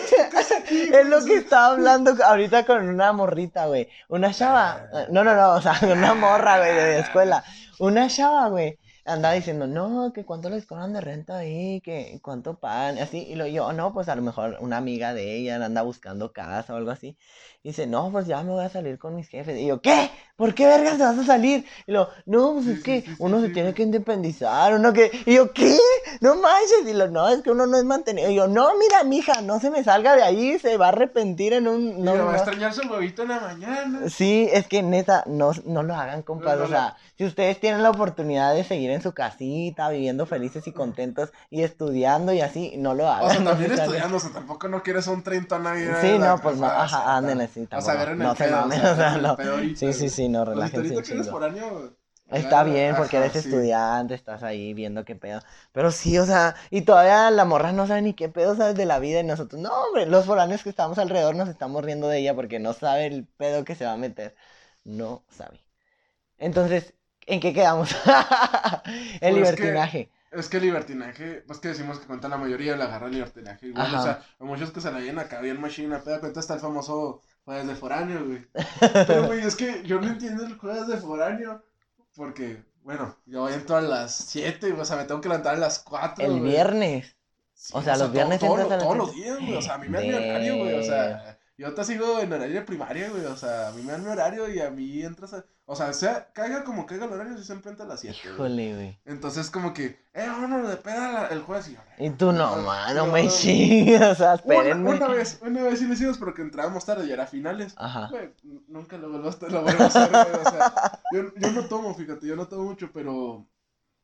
Es 0.70 1.06
lo 1.06 1.22
que 1.22 1.34
estaba 1.34 1.74
hablando 1.74 2.16
ahorita 2.24 2.64
con 2.64 2.88
una 2.88 3.12
morrita, 3.12 3.66
güey. 3.66 3.86
Una 4.08 4.32
chava. 4.32 4.88
Ah. 4.94 5.06
No, 5.10 5.22
no, 5.24 5.34
no, 5.36 5.50
o 5.56 5.60
sea, 5.60 5.78
una 5.92 6.14
morra, 6.14 6.56
güey, 6.56 6.74
de 6.74 7.00
escuela. 7.00 7.44
Una 7.78 8.08
chava, 8.08 8.48
güey. 8.48 8.78
Andaba 9.04 9.34
diciendo, 9.34 9.66
no, 9.66 10.10
que 10.14 10.24
cuánto 10.24 10.48
les 10.48 10.64
cobran 10.64 10.94
de 10.94 11.02
renta 11.02 11.36
ahí, 11.36 11.82
que 11.82 12.18
cuánto 12.22 12.58
pagan, 12.58 12.96
y 12.96 13.00
así. 13.00 13.18
Y 13.28 13.34
lo 13.34 13.46
yo, 13.46 13.72
no, 13.74 13.92
pues 13.92 14.08
a 14.08 14.16
lo 14.16 14.22
mejor 14.22 14.56
una 14.60 14.78
amiga 14.78 15.12
de 15.12 15.36
ella 15.36 15.62
anda 15.62 15.82
buscando 15.82 16.32
casa 16.32 16.72
o 16.72 16.76
algo 16.76 16.92
así. 16.92 17.18
Y 17.62 17.70
dice, 17.70 17.86
no, 17.86 18.10
pues 18.10 18.26
ya 18.26 18.42
me 18.42 18.52
voy 18.52 18.64
a 18.64 18.70
salir 18.70 18.98
con 18.98 19.14
mis 19.16 19.28
jefes. 19.28 19.58
Y 19.58 19.66
yo, 19.66 19.82
¿qué? 19.82 20.10
¿Por 20.40 20.54
qué 20.54 20.64
vergas 20.64 20.96
te 20.96 21.02
vas 21.02 21.18
a 21.18 21.24
salir? 21.24 21.66
Y 21.86 21.92
lo, 21.92 22.08
no, 22.24 22.54
pues 22.54 22.64
Sí, 22.64 22.72
es 22.72 22.82
que 22.82 23.00
sí, 23.02 23.08
sí, 23.08 23.16
uno 23.18 23.42
se 23.42 23.50
tiene 23.50 23.74
que 23.74 23.82
independizar, 23.82 24.72
uno 24.72 24.90
que. 24.94 25.10
Y 25.26 25.34
yo, 25.34 25.52
¿qué? 25.52 25.78
No 26.22 26.34
manches. 26.36 26.88
Y 26.88 26.94
lo, 26.94 27.08
no, 27.08 27.28
es 27.28 27.42
que 27.42 27.50
uno 27.50 27.66
no 27.66 27.76
es 27.76 27.84
mantenido. 27.84 28.30
Y 28.30 28.36
yo, 28.36 28.48
no, 28.48 28.70
mira, 28.78 29.04
mija, 29.04 29.42
no 29.42 29.60
se 29.60 29.68
me 29.68 29.84
salga 29.84 30.16
de 30.16 30.22
ahí, 30.22 30.58
se 30.58 30.78
va 30.78 30.86
a 30.86 30.88
arrepentir 30.88 31.52
en 31.52 31.68
un. 31.68 31.88
y 31.88 32.00
No, 32.00 32.14
le 32.16 32.22
va 32.22 32.32
a 32.32 32.36
extrañar 32.36 32.72
su 32.72 32.88
huevito 32.90 33.20
en 33.24 33.28
la 33.28 33.40
mañana. 33.40 34.08
Sí, 34.08 34.48
es 34.50 34.66
que 34.66 34.82
neta, 34.82 35.24
no, 35.26 35.50
no 35.66 35.82
lo 35.82 35.94
hagan, 35.94 36.22
compadre. 36.22 36.60
no, 36.60 36.64
o 36.64 36.68
sea, 36.68 36.96
si 37.18 37.26
ustedes 37.26 37.60
tienen 37.60 37.82
la 37.82 37.90
oportunidad 37.90 38.54
de 38.54 38.64
seguir 38.64 38.90
en 38.92 39.02
su 39.02 39.12
casita, 39.12 39.90
viviendo 39.90 40.24
felices 40.24 40.66
y 40.66 40.72
contentos 40.72 41.32
y 41.50 41.64
estudiando 41.64 42.32
y 42.32 42.40
así, 42.40 42.76
no 42.78 42.94
lo 42.94 43.10
hagan. 43.10 43.26
O 43.26 43.30
sea, 43.30 43.40
no 43.40 43.50
también 43.50 43.72
estudiando, 43.72 44.16
o 44.16 44.20
sea, 44.20 44.30
tampoco 44.30 44.68
no 44.68 44.82
quieres 44.82 45.06
un 45.06 45.22
30 45.22 45.58
nadie. 45.58 45.90
Sí, 46.00 46.18
no, 46.18 46.38
pues 46.38 46.56
no, 46.56 46.64
ajá, 46.64 47.16
ándale, 47.16 47.46
sí, 47.48 47.68
O 47.70 47.80
sea, 47.82 47.94
tampoco, 47.94 48.14
no 48.16 48.34
se 48.34 48.50
mamen, 48.50 48.80
o 48.80 48.96
sea, 48.96 49.18
no. 49.18 49.36
Sí, 49.76 49.92
sí, 49.92 50.08
sí, 50.08 50.29
no, 50.30 50.44
relájense 50.44 50.94
un 50.96 51.04
que 51.04 51.12
eres 51.12 51.28
foráneo. 51.28 51.96
Está 52.28 52.62
bien 52.62 52.94
porque 52.94 53.16
ajá, 53.16 53.18
eres 53.18 53.34
sí. 53.42 53.50
estudiante, 53.50 54.14
estás 54.14 54.42
ahí 54.44 54.72
viendo 54.72 55.04
qué 55.04 55.16
pedo. 55.16 55.40
Pero 55.72 55.90
sí, 55.90 56.16
o 56.18 56.24
sea, 56.26 56.54
y 56.70 56.82
todavía 56.82 57.28
la 57.32 57.44
morra 57.44 57.72
no 57.72 57.88
sabe 57.88 58.02
ni 58.02 58.14
qué 58.14 58.28
pedo 58.28 58.54
sabes 58.56 58.76
de 58.76 58.86
la 58.86 59.00
vida 59.00 59.18
y 59.20 59.24
nosotros, 59.24 59.60
no, 59.60 59.70
hombre, 59.72 60.06
los 60.06 60.26
foráneos 60.26 60.62
que 60.62 60.68
estamos 60.70 60.98
alrededor 60.98 61.34
nos 61.34 61.48
estamos 61.48 61.84
riendo 61.84 62.06
de 62.08 62.18
ella 62.18 62.34
porque 62.36 62.60
no 62.60 62.72
sabe 62.72 63.06
el 63.06 63.26
pedo 63.26 63.64
que 63.64 63.74
se 63.74 63.84
va 63.84 63.92
a 63.94 63.96
meter. 63.96 64.36
No 64.84 65.24
sabe. 65.28 65.60
Entonces, 66.38 66.94
¿en 67.26 67.40
qué 67.40 67.54
quedamos? 67.54 67.96
el 69.22 69.34
Pues 69.34 69.36
libertinaje. 69.36 70.10
Es 70.30 70.48
que 70.48 70.58
el 70.58 70.64
libertinaje, 70.64 71.42
pues 71.46 71.58
que 71.60 71.68
decimos 71.68 71.98
que 71.98 72.06
cuenta 72.06 72.28
la 72.28 72.38
mayoría, 72.38 72.76
la 72.76 72.86
agarra 72.86 73.06
el 73.08 73.14
libertinaje 73.14 73.66
igual, 73.68 73.94
o 73.94 73.98
sea, 73.98 74.22
hay 74.38 74.46
muchos 74.46 74.70
que 74.72 74.80
se 74.80 74.92
la 74.92 75.00
llevan 75.00 75.18
acá 75.20 75.40
bien 75.40 75.60
machina, 75.60 76.02
peda, 76.04 76.20
cuenta 76.20 76.40
está 76.40 76.54
el 76.54 76.60
famoso 76.60 77.22
jueves 77.50 77.66
de 77.66 77.74
foráneo, 77.74 78.24
güey. 78.26 78.46
Pero, 79.06 79.26
güey, 79.26 79.40
es 79.40 79.56
que 79.56 79.82
yo 79.82 80.00
no 80.00 80.06
entiendo 80.06 80.44
el 80.44 80.56
jueves 80.56 80.86
de 80.86 80.98
foráneo, 80.98 81.64
porque, 82.14 82.62
bueno, 82.84 83.16
yo 83.26 83.48
entro 83.48 83.76
a 83.76 83.80
las 83.80 84.14
7, 84.14 84.72
o 84.72 84.84
sea, 84.84 84.96
me 84.96 85.04
tengo 85.04 85.20
que 85.20 85.28
levantar 85.28 85.56
a 85.56 85.58
las 85.58 85.80
4, 85.80 86.24
El 86.24 86.40
viernes. 86.40 87.16
Sí, 87.52 87.72
o 87.74 87.82
sea, 87.82 87.96
los 87.96 88.12
viernes 88.12 88.38
todo- 88.38 88.54
a 88.54 88.58
las 88.66 88.78
todos 88.78 88.96
los 88.96 89.14
días, 89.14 89.36
güey, 89.40 89.56
o 89.56 89.62
sea, 89.62 89.74
a 89.74 89.78
mí 89.78 89.88
me 89.88 89.98
dan 89.98 90.06
mi 90.06 90.14
horario, 90.14 90.56
güey, 90.58 90.74
o 90.78 90.82
sea, 90.84 91.39
yo 91.60 91.74
te 91.74 91.84
sigo 91.84 92.18
en 92.20 92.32
horario 92.32 92.54
de 92.60 92.62
primaria, 92.66 93.10
güey, 93.10 93.24
o 93.26 93.36
sea, 93.36 93.68
a 93.68 93.72
mí 93.72 93.82
me 93.82 93.92
dan 93.92 94.02
mi 94.02 94.08
horario 94.10 94.48
y 94.48 94.60
a 94.60 94.70
mí 94.70 95.02
entras 95.02 95.34
a, 95.34 95.44
o 95.66 95.76
sea, 95.76 95.92
sea, 95.92 96.32
caiga 96.32 96.64
como 96.64 96.86
caiga 96.86 97.04
el 97.04 97.12
horario, 97.12 97.36
yo 97.36 97.42
siempre 97.44 97.70
entro 97.70 97.84
a 97.84 97.88
las 97.88 98.00
7, 98.00 98.18
güey. 98.24 98.34
Híjole, 98.34 98.74
güey. 98.74 98.98
Entonces, 99.04 99.50
como 99.50 99.74
que, 99.74 100.00
eh, 100.14 100.26
vámonos 100.26 100.68
de 100.70 100.76
peda 100.78 101.12
la- 101.12 101.26
el 101.28 101.42
jueves. 101.42 101.68
Y, 101.68 101.74
yo, 101.74 101.80
Y 101.98 102.10
tú 102.10 102.32
no, 102.32 102.56
no, 102.56 102.62
mano, 102.62 103.06
no, 103.06 103.12
me 103.12 103.28
chingas, 103.28 104.12
o 104.12 104.14
sea, 104.14 104.26
Una, 104.28 104.34
espérenme. 104.36 104.90
una 104.90 105.08
vez, 105.08 105.38
una 105.42 105.62
vez 105.62 105.78
sí 105.78 105.86
lo 105.86 105.92
hicimos, 105.92 106.16
pero 106.18 106.32
que 106.34 106.42
entrábamos 106.42 106.84
tarde 106.86 107.06
y 107.06 107.12
era 107.12 107.26
finales. 107.26 107.74
Ajá. 107.76 108.08
Güey, 108.10 108.32
nunca 108.68 108.96
lo 108.96 109.10
vuelvo 109.10 109.28
a 109.28 109.48
lo 109.50 109.62
vuelvo 109.62 109.82
a 109.84 109.86
hacer, 109.86 110.08
güey, 110.10 110.42
o 110.46 110.50
sea, 110.50 111.00
yo, 111.12 111.34
yo 111.36 111.52
no 111.52 111.66
tomo, 111.66 111.94
fíjate, 111.94 112.26
yo 112.26 112.36
no 112.36 112.48
tomo 112.48 112.64
mucho, 112.64 112.90
pero, 112.92 113.46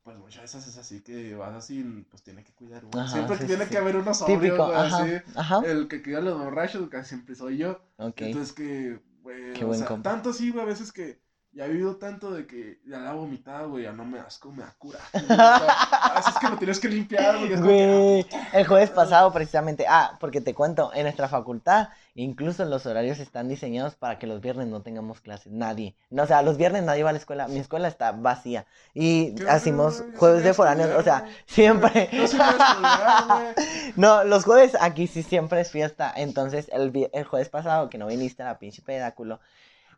pues 0.06 0.18
muchas 0.18 0.42
veces 0.42 0.68
es 0.68 0.78
así 0.78 1.02
que 1.02 1.34
vas 1.34 1.52
así, 1.52 1.82
pues 2.10 2.22
tiene 2.22 2.44
que 2.44 2.54
cuidar 2.54 2.84
uno. 2.84 3.02
Ajá, 3.02 3.12
Siempre 3.12 3.38
sí, 3.38 3.46
tiene 3.46 3.64
sí, 3.64 3.70
que 3.70 3.76
sí. 3.76 3.82
haber 3.82 3.96
uno 3.96 4.14
sobrio, 4.14 4.38
Típico, 4.40 4.64
güey, 4.66 4.78
ajá, 4.78 5.02
así. 5.02 5.22
ajá. 5.34 5.64
El 5.64 5.88
que 5.88 6.02
cuida 6.02 6.18
a 6.18 6.20
los 6.20 6.38
borrachos, 6.38 6.88
casi 6.88 7.08
siempre 7.10 7.34
soy 7.34 7.58
yo. 7.58 7.80
Ok. 7.98 8.22
Entonces 8.22 8.52
que, 8.52 9.00
güey, 9.22 9.52
Qué 9.52 9.64
o 9.64 9.68
buen 9.68 9.78
sea, 9.78 9.88
compa. 9.88 10.10
tanto 10.10 10.30
así, 10.30 10.50
güey, 10.50 10.62
a 10.62 10.66
veces 10.66 10.92
que 10.92 11.20
ya 11.56 11.64
he 11.64 11.68
vivido 11.70 11.96
tanto 11.96 12.30
de 12.30 12.46
que 12.46 12.80
ya 12.86 12.98
la 12.98 13.12
vomitada, 13.12 13.62
güey, 13.64 13.84
ya 13.84 13.92
no 13.92 14.04
me 14.04 14.18
asco, 14.20 14.52
me 14.52 14.62
da 14.62 14.74
coraje, 14.78 15.04
güey, 15.12 15.24
o 15.24 15.34
sea, 15.36 15.56
a 16.02 16.14
veces 16.16 16.34
que 16.38 16.48
lo 16.48 16.56
tienes 16.58 16.78
que 16.80 16.88
limpiar, 16.88 17.38
güey, 17.38 17.52
es 17.52 17.60
que, 17.60 17.66
Güey, 17.66 18.26
el 18.52 18.66
jueves 18.66 18.90
pasado 18.90 19.32
precisamente, 19.32 19.86
ah, 19.88 20.16
porque 20.20 20.40
te 20.40 20.54
cuento, 20.54 20.92
en 20.94 21.04
nuestra 21.04 21.28
facultad 21.28 21.88
incluso 22.18 22.64
los 22.64 22.86
horarios 22.86 23.18
están 23.18 23.46
diseñados 23.46 23.94
para 23.94 24.18
que 24.18 24.26
los 24.26 24.40
viernes 24.40 24.68
no 24.68 24.80
tengamos 24.80 25.20
clases, 25.20 25.52
nadie. 25.52 25.94
No, 26.08 26.22
o 26.22 26.26
sea, 26.26 26.40
los 26.40 26.56
viernes 26.56 26.82
nadie 26.82 27.02
va 27.02 27.10
a 27.10 27.12
la 27.12 27.18
escuela, 27.18 27.46
mi 27.46 27.58
escuela 27.58 27.88
está 27.88 28.12
vacía 28.12 28.64
y 28.94 29.34
¿Qué 29.34 29.46
hacemos 29.50 30.02
jueves 30.16 30.42
de 30.42 30.54
foráneos, 30.54 30.90
o 30.98 31.02
sea, 31.02 31.26
siempre. 31.46 32.08
No. 32.38 33.40
No, 33.96 34.24
los 34.24 34.44
jueves 34.44 34.76
aquí 34.80 35.06
sí 35.06 35.22
siempre 35.22 35.60
es 35.60 35.70
fiesta, 35.70 36.12
entonces 36.16 36.68
el, 36.72 36.90
vi- 36.90 37.08
el 37.12 37.24
jueves 37.24 37.48
pasado 37.48 37.88
que 37.90 37.98
no 37.98 38.06
viniste 38.06 38.42
a 38.42 38.46
la 38.46 38.58
pinche 38.58 38.82
pedáculo, 38.82 39.40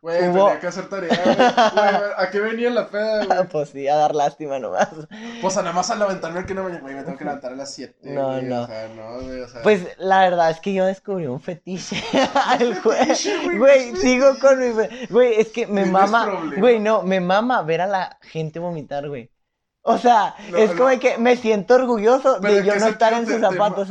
Güey, 0.01 0.29
Hubo- 0.29 0.45
tenía 0.45 0.59
que 0.61 0.67
hacer 0.67 0.87
tarea, 0.89 1.09
güey. 1.23 1.35
¿A 2.17 2.29
qué 2.31 2.39
venía 2.39 2.69
la 2.69 2.87
peda, 2.87 3.25
güey? 3.25 3.47
pues 3.49 3.69
sí, 3.69 3.87
a 3.87 3.95
dar 3.95 4.15
lástima 4.15 4.57
nomás. 4.59 4.87
Pues 5.41 5.57
a 5.57 5.61
nada 5.61 5.73
más 5.73 5.89
a 5.89 5.95
levantarme 5.95 6.39
en 6.39 6.55
la 6.55 6.61
mañana, 6.63 6.81
güey, 6.81 6.95
me 6.95 7.03
tengo 7.03 7.17
que 7.17 7.25
levantar 7.25 7.51
a 7.51 7.55
las 7.55 7.73
7. 7.73 7.95
No, 8.03 8.27
güey, 8.31 8.43
no. 8.43 8.63
O 8.63 8.67
sea, 8.67 8.87
no, 8.95 9.21
güey, 9.21 9.41
o 9.41 9.47
sea. 9.49 9.61
Pues 9.61 9.81
la 9.97 10.21
verdad 10.21 10.51
es 10.51 10.59
que 10.61 10.73
yo 10.73 10.85
descubrí 10.85 11.27
un 11.27 11.41
fetiche 11.41 12.01
al 12.47 12.79
juez. 12.81 12.99
fetiche, 13.07 13.37
güey? 13.45 13.57
Güey, 13.57 13.91
¿Qué 13.93 13.97
sigo 13.97 14.39
con 14.39 14.59
mi. 14.59 14.87
Güey, 15.09 15.33
es 15.39 15.49
que 15.49 15.67
me 15.67 15.85
mama. 15.85 16.29
Güey, 16.57 16.79
no, 16.79 17.01
me 17.03 17.19
mama 17.19 17.61
ver 17.63 17.81
a 17.81 17.87
la 17.87 18.17
gente 18.21 18.59
vomitar, 18.59 19.07
güey. 19.09 19.29
O 19.81 19.97
sea, 19.97 20.35
No, 20.51 20.57
es 20.57 20.71
no. 20.71 20.77
como 20.77 20.89
de 20.89 20.99
que 20.99 21.17
me 21.17 21.35
siento 21.37 21.75
orgulloso 21.75 22.39
de 22.39 22.57
¿en 22.59 22.65
yo 22.65 22.75
no 22.75 22.87
estar 22.87 23.13
en 23.13 23.25
sus 23.25 23.35
te- 23.35 23.41
zapatos. 23.41 23.89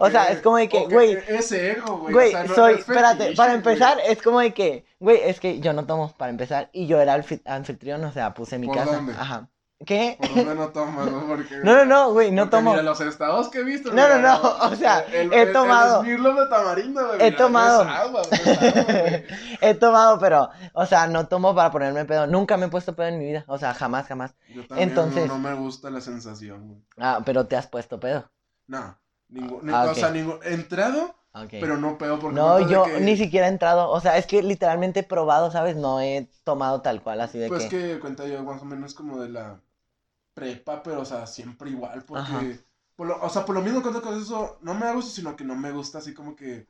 O 0.00 0.10
sea, 0.10 0.26
es 0.30 0.40
como 0.42 0.56
de 0.56 0.68
que, 0.68 0.84
güey, 0.86 1.16
Ese 1.28 1.72
ego, 1.72 1.98
güey. 1.98 2.12
Güey, 2.12 2.28
o 2.28 2.30
sea, 2.32 2.42
no- 2.42 2.48
no 2.48 2.54
soy, 2.54 2.72
es 2.74 2.80
espérate, 2.80 3.32
para 3.34 3.54
empezar, 3.54 3.98
es 4.06 4.20
como 4.20 4.40
de 4.40 4.52
que, 4.52 4.84
güey, 4.98 5.20
es 5.22 5.38
que 5.40 5.60
yo 5.60 5.72
no 5.72 5.86
tomo 5.86 6.12
para 6.16 6.30
empezar 6.30 6.68
y 6.72 6.86
yo 6.86 7.00
era 7.00 7.16
anfi- 7.16 7.42
anfitrión, 7.46 8.04
o 8.04 8.12
sea, 8.12 8.34
puse 8.34 8.58
mi 8.58 8.66
¿Por 8.66 8.76
casa. 8.76 8.96
dónde? 8.96 9.12
Ajá. 9.12 9.48
¿Qué? 9.86 10.18
Por 10.20 10.44
no 10.44 10.54
¿no? 10.54 11.26
Porque, 11.28 11.56
No, 11.62 11.76
no, 11.76 11.84
no, 11.84 12.12
güey, 12.12 12.32
no 12.32 12.50
tomo. 12.50 12.72
Mira, 12.72 12.82
los 12.82 13.00
estados 13.00 13.48
que 13.48 13.60
he 13.60 13.64
visto. 13.64 13.92
No, 13.92 14.08
no, 14.08 14.16
mira, 14.16 14.38
no, 14.42 14.66
o 14.66 14.74
sea, 14.74 15.00
el, 15.00 15.32
he 15.32 15.42
el- 15.42 15.52
tomado. 15.52 16.00
El 16.00 16.06
Smirnoff 16.06 16.38
de 16.40 16.46
tamarindo, 16.48 17.06
güey. 17.06 17.20
He 17.20 17.24
mira, 17.26 17.36
tomado. 17.36 17.84
No 17.84 17.90
es 17.90 17.96
agua, 17.98 18.22
no 18.28 18.36
es 18.36 18.58
agua, 18.58 18.82
güey. 18.88 19.24
He 19.60 19.74
tomado, 19.74 20.18
pero, 20.18 20.50
o 20.72 20.84
sea, 20.84 21.06
no 21.06 21.28
tomo 21.28 21.54
para 21.54 21.70
ponerme 21.70 22.04
pedo. 22.04 22.26
Nunca 22.26 22.56
me 22.56 22.66
he 22.66 22.68
puesto 22.68 22.96
pedo 22.96 23.06
en 23.06 23.18
mi 23.20 23.26
vida. 23.26 23.44
O 23.46 23.56
sea, 23.56 23.72
jamás, 23.72 24.06
jamás. 24.08 24.34
Yo 24.52 24.66
también 24.66 24.88
Entonces- 24.88 25.28
no, 25.28 25.34
no 25.34 25.48
me 25.48 25.54
gusta 25.54 25.90
la 25.90 26.00
sensación, 26.00 26.66
güey. 26.66 26.80
Ah, 26.98 27.20
pero 27.24 27.46
te 27.46 27.54
has 27.56 27.68
puesto 27.68 28.00
pedo. 28.00 28.28
No, 28.66 28.98
ningún, 29.28 29.70
Ah, 29.72 29.84
o 29.86 29.90
ok. 29.92 29.96
sea, 29.96 30.10
ningún, 30.10 30.40
he 30.42 30.54
entrado, 30.54 31.14
pero 31.52 31.76
no 31.76 31.98
pedo 31.98 32.18
porque 32.18 32.34
no, 32.34 32.68
yo 32.68 32.82
que- 32.84 32.98
ni 33.00 33.16
siquiera 33.16 33.46
he 33.46 33.50
entrado. 33.50 33.88
O 33.90 34.00
sea, 34.00 34.18
es 34.18 34.26
que 34.26 34.42
literalmente 34.42 35.00
he 35.00 35.04
probado, 35.04 35.52
¿sabes? 35.52 35.76
No 35.76 36.00
he 36.00 36.28
tomado 36.42 36.80
tal 36.82 37.00
cual, 37.00 37.20
así 37.20 37.38
de 37.38 37.46
Pues 37.48 37.66
que. 37.66 37.68
que 37.94 38.00
cuenta 38.00 38.26
yo 38.26 38.42
más 38.42 38.60
o 38.60 38.64
menos 38.64 38.92
como 38.94 39.20
de 39.20 39.28
la 39.28 39.60
prepa, 40.38 40.82
pero, 40.82 41.00
o 41.00 41.04
sea, 41.04 41.26
siempre 41.26 41.70
igual, 41.70 42.04
porque, 42.04 42.60
por 42.96 43.06
lo- 43.06 43.20
o 43.22 43.28
sea, 43.30 43.44
por 43.44 43.54
lo 43.54 43.62
mismo 43.62 43.82
que 43.82 44.00
con 44.00 44.20
eso, 44.20 44.58
no 44.62 44.74
me 44.74 44.92
gusta, 44.92 45.10
sino 45.12 45.36
que 45.36 45.44
no 45.44 45.54
me 45.56 45.72
gusta, 45.72 45.98
así 45.98 46.14
como 46.14 46.36
que, 46.36 46.66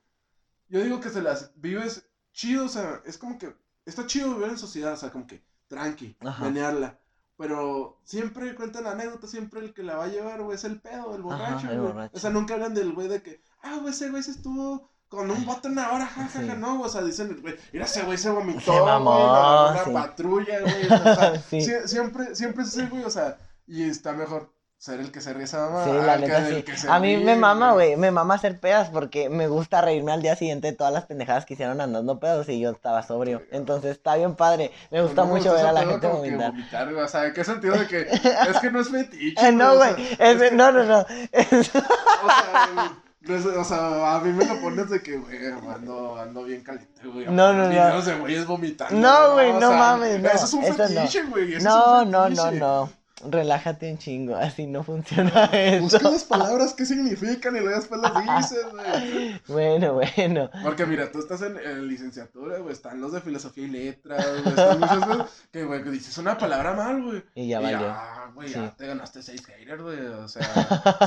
yo 0.69 0.83
digo 0.83 1.01
que 1.01 1.11
se 1.11 1.23
las 1.23 1.53
vives 1.57 2.07
chido, 2.33 2.67
o 2.67 2.69
sea, 2.69 3.01
es 3.05 3.19
como 3.19 3.39
que, 3.39 3.55
está 3.87 4.07
chido 4.07 4.35
vivir 4.35 4.51
en 4.51 4.59
sociedad, 4.59 4.93
o 4.93 4.97
sea, 4.97 5.11
como 5.11 5.27
que, 5.27 5.43
tranqui, 5.69 6.17
Ajá. 6.21 6.45
menearla, 6.45 6.99
pero 7.37 8.01
siempre 8.05 8.55
cuentan 8.55 8.87
anécdotas, 8.87 9.31
siempre 9.31 9.61
el 9.61 9.73
que 9.75 9.83
la 9.83 9.97
va 9.97 10.05
a 10.05 10.09
llevar, 10.09 10.43
güey, 10.43 10.57
es 10.57 10.65
el 10.65 10.81
pedo, 10.81 11.15
el 11.15 11.21
Ajá, 11.21 11.23
borracho, 11.23 11.71
el 11.71 11.81
güey. 11.81 11.93
borracho. 11.93 12.17
O 12.17 12.21
sea, 12.21 12.31
nunca 12.31 12.55
hablan 12.55 12.75
del 12.75 12.93
güey 12.93 13.09
de 13.09 13.23
que, 13.23 13.41
ah, 13.63 13.77
güey, 13.81 13.93
ese 13.93 14.11
güey 14.11 14.23
se 14.23 14.33
estuvo 14.33 14.91
con 15.09 15.31
un 15.31 15.47
bote 15.47 15.69
una 15.69 15.91
hora, 15.93 16.05
jajaja, 16.07 16.41
Sí. 16.41 16.51
no, 16.59 16.83
o 16.83 16.89
sea, 16.89 17.03
dicen, 17.03 17.39
güey, 17.41 17.57
mira, 17.73 17.87
ese 17.87 18.03
güey 18.03 18.19
se 18.19 18.29
vomitó, 18.31 18.73
güey, 18.73 18.83
una 18.83 19.85
sí. 19.85 19.91
patrulla, 19.93 20.61
güey, 20.61 20.85
o 20.87 20.89
sea, 21.15 21.43
Sí. 21.51 21.61
siempre, 21.87 22.35
siempre 22.35 22.63
es 22.65 22.71
ese 22.77 22.87
güey, 22.89 23.05
o 23.05 23.11
sea, 23.11 23.39
y 23.69 23.89
está 23.89 24.13
mejor 24.13 24.53
ser 24.79 25.01
el 25.01 25.11
que 25.11 25.21
se 25.21 25.33
ríe 25.35 25.43
esa 25.45 25.67
mamá. 25.69 25.85
Sí, 25.85 25.91
la 25.93 26.17
neta 26.19 26.41
del 26.41 26.57
sí. 26.59 26.63
que 26.63 26.77
se 26.77 26.89
A 26.89 27.01
mí 27.01 27.17
me 27.17 27.35
mama, 27.35 27.73
güey, 27.73 27.97
me 27.97 28.13
mama 28.13 28.35
hacer 28.35 28.61
pedas 28.61 28.91
porque 28.91 29.29
me 29.29 29.49
gusta 29.49 29.81
reírme 29.81 30.13
al 30.13 30.23
día 30.23 30.37
siguiente 30.37 30.69
de 30.69 30.73
todas 30.73 30.93
las 30.93 31.07
pendejadas 31.07 31.45
que 31.45 31.55
hicieron 31.55 31.81
andando 31.81 32.21
pedos 32.21 32.49
y 32.49 32.61
yo 32.61 32.71
estaba 32.71 33.03
sobrio. 33.03 33.43
Entonces 33.51 33.91
está 33.93 34.15
bien 34.15 34.37
padre. 34.37 34.71
Me 34.93 35.03
gusta 35.03 35.23
No 35.23 35.29
mucho 35.35 35.53
ver 35.53 35.67
a 35.67 35.73
la 35.73 35.85
gente 35.85 36.07
vomitar. 36.07 36.53
vomitar, 36.53 36.95
O 36.95 37.09
sea, 37.09 37.27
¿en 37.27 37.33
qué 37.35 37.43
sentido 37.45 37.77
de 37.77 37.87
que 37.89 38.01
es 38.51 38.59
que 38.61 38.71
no 38.71 38.81
es 38.81 38.89
fetiche? 38.89 39.49
Eh, 39.49 39.53
no, 39.53 39.77
güey, 39.77 39.95
es- 40.19 40.53
no, 40.53 40.71
no, 40.73 40.85
no. 40.85 41.07
Es- 41.33 41.71
O 42.25 42.31
sea, 42.31 43.51
no 43.55 43.61
o 43.61 43.65
sea, 43.65 44.15
a 44.15 44.21
mí 44.21 44.33
me 44.33 44.45
lo 44.45 44.61
pones 44.61 44.89
de 44.89 45.03
que, 45.03 45.19
güey, 45.19 45.39
ando, 45.75 46.17
ando 46.19 46.45
bien 46.45 46.63
caliente, 46.63 47.07
güey. 47.07 47.27
No, 47.27 47.53
no, 47.53 47.69
no. 47.69 48.03
De 48.03 48.15
güeyes 48.15 48.47
vomitando. 48.47 48.95
No, 48.97 49.35
güey, 49.35 49.51
o 49.51 49.61
no 49.61 49.69
sea, 49.69 49.77
mames, 49.79 50.23
no, 50.23 50.29
Eso 50.31 50.45
es 50.47 50.53
un 50.55 50.65
no. 50.69 50.75
fetiche, 50.75 51.23
güey. 51.25 51.59
No, 51.61 52.05
no, 52.05 52.29
no, 52.31 52.45
fetiche. 52.45 52.61
no. 52.61 52.91
Relájate 53.25 53.91
un 53.91 53.99
chingo, 53.99 54.37
así 54.37 54.67
no 54.67 54.83
funciona 54.85 55.45
eso. 55.47 55.83
Busca 55.83 56.11
las 56.11 56.25
palabras 56.25 56.75
que 56.77 56.87
significan 56.87 57.57
y 57.57 57.61
luego 57.61 57.77
después 57.77 58.01
las 58.01 58.13
dices, 58.41 58.67
güey. 58.71 59.41
Bueno, 59.49 59.95
bueno. 59.95 60.51
Porque 60.63 60.87
mira, 60.87 61.11
tú 61.11 61.19
estás 61.19 61.43
en, 61.43 61.57
en 61.59 61.89
licenciatura, 61.89 62.59
güey, 62.59 62.73
están 62.73 63.01
los 63.01 63.13
de 63.13 63.21
filosofía 63.21 63.65
y 63.65 63.69
letras, 63.71 64.25
güey, 64.43 64.49
están 64.49 64.81
muchas 64.81 65.05
cosas 65.05 65.31
que, 65.53 65.65
güey, 65.65 65.83
que 65.83 65.91
dices 65.91 66.17
una 66.19 66.39
palabra 66.39 66.75
mal, 66.75 67.03
güey. 67.03 67.25
Y 67.35 67.49
ya 67.49 67.61
Y 67.61 67.65
valió. 67.65 67.81
ya, 67.81 68.31
güey, 68.35 68.49
Sí. 68.49 68.55
ya 68.55 68.77
te 68.77 68.87
ganaste 68.87 69.23
seis 69.23 69.45
haters, 69.45 69.83
güey, 69.83 69.99
o 70.07 70.29
sea, 70.29 70.45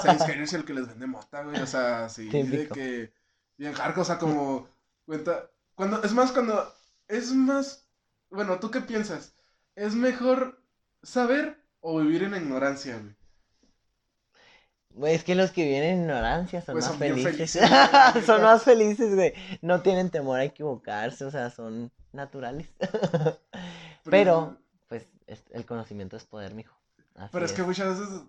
seis 0.02 0.24
haters 0.24 0.54
y 0.54 0.56
el 0.58 0.66
que 0.66 0.74
les 0.74 0.88
vende 0.88 1.08
mota, 1.08 1.44
güey, 1.44 1.62
o 1.62 1.68
sea, 1.68 2.10
sí, 2.10 2.28
de 2.30 2.68
que, 2.68 3.14
bien 3.58 3.74
hardcore, 3.74 4.02
o 4.02 4.06
sea, 4.06 4.18
como, 4.18 4.68
cuenta, 5.06 5.50
cuando, 5.76 6.04
es 6.04 6.14
más, 6.14 6.32
cuando, 6.32 6.74
es 7.08 7.32
más, 7.32 7.88
bueno, 8.30 8.60
¿tú 8.60 8.70
qué 8.72 8.82
piensas? 8.82 9.34
¿Es 9.76 9.96
mejor 9.96 10.62
saber 11.04 11.61
o 11.82 12.00
vivir 12.00 12.24
en 12.24 12.36
ignorancia, 12.36 12.98
güey? 12.98 13.16
Güey, 14.94 15.16
es 15.16 15.24
que 15.24 15.36
los 15.36 15.52
que 15.52 15.64
viven 15.64 15.84
en 15.84 16.00
ignorancia 16.02 16.62
son 16.62 16.76
Pues 16.76 16.86
más 16.86 16.96
son 16.96 16.98
felices. 16.98 17.24
felices, 17.24 17.62
güey, 18.14 18.26
son 18.26 18.42
más 18.42 18.64
felices, 18.64 19.16
güey. 19.16 19.34
No 19.62 19.82
tienen 19.82 20.10
temor 20.10 20.40
a 20.40 20.44
equivocarse, 20.44 21.26
o 21.26 21.32
sea, 21.32 21.50
son 21.50 21.92
naturales. 22.12 22.68
Pero, 24.10 24.58
pues, 24.88 25.06
es- 25.28 25.44
el 25.52 25.66
conocimiento 25.66 26.18
es 26.18 26.26
poder, 26.26 26.54
mijo. 26.54 26.76
Así 27.16 27.32
Pero 27.32 27.46
es 27.46 27.54
que 27.54 27.64
muchas 27.64 28.00
veces, 28.00 28.22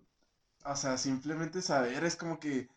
o 0.65 0.77
sea, 0.77 0.99
simplemente 0.99 1.63
saber 1.63 2.05
es 2.05 2.17
como 2.17 2.41
que 2.41 2.69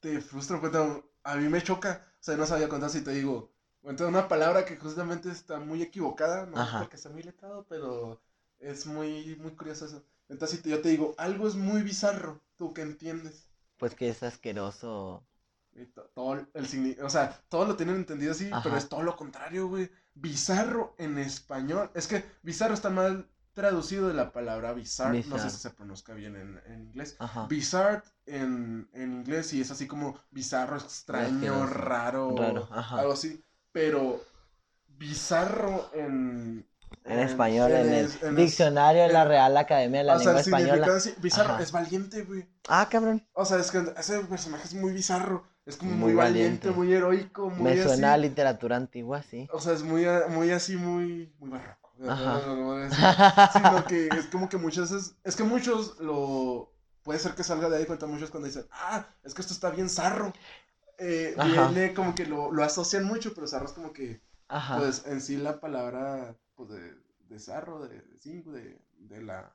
te 0.00 0.20
frustra. 0.20 0.60
Cuenta, 0.60 1.02
a 1.24 1.36
mí 1.36 1.48
me 1.48 1.62
choca, 1.62 2.06
o 2.20 2.24
sea, 2.24 2.36
no 2.36 2.46
sabía 2.46 2.68
contar 2.68 2.90
si 2.90 3.02
te 3.04 3.12
digo, 3.12 3.52
cuenta 3.82 4.06
una 4.06 4.28
palabra 4.28 4.64
que 4.66 4.76
justamente 4.76 5.30
está 5.30 5.60
muy 5.60 5.82
equivocada, 5.82 6.46
no 6.46 6.58
Ajá. 6.60 6.78
porque 6.78 6.96
está 6.96 7.10
muy 7.10 7.22
letrado, 7.24 7.66
pero 7.68 8.20
es 8.60 8.86
muy, 8.86 9.36
muy 9.36 9.52
curioso 9.56 9.86
eso. 9.86 10.04
Entonces, 10.28 10.58
si 10.58 10.62
te- 10.62 10.70
yo 10.70 10.80
te 10.80 10.90
digo, 10.90 11.14
algo 11.18 11.48
es 11.48 11.54
muy 11.56 11.82
bizarro, 11.82 12.40
¿tú 12.56 12.72
qué 12.72 12.82
entiendes? 12.82 13.50
Pues 13.78 13.94
que 13.94 14.08
es 14.10 14.22
asqueroso. 14.22 15.24
Y 15.72 15.86
to- 15.86 16.10
todo 16.14 16.34
el 16.34 16.96
o 17.02 17.10
sea, 17.10 17.40
todos 17.48 17.68
lo 17.68 17.76
tienen 17.76 17.96
entendido 17.96 18.32
así, 18.32 18.50
pero 18.62 18.76
es 18.76 18.88
todo 18.88 19.02
lo 19.02 19.16
contrario, 19.16 19.68
güey. 19.68 19.90
Bizarro 20.14 20.94
en 20.98 21.18
español. 21.18 21.90
Es 21.94 22.06
que 22.08 22.24
bizarro 22.42 22.74
está 22.74 22.90
mal 22.90 23.28
traducido 23.54 24.08
de 24.08 24.14
la 24.14 24.32
palabra 24.32 24.72
bizarre. 24.72 25.24
No 25.28 25.38
sé 25.38 25.48
Bizarre. 25.48 25.50
si 25.50 25.56
se 25.58 25.70
pronuncia 25.70 26.14
bien 26.14 26.36
en, 26.36 26.60
en 26.66 26.82
inglés. 26.82 27.16
Ajá. 27.18 27.46
Bizarre 27.46 28.02
en, 28.26 28.88
en 28.92 29.12
inglés 29.12 29.52
y 29.52 29.60
es 29.60 29.70
así 29.70 29.86
como 29.86 30.18
bizarro, 30.30 30.76
extraño, 30.76 31.66
raro, 31.66 32.36
Raro, 32.36 32.68
ajá. 32.70 32.98
algo 33.00 33.12
así. 33.12 33.42
Pero 33.72 34.20
bizarro 34.88 35.90
en... 35.94 36.66
En 37.04 37.18
español, 37.20 37.72
en, 37.72 37.92
el 37.92 38.10
en 38.22 38.36
diccionario 38.36 39.02
de 39.02 39.08
la 39.08 39.24
Real 39.24 39.56
Academia 39.56 40.00
de 40.00 40.04
la 40.04 40.16
o 40.16 40.18
sea, 40.20 40.32
Lengua 40.34 40.38
el 40.38 40.44
significado 40.44 40.96
Española. 40.96 41.16
bizarro 41.22 41.54
Ajá. 41.54 41.62
es 41.62 41.72
valiente, 41.72 42.22
güey. 42.24 42.46
Ah, 42.68 42.88
cabrón. 42.90 43.26
O 43.32 43.44
sea, 43.44 43.58
es 43.58 43.70
que 43.70 43.82
ese 43.98 44.20
personaje 44.24 44.64
es 44.66 44.74
muy 44.74 44.92
bizarro. 44.92 45.46
Es 45.66 45.76
como 45.76 45.92
Muy 45.92 46.12
muy, 46.12 46.14
valiente, 46.14 46.70
valiente. 46.70 46.70
muy 46.70 46.92
heroico, 46.92 47.50
muy 47.50 47.76
Me 47.76 47.82
suena 47.82 48.12
a 48.12 48.14
así. 48.14 48.22
literatura 48.22 48.76
antigua, 48.76 49.22
sí. 49.22 49.48
O 49.52 49.60
sea, 49.60 49.72
es 49.74 49.82
muy, 49.82 50.04
muy 50.30 50.50
así, 50.50 50.76
muy, 50.76 51.32
muy 51.38 51.50
barroco. 51.50 51.90
Ajá. 52.08 52.40
No. 52.46 52.88
Sino 53.52 53.84
que 53.86 54.08
es 54.08 54.26
como 54.26 54.48
que 54.48 54.56
muchas 54.56 54.90
veces, 54.90 55.14
es 55.24 55.36
que 55.36 55.44
muchos 55.44 55.98
lo, 56.00 56.72
puede 57.02 57.18
ser 57.18 57.34
que 57.34 57.44
salga 57.44 57.68
de 57.68 57.76
ahí 57.78 57.86
cuenta 57.86 58.06
muchos 58.06 58.30
cuando 58.30 58.46
dicen, 58.48 58.66
ah, 58.72 59.06
es 59.22 59.34
que 59.34 59.42
esto 59.42 59.52
está 59.54 59.70
bien 59.70 59.88
zarro. 59.88 60.32
Eh, 60.98 61.34
como 61.94 62.14
que 62.14 62.26
lo, 62.26 62.52
lo 62.52 62.62
asocian 62.64 63.04
mucho, 63.04 63.32
pero 63.34 63.46
zarro 63.46 63.66
es 63.66 63.72
como 63.72 63.92
que, 63.92 64.20
Ajá. 64.50 64.78
pues 64.78 65.04
en 65.06 65.20
sí 65.20 65.36
la 65.36 65.60
palabra, 65.60 66.36
pues 66.54 66.68
de, 66.70 66.94
de 67.28 67.38
zarro, 67.38 67.80
de, 67.86 68.02
de 68.02 68.42
de, 68.42 68.78
de 68.98 69.22
la, 69.22 69.54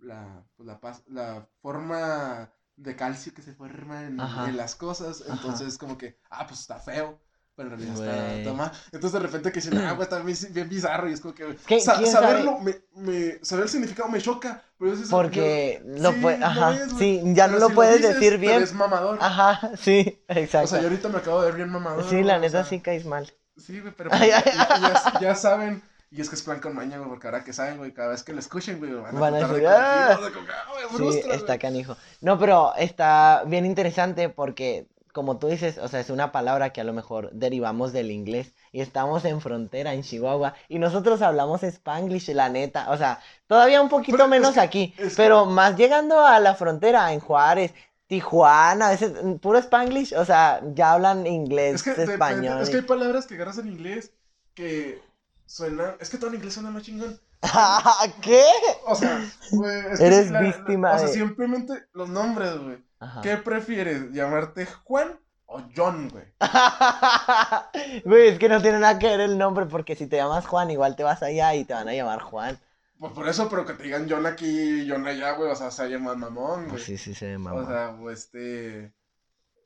la, 0.00 0.44
pues, 0.56 1.02
la, 1.08 1.46
forma 1.60 2.50
de 2.76 2.96
calcio 2.96 3.34
que 3.34 3.42
se 3.42 3.54
forma 3.54 4.04
en, 4.04 4.18
Ajá. 4.20 4.48
en 4.48 4.56
las 4.56 4.74
cosas, 4.74 5.22
Ajá. 5.22 5.34
entonces 5.34 5.78
como 5.78 5.96
que, 5.98 6.18
ah, 6.30 6.46
pues 6.46 6.60
está 6.60 6.78
feo. 6.78 7.20
Pero 7.54 7.68
en 7.74 7.76
realidad 7.80 8.02
está, 8.02 8.34
está 8.36 8.52
mal. 8.54 8.72
Entonces 8.92 9.12
de 9.12 9.18
repente 9.18 9.52
que 9.52 9.60
dicen, 9.60 9.76
ah, 9.76 9.92
güey, 9.92 10.04
está 10.04 10.20
bien, 10.22 10.38
bien 10.52 10.68
bizarro. 10.70 11.06
Y 11.10 11.12
es 11.12 11.20
como 11.20 11.34
que, 11.34 11.54
¿Qué- 11.66 11.80
sa- 11.80 11.98
quién 11.98 12.10
saberlo, 12.10 12.58
me, 12.60 12.80
me, 12.96 13.44
saber 13.44 13.64
el 13.64 13.68
significado 13.70 14.08
me 14.08 14.22
choca. 14.22 14.62
Pero 14.78 14.94
es 14.94 15.10
Porque 15.10 15.82
yo- 15.84 16.02
lo 16.02 16.12
sí, 16.12 16.18
puede, 16.22 16.42
ajá, 16.42 16.88
sí, 16.98 17.20
ya 17.34 17.48
no 17.48 17.58
lo 17.58 17.68
si 17.68 17.74
puedes 17.74 17.98
dices, 17.98 18.14
decir 18.14 18.38
bien. 18.38 18.58
ves 18.58 18.72
mamador. 18.72 19.18
Ajá, 19.20 19.70
sí, 19.76 20.18
exacto. 20.28 20.64
O 20.64 20.68
sea, 20.68 20.80
yo 20.80 20.88
ahorita 20.88 21.10
me 21.10 21.18
acabo 21.18 21.42
de 21.42 21.48
ver 21.48 21.56
bien 21.56 21.68
mamador. 21.68 22.08
Sí, 22.08 22.22
la 22.22 22.36
o 22.36 22.40
neta 22.40 22.62
sea, 22.62 22.64
sí 22.64 22.80
caes 22.80 23.04
mal. 23.04 23.30
Sí, 23.56 23.80
güey, 23.80 23.92
pero 23.96 24.10
pues, 24.10 24.20
ya, 24.20 24.42
ya- 24.44 25.20
ya 25.20 25.34
saben. 25.34 25.82
Y 26.10 26.20
es 26.20 26.28
que 26.28 26.34
es 26.34 26.42
plan 26.42 26.60
con 26.60 26.74
maña, 26.74 26.98
güey, 26.98 27.08
porque 27.08 27.26
ahora 27.26 27.42
que 27.42 27.54
saben, 27.54 27.78
güey, 27.78 27.92
cada 27.94 28.08
vez 28.10 28.22
que 28.22 28.34
lo 28.34 28.38
escuchen, 28.40 28.78
güey, 28.78 28.92
van 28.92 29.16
a, 29.16 29.20
Van 29.20 29.34
a 29.34 29.38
de 29.38 29.46
decir, 29.46 29.66
"Ah". 29.66 30.18
de 30.22 30.30
que, 30.32 30.38
"Ah, 30.50 30.86
Sí, 30.98 31.20
está 31.30 31.46
güey". 31.46 31.58
canijo. 31.58 31.96
No, 32.20 32.38
pero 32.38 32.74
está 32.76 33.44
bien 33.46 33.64
interesante 33.64 34.28
porque, 34.28 34.88
como 35.14 35.38
tú 35.38 35.48
dices, 35.48 35.78
o 35.78 35.88
sea, 35.88 36.00
es 36.00 36.10
una 36.10 36.30
palabra 36.30 36.70
que 36.70 36.82
a 36.82 36.84
lo 36.84 36.92
mejor 36.92 37.30
derivamos 37.32 37.94
del 37.94 38.10
inglés 38.10 38.52
y 38.72 38.82
estamos 38.82 39.24
en 39.24 39.40
frontera, 39.40 39.94
en 39.94 40.02
Chihuahua, 40.02 40.52
y 40.68 40.78
nosotros 40.78 41.22
hablamos 41.22 41.62
Spanglish, 41.62 42.28
la 42.34 42.50
neta. 42.50 42.90
O 42.90 42.98
sea, 42.98 43.20
todavía 43.46 43.80
un 43.80 43.88
poquito 43.88 44.12
Pero 44.12 44.24
es 44.24 44.30
menos 44.30 44.52
que- 44.54 44.60
aquí, 44.60 44.94
es 44.98 45.10
que- 45.10 45.16
pero 45.22 45.46
más 45.46 45.76
llegando 45.78 46.20
a 46.26 46.38
la 46.40 46.54
frontera, 46.54 47.10
en 47.14 47.20
Juárez. 47.20 47.72
Tijuana, 48.06 48.88
a 48.88 48.90
veces 48.90 49.12
puro 49.40 49.58
Spanglish, 49.58 50.14
o 50.14 50.24
sea, 50.24 50.60
ya 50.74 50.92
hablan 50.92 51.26
inglés, 51.26 51.76
Es 51.76 51.82
que, 51.82 52.02
español. 52.02 52.60
es 52.60 52.68
que 52.70 52.76
hay 52.76 52.82
palabras 52.82 53.26
que 53.26 53.34
agarras 53.34 53.58
en 53.58 53.68
inglés 53.68 54.12
que 54.54 55.00
suenan. 55.46 55.94
Es 56.00 56.10
que 56.10 56.18
todo 56.18 56.28
en 56.30 56.36
inglés 56.36 56.54
suena 56.54 56.70
más 56.70 56.82
chingón. 56.82 57.18
¿Qué? 58.20 58.44
O 58.86 58.94
sea, 58.94 59.20
güey, 59.50 59.78
es 59.92 59.98
que 59.98 60.06
Eres 60.06 60.26
sí, 60.26 60.32
la- 60.32 60.40
la- 60.40 60.46
víctima 60.46 60.92
O 60.92 60.98
sea, 60.98 61.08
simplemente 61.08 61.72
los 61.92 62.08
nombres, 62.08 62.58
güey. 62.58 62.78
Ajá. 63.00 63.20
¿Qué 63.22 63.36
prefieres? 63.38 64.10
¿Llamarte 64.12 64.66
Juan 64.84 65.18
o 65.46 65.60
John, 65.74 66.08
güey? 66.10 66.24
Güey, 68.04 68.28
es 68.28 68.38
que 68.38 68.48
no 68.48 68.60
tiene 68.62 68.78
nada 68.78 68.98
que 68.98 69.08
ver 69.08 69.20
el 69.20 69.38
nombre 69.38 69.66
porque 69.66 69.96
si 69.96 70.06
te 70.06 70.16
llamas 70.16 70.46
Juan, 70.46 70.70
igual 70.70 70.96
te 70.96 71.02
vas 71.02 71.22
allá 71.22 71.54
y 71.54 71.64
te 71.64 71.74
van 71.74 71.88
a 71.88 71.94
llamar 71.94 72.20
Juan. 72.20 72.58
Pues 73.02 73.12
por 73.14 73.28
eso, 73.28 73.48
pero 73.50 73.66
que 73.66 73.72
te 73.74 73.82
digan 73.82 74.06
John 74.08 74.24
aquí 74.26 74.46
y 74.82 74.88
John 74.88 75.06
allá, 75.06 75.32
güey. 75.32 75.50
O 75.50 75.56
sea, 75.56 75.70
se 75.72 75.88
llama 75.90 76.14
mamón, 76.14 76.60
güey. 76.60 76.70
Pues 76.70 76.84
sí, 76.84 76.96
sí 76.96 77.14
se 77.14 77.26
ve 77.26 77.36
O 77.36 77.40
mamá. 77.40 77.66
sea, 77.66 77.96
pues 77.98 78.20
este. 78.20 78.94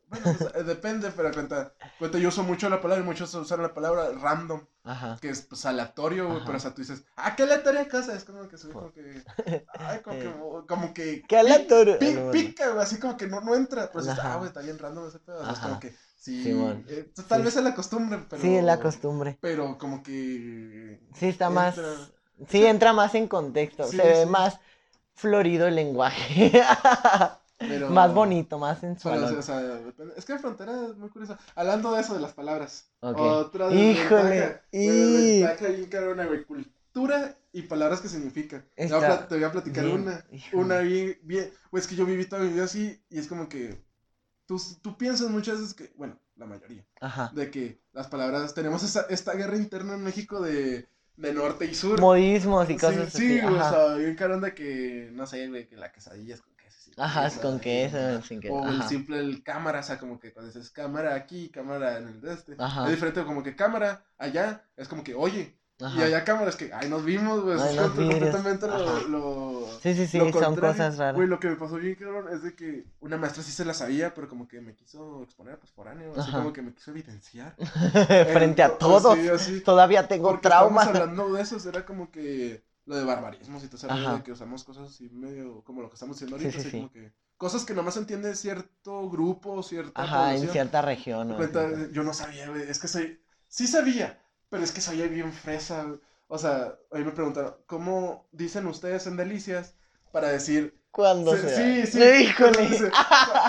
Bueno, 0.09 0.25
pues, 0.39 0.55
eh, 0.55 0.63
depende, 0.63 1.11
pero 1.15 1.33
cuenta, 1.33 1.75
cuenta, 1.99 2.17
yo 2.19 2.29
uso 2.29 2.45
mucho 2.45 2.69
la 2.71 2.81
palabra 2.81 3.03
y 3.03 3.07
muchos 3.07 3.35
usan 3.35 3.61
la 3.61 3.75
palabra 3.75 4.09
random, 4.13 4.65
Ajá. 4.85 5.19
que 5.21 5.29
es 5.31 5.43
pues 5.43 5.67
aleatorio, 5.67 6.29
güey, 6.29 6.43
pero 6.47 6.59
o 6.59 6.61
sea, 6.61 6.73
tú 6.73 6.81
dices, 6.83 7.05
ah, 7.17 7.35
qué 7.35 7.43
aleatoria 7.43 7.89
casa, 7.89 8.15
es 8.15 8.23
como 8.25 8.49
que 8.49 8.57
soy 8.57 8.71
como 8.71 8.93
que, 8.93 9.25
ay, 9.81 10.01
como 10.03 10.17
que, 10.21 10.33
como 10.69 10.95
que, 10.95 11.23
Qué 11.29 11.37
aleatorio. 11.37 11.99
pi- 11.99 12.13
no. 12.15 12.31
pica, 12.31 12.69
güey, 12.71 12.85
así 12.85 13.01
como 13.01 13.17
que 13.17 13.27
no, 13.27 13.41
no 13.41 13.57
entra, 13.57 13.91
pero 13.93 14.05
dices, 14.05 14.21
ah, 14.23 14.37
güey, 14.37 14.47
está 14.49 14.61
bien 14.61 14.79
random 14.79 15.09
ese 15.09 15.19
pedo, 15.19 15.41
o 15.41 15.45
sea, 15.45 15.53
es 15.55 15.59
como 15.59 15.81
que, 15.81 15.93
sí, 16.17 16.45
eh, 16.89 17.11
pues, 17.13 17.27
tal 17.27 17.41
Sí. 17.41 17.45
vez 17.47 17.57
es 17.57 17.65
la 17.65 17.75
costumbre, 17.75 18.25
pero, 18.31 18.41
Sí, 18.43 18.55
es 18.57 18.65
la 18.65 18.79
costumbre. 18.79 19.39
pero 19.41 19.77
como 19.77 20.05
que, 20.05 21.01
Sí, 21.15 21.27
está 21.27 21.51
más. 21.51 21.81
Sí, 22.49 22.65
entra 22.67 22.93
más 22.93 23.15
en 23.15 23.29
contexto. 23.29 23.85
Sí, 23.85 23.97
Se 23.97 24.03
ve 24.03 24.27
más 24.27 24.59
florido 25.15 25.67
el 25.67 25.75
lenguaje. 25.77 26.53
pero, 27.59 27.89
Más 27.91 28.13
bonito, 28.13 28.59
más 28.59 28.81
sensual. 28.81 29.27
sea, 29.29 29.39
o 29.39 29.43
sea, 29.43 29.81
es 30.17 30.25
que 30.25 30.33
en 30.35 30.41
frontera 30.41 30.73
es 30.91 30.97
muy 30.97 31.09
curioso. 31.09 31.37
Hablando 31.55 31.93
de 31.93 32.03
eso, 32.03 32.15
de 32.15 32.21
las 32.21 32.33
palabras. 32.35 32.91
Ok. 33.01 33.19
Otra 33.19 33.71
Híjole, 33.73 34.23
desventaja, 34.23 34.61
y- 34.73 34.87
güey. 36.27 36.45
Cultura 36.45 37.37
y 37.53 37.63
palabras 37.63 38.01
que 38.01 38.09
significan. 38.09 38.65
Te 38.75 38.87
voy 39.37 39.45
a 39.45 39.53
platicar 39.53 39.85
bien, 39.85 40.03
una. 40.03 40.25
híjole. 40.31 40.63
Una 40.63 40.79
bien, 40.81 41.19
bien. 41.23 41.51
Pues 41.71 41.87
que 41.87 41.95
yo 41.97 42.05
viví 42.05 42.27
toda 42.27 42.43
mi 42.43 42.53
vida 42.53 42.65
así 42.65 43.03
y 43.09 43.19
es 43.19 43.27
como 43.27 43.49
que. 43.49 43.83
Tú, 44.47 44.61
tú 44.83 44.97
piensas 44.97 45.29
muchas 45.31 45.59
veces 45.61 45.75
que. 45.75 45.93
Bueno, 45.97 46.19
la 46.37 46.47
mayoría. 46.47 46.85
Ajá. 47.01 47.31
De 47.35 47.51
que 47.51 47.81
las 47.93 48.07
palabras. 48.09 48.53
Tenemos 48.55 48.83
esa, 48.83 49.07
esta 49.09 49.33
guerra 49.33 49.57
interna 49.57 49.95
en 49.95 50.05
México 50.05 50.41
de, 50.41 50.87
de 51.17 51.33
norte 51.33 51.65
y 51.67 51.75
sur. 51.75 52.01
Modismos 52.01 52.69
y 52.69 52.75
Sí, 52.75 52.79
cosas 52.79 53.13
sí, 53.13 53.39
así. 53.39 53.47
o 53.47 53.59
Ajá. 53.61 53.71
sea, 53.71 53.95
bien 53.97 54.15
carón 54.17 54.41
de 54.41 54.55
que. 54.55 55.11
No 55.13 55.27
sé, 55.27 55.49
güey, 55.49 55.67
que 55.69 55.77
la 55.77 55.93
quesadilla 55.93 56.35
es 56.35 56.43
con 56.43 56.55
queso. 56.57 56.91
Ajá, 56.97 57.27
es 57.27 57.35
queso, 57.35 57.43
con 57.43 57.57
y- 57.57 57.61
queso, 57.61 58.23
sin 58.23 58.41
queso, 58.41 58.55
O 58.55 58.69
el 58.69 58.83
simple 58.83 59.19
el 59.19 59.43
cámara, 59.43 59.81
o 59.81 59.83
sea, 59.83 59.99
como 59.99 60.19
que 60.19 60.33
cuando 60.33 60.53
dices 60.53 60.71
cámara 60.71 61.15
aquí, 61.15 61.49
cámara 61.51 61.99
en 61.99 62.09
el 62.09 62.21
de 62.21 62.33
este. 62.35 62.55
Ajá. 62.59 62.85
Es 62.87 62.91
diferente 62.93 63.25
como 63.25 63.43
que 63.43 63.55
cámara 63.57 64.05
allá, 64.19 64.65
es 64.77 64.89
como 64.89 65.03
que 65.05 65.15
oye. 65.15 65.55
Y 65.79 65.85
Ajá. 65.85 66.05
allá 66.05 66.25
cámaras 66.25 66.57
que, 66.57 66.73
ay, 66.73 66.89
nos 66.89 67.05
vimos, 67.05 67.43
güey. 67.43 67.59
Ay, 67.61 67.77
Es 67.77 67.91
completamente 67.91 68.67
lo, 68.67 69.09
lo, 69.09 69.69
Sí, 69.83 69.95
sí, 69.95 70.07
sí, 70.07 70.19
lo 70.19 70.33
son 70.33 70.57
cosas 70.57 70.97
raras. 70.97 71.15
Güey, 71.17 71.29
lo 71.29 71.39
que 71.39 71.49
me 71.49 71.57
pasó 71.57 71.77
bien, 71.77 71.95
cabrón, 71.97 72.29
es 72.33 72.43
de 72.43 72.55
que 72.55 72.87
una 73.01 73.17
maestra 73.19 73.43
sí 73.43 73.53
se 73.53 73.65
la 73.65 73.75
sabía, 73.75 74.15
pero 74.15 74.27
como 74.29 74.49
que 74.49 74.61
me 74.61 74.75
quiso 74.75 75.23
exponer, 75.23 75.59
pues, 75.59 75.71
foráneo. 75.73 76.13
Así 76.13 76.31
Ajá. 76.31 76.39
como 76.39 76.53
que 76.53 76.63
me 76.63 76.73
quiso 76.75 76.91
evidenciar. 76.93 77.55
Frente 78.33 78.63
a 78.63 78.67
Eh, 78.69 78.77
todos. 78.79 79.19
así, 79.19 79.29
así. 79.29 79.61
Todavía 79.61 80.09
tengo 80.09 80.29
Porque 80.31 80.49
trauma. 80.49 80.81
estamos 80.83 81.01
hablando 81.03 81.33
de 81.35 81.43
eso, 81.43 81.69
era 81.69 81.85
como 81.85 82.11
que 82.11 82.65
lo 82.87 82.97
de 82.97 83.05
barbarismos 83.05 83.65
y 83.65 83.69
todo 83.69 83.91
Ajá. 83.91 84.17
de 84.17 84.23
que 84.23 84.33
usamos 84.33 84.65
cosas 84.65 84.91
así 84.91 85.09
medio 85.11 85.63
como 85.65 85.83
lo 85.83 85.89
que 85.91 85.95
estamos 85.95 86.17
haciendo 86.17 86.39
Sí, 86.39 86.45
ahorita, 86.45 86.63
sí, 86.63 86.69
así 86.69 86.71
sí. 86.71 86.77
como 86.79 86.93
que 86.93 87.13
cosas 87.37 87.65
que 87.65 87.75
nomás 87.75 87.97
entiende 87.97 88.35
cierto 88.35 89.11
grupo, 89.11 89.63
cierta 89.63 90.03
Ajá, 90.03 90.35
en 90.35 90.49
cierta 90.49 90.83
región. 90.83 91.29
¿no? 91.29 91.37
Cuenta, 91.37 91.69
yo 91.91 92.03
no 92.03 92.15
sabía, 92.15 92.49
güey, 92.49 92.63
es 92.63 92.79
que 92.79 92.89
soy, 92.89 93.21
sí 93.49 93.67
sabía, 93.67 94.23
pero 94.49 94.63
es 94.63 94.73
que 94.73 94.81
soy 94.81 95.07
bien 95.09 95.33
fresa. 95.33 95.87
O 96.29 96.39
sea, 96.39 96.75
ahí 96.93 97.05
me 97.05 97.13
preguntaron, 97.13 97.57
¿cómo 97.67 98.27
dicen 98.33 98.67
ustedes 98.67 99.07
en 99.07 99.17
Delicias 99.17 99.75
para 100.13 100.29
decir, 100.29 100.81
¿Cuándo 100.91 101.37
se- 101.37 101.49
se 101.51 101.85
sí, 101.87 101.93
sí, 101.99 102.03
Híjole. 102.25 102.91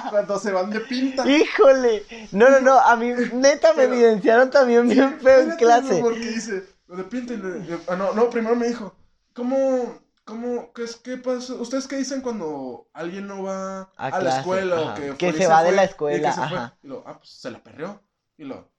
cuando 0.10 0.38
se 0.40 0.52
van 0.52 0.70
de 0.70 0.82
pinta? 0.82 1.26
Híjole. 1.30 2.04
No, 2.34 2.50
no, 2.50 2.60
no. 2.60 2.78
A 2.80 2.96
mí, 2.98 3.14
neta, 3.34 3.70
me 3.74 3.84
Pero- 3.84 3.94
evidenciaron 3.94 4.50
también 4.50 4.88
bien 4.90 5.20
feo 5.22 5.40
en 5.42 5.52
clase. 5.52 6.00
Porque 6.02 6.20
dice, 6.20 6.66
de 6.88 7.04
pinta 7.06 7.34
y 7.34 7.38
le- 7.38 7.66
yo- 7.66 7.80
ah, 7.88 7.96
no, 7.96 8.14
no, 8.14 8.30
primero 8.30 8.56
me 8.56 8.68
dijo, 8.68 8.94
¿cómo, 9.34 9.98
cómo, 10.26 10.74
qué 10.74 10.84
es, 10.84 10.98
qué 10.98 11.18
pasa? 11.18 11.54
¿Ustedes 11.54 11.88
qué 11.88 11.96
dicen 11.98 12.22
cuando 12.22 12.88
alguien 12.94 13.28
no 13.28 13.44
va 13.44 13.90
A 13.96 14.08
a, 14.08 14.22
la 14.22 14.40
escuela 14.40 14.76
ajá. 14.78 14.92
o 14.92 14.96
que, 14.96 15.16
Que 15.18 15.30
y 15.30 15.34
se 15.34 15.48
va 15.48 15.64
de 15.64 15.72
la 15.72 15.84
y 15.84 15.86
escuela, 15.86 16.30
que 16.30 16.36
se 16.42 16.48
fue? 16.50 16.58
ajá. 16.58 16.78
Y 16.84 16.88
lo, 16.88 17.04
ah, 17.08 17.18
pues 17.18 17.30
se 17.30 17.50
la 17.50 17.64
perreó. 17.64 18.02
Y 18.38 18.44
lo, 18.44 18.70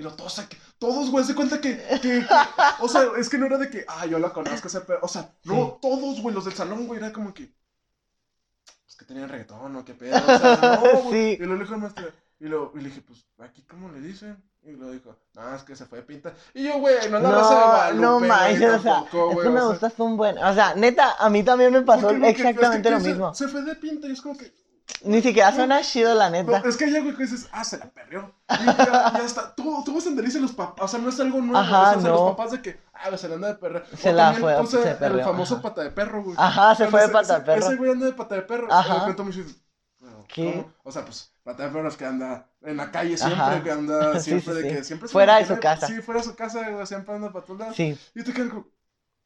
y 0.00 0.02
lo, 0.02 0.12
todos, 0.14 0.38
aquí- 0.38 0.56
todos, 0.78 1.10
güey, 1.10 1.24
se 1.24 1.34
cuenta 1.34 1.60
que, 1.60 1.76
que, 1.76 2.00
que- 2.00 2.26
o 2.80 2.88
sea, 2.88 3.02
es 3.18 3.28
que 3.28 3.36
no 3.36 3.44
era 3.46 3.58
de 3.58 3.68
que, 3.68 3.84
ah, 3.86 4.06
yo 4.06 4.18
la 4.18 4.32
conozco, 4.32 4.66
ese 4.68 4.80
pe-", 4.80 4.94
o 5.02 5.08
sea, 5.08 5.30
no, 5.44 5.78
todos, 5.82 6.20
güey, 6.22 6.34
los 6.34 6.46
del 6.46 6.54
salón, 6.54 6.86
güey, 6.86 6.98
era 6.98 7.12
como 7.12 7.34
que, 7.34 7.52
pues 8.84 8.96
que 8.96 9.04
tenían 9.04 9.28
reggaetón 9.28 9.76
o 9.76 9.84
qué 9.84 9.94
pedo, 9.94 10.16
o 10.16 10.38
sea, 10.38 10.80
no, 10.82 11.00
güey. 11.02 11.36
Sí. 11.36 11.42
Y 11.42 11.46
lo 11.46 11.58
dijo 11.58 11.74
el 11.74 11.80
maestro, 11.80 12.08
y, 12.40 12.44
lo, 12.46 12.72
y 12.74 12.78
le 12.80 12.88
dije, 12.88 13.02
pues, 13.02 13.26
¿aquí 13.40 13.62
cómo 13.68 13.90
le 13.90 14.00
dicen? 14.00 14.42
Y 14.62 14.72
lo 14.72 14.90
dijo, 14.90 15.16
no, 15.34 15.54
es 15.54 15.62
que 15.62 15.74
se 15.76 15.86
fue 15.86 15.98
de 15.98 16.04
pinta. 16.04 16.34
Y 16.54 16.64
yo, 16.64 16.78
güey, 16.78 16.96
no 17.10 17.18
la 17.18 17.30
raza 17.30 17.54
de 17.54 17.64
Guadalupe, 17.64 18.02
no 18.02 18.20
manches, 18.20 18.74
o 18.74 18.82
sea, 18.82 18.92
tampoco, 18.94 19.28
es 19.28 19.34
güey, 19.34 19.46
que 19.46 19.52
me 19.52 19.60
o 19.60 19.78
sea, 19.78 19.92
un 19.98 20.16
buen. 20.16 20.38
O 20.38 20.54
sea, 20.54 20.74
neta, 20.74 21.14
a 21.18 21.28
mí 21.30 21.42
también 21.42 21.72
me 21.72 21.82
pasó 21.82 22.08
porque 22.08 22.28
exactamente 22.30 22.88
es 22.88 22.94
lo 22.94 23.00
se- 23.00 23.08
mismo. 23.08 23.34
Se, 23.34 23.48
fue 23.48 23.62
de 23.62 23.74
pinta 23.76 24.06
y 24.06 24.12
es 24.12 24.20
como 24.22 24.36
que, 24.36 24.52
Ni 25.02 25.22
siquiera 25.22 25.52
suena 25.54 25.80
chido, 25.82 26.14
la 26.14 26.30
neta. 26.30 26.62
es 26.66 26.76
que 26.76 26.84
hay 26.84 26.96
algo 26.96 27.16
que 27.16 27.22
dices, 27.22 27.48
ah, 27.52 27.64
se 27.64 27.78
la 27.78 27.86
perreó. 27.90 28.34
Y 28.48 28.64
ya, 28.66 29.12
ya 29.16 29.24
está, 29.24 29.54
tú, 29.54 29.82
tú 29.84 29.94
vas 29.94 30.06
a 30.06 30.10
Delicia 30.10 30.40
los 30.40 30.52
papás, 30.52 30.84
o 30.84 30.88
sea, 30.88 31.00
no 31.00 31.08
es 31.08 31.18
algo 31.20 31.40
nuevo, 31.40 31.56
Ajá, 31.58 31.96
o 31.96 32.00
sea, 32.00 32.10
no. 32.10 32.16
los 32.16 32.30
papás 32.32 32.52
de 32.52 32.62
que, 32.62 32.80
ah, 32.92 33.16
se 33.16 33.28
la 33.28 33.34
anda 33.36 33.48
de 33.48 33.54
perrear. 33.54 33.86
Se 33.96 34.10
O 34.10 34.12
la 34.12 34.32
fue, 34.34 34.56
puse 34.58 34.82
se 34.82 34.90
el 34.90 34.96
perreó, 34.96 35.24
famoso 35.24 35.54
ajá. 35.54 35.62
pata 35.62 35.82
de 35.82 35.90
perro, 35.90 36.22
güey. 36.22 36.36
Ajá, 36.38 36.74
se 36.74 36.84
Cuando 36.84 36.90
fue 36.90 37.06
de 37.06 37.12
pata 37.12 37.38
de 37.38 37.44
perro. 37.44 37.66
Ese 37.66 37.76
güey 37.76 37.90
anda 37.92 38.06
de 38.06 38.12
pata 38.12 38.34
de 38.34 38.42
perro. 38.42 38.72
Ajá. 38.72 38.88
Y 38.88 38.92
de 38.92 39.06
repente 39.06 39.22
me 39.22 39.30
dices, 39.30 39.62
bueno, 40.00 40.24
¿Qué? 40.28 40.52
¿cómo? 40.52 40.72
O 40.82 40.92
sea, 40.92 41.04
pues, 41.04 41.32
pata 41.42 41.62
de 41.64 41.68
perro 41.70 41.88
es 41.88 41.96
que 41.96 42.04
anda 42.06 42.46
en 42.62 42.76
la 42.76 42.90
calle 42.90 43.14
Ajá. 43.14 43.26
siempre, 43.26 43.62
que 43.62 43.70
anda 43.70 44.20
siempre 44.20 44.54
sí, 44.54 44.62
de 44.62 44.68
sí. 44.70 44.76
que 44.76 44.84
siempre 44.84 45.08
Fuera 45.08 45.36
de 45.36 45.46
su 45.46 45.58
casa. 45.58 45.86
Sí, 45.86 46.00
fuera 46.02 46.20
de 46.20 46.26
su 46.26 46.34
casa, 46.34 46.68
güey, 46.68 46.86
siempre 46.86 47.14
anda 47.14 47.32
lados. 47.58 47.76
Sí. 47.76 47.98
Y 48.14 48.24
te 48.24 48.32
quedas 48.32 48.50
como, 48.50 48.66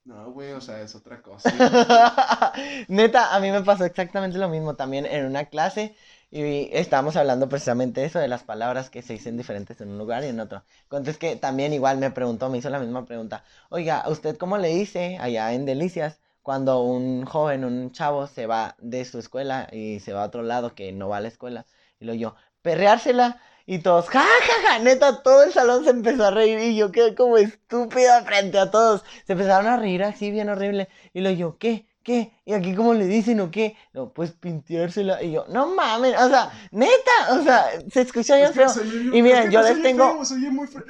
no, 0.04 0.32
güey, 0.32 0.52
o 0.52 0.60
sea, 0.60 0.80
es 0.82 0.94
otra 0.94 1.22
cosa. 1.22 1.50
Neta, 2.88 3.34
a 3.34 3.40
mí 3.40 3.50
me 3.50 3.62
pasó 3.62 3.84
exactamente 3.84 4.36
lo 4.38 4.48
mismo 4.48 4.76
también 4.76 5.06
en 5.06 5.24
una 5.24 5.46
clase 5.46 5.94
y 6.30 6.68
estábamos 6.72 7.16
hablando 7.16 7.48
precisamente 7.48 8.00
de 8.00 8.06
eso, 8.08 8.18
de 8.18 8.28
las 8.28 8.42
palabras 8.44 8.90
que 8.90 9.02
se 9.02 9.14
dicen 9.14 9.36
diferentes 9.38 9.80
en 9.80 9.88
un 9.90 9.98
lugar 9.98 10.22
y 10.24 10.28
en 10.28 10.40
otro. 10.40 10.62
Entonces 10.84 11.16
que 11.16 11.36
también 11.36 11.72
igual 11.72 11.98
me 11.98 12.10
preguntó, 12.10 12.50
me 12.50 12.58
hizo 12.58 12.68
la 12.70 12.80
misma 12.80 13.06
pregunta, 13.06 13.44
oiga, 13.70 14.04
¿usted 14.08 14.36
cómo 14.36 14.58
le 14.58 14.68
dice 14.68 15.16
allá 15.20 15.52
en 15.54 15.64
Delicias 15.64 16.20
cuando 16.42 16.82
un 16.82 17.24
joven, 17.24 17.64
un 17.64 17.90
chavo 17.92 18.26
se 18.26 18.46
va 18.46 18.76
de 18.80 19.04
su 19.06 19.18
escuela 19.18 19.68
y 19.72 20.00
se 20.00 20.12
va 20.12 20.22
a 20.22 20.26
otro 20.26 20.42
lado 20.42 20.74
que 20.74 20.92
no 20.92 21.08
va 21.08 21.16
a 21.18 21.20
la 21.20 21.28
escuela? 21.28 21.64
Y 21.98 22.04
lo 22.04 22.12
yo, 22.14 22.34
perreársela. 22.62 23.40
Y 23.66 23.78
todos, 23.78 24.08
ja, 24.10 24.20
ja, 24.22 24.68
ja, 24.68 24.78
neta, 24.78 25.22
todo 25.22 25.42
el 25.44 25.52
salón 25.52 25.84
se 25.84 25.90
empezó 25.90 26.26
a 26.26 26.30
reír 26.30 26.58
y 26.58 26.76
yo 26.76 26.92
quedé 26.92 27.14
como 27.14 27.38
estúpida 27.38 28.22
frente 28.22 28.58
a 28.58 28.70
todos. 28.70 29.02
Se 29.26 29.32
empezaron 29.32 29.66
a 29.66 29.76
reír 29.78 30.02
así 30.04 30.30
bien 30.30 30.50
horrible. 30.50 30.88
Y 31.14 31.20
lo 31.22 31.30
yo, 31.30 31.56
¿qué? 31.58 31.86
¿Qué? 32.02 32.32
¿Y 32.44 32.52
aquí 32.52 32.74
cómo 32.74 32.92
le 32.92 33.06
dicen 33.06 33.40
o 33.40 33.50
qué? 33.50 33.74
No, 33.94 34.12
pues 34.12 34.32
pinteársela. 34.32 35.22
Y 35.22 35.32
yo, 35.32 35.46
no 35.48 35.68
mames, 35.68 36.14
o 36.20 36.28
sea, 36.28 36.50
neta, 36.70 37.12
o 37.30 37.42
sea, 37.42 37.64
se 37.90 38.02
escucha 38.02 38.36
bien 38.36 38.52
feo. 38.52 38.66
Y 39.14 39.22
miren, 39.22 39.50
yo 39.50 39.60
les 39.62 39.70
tengo- 39.82 40.04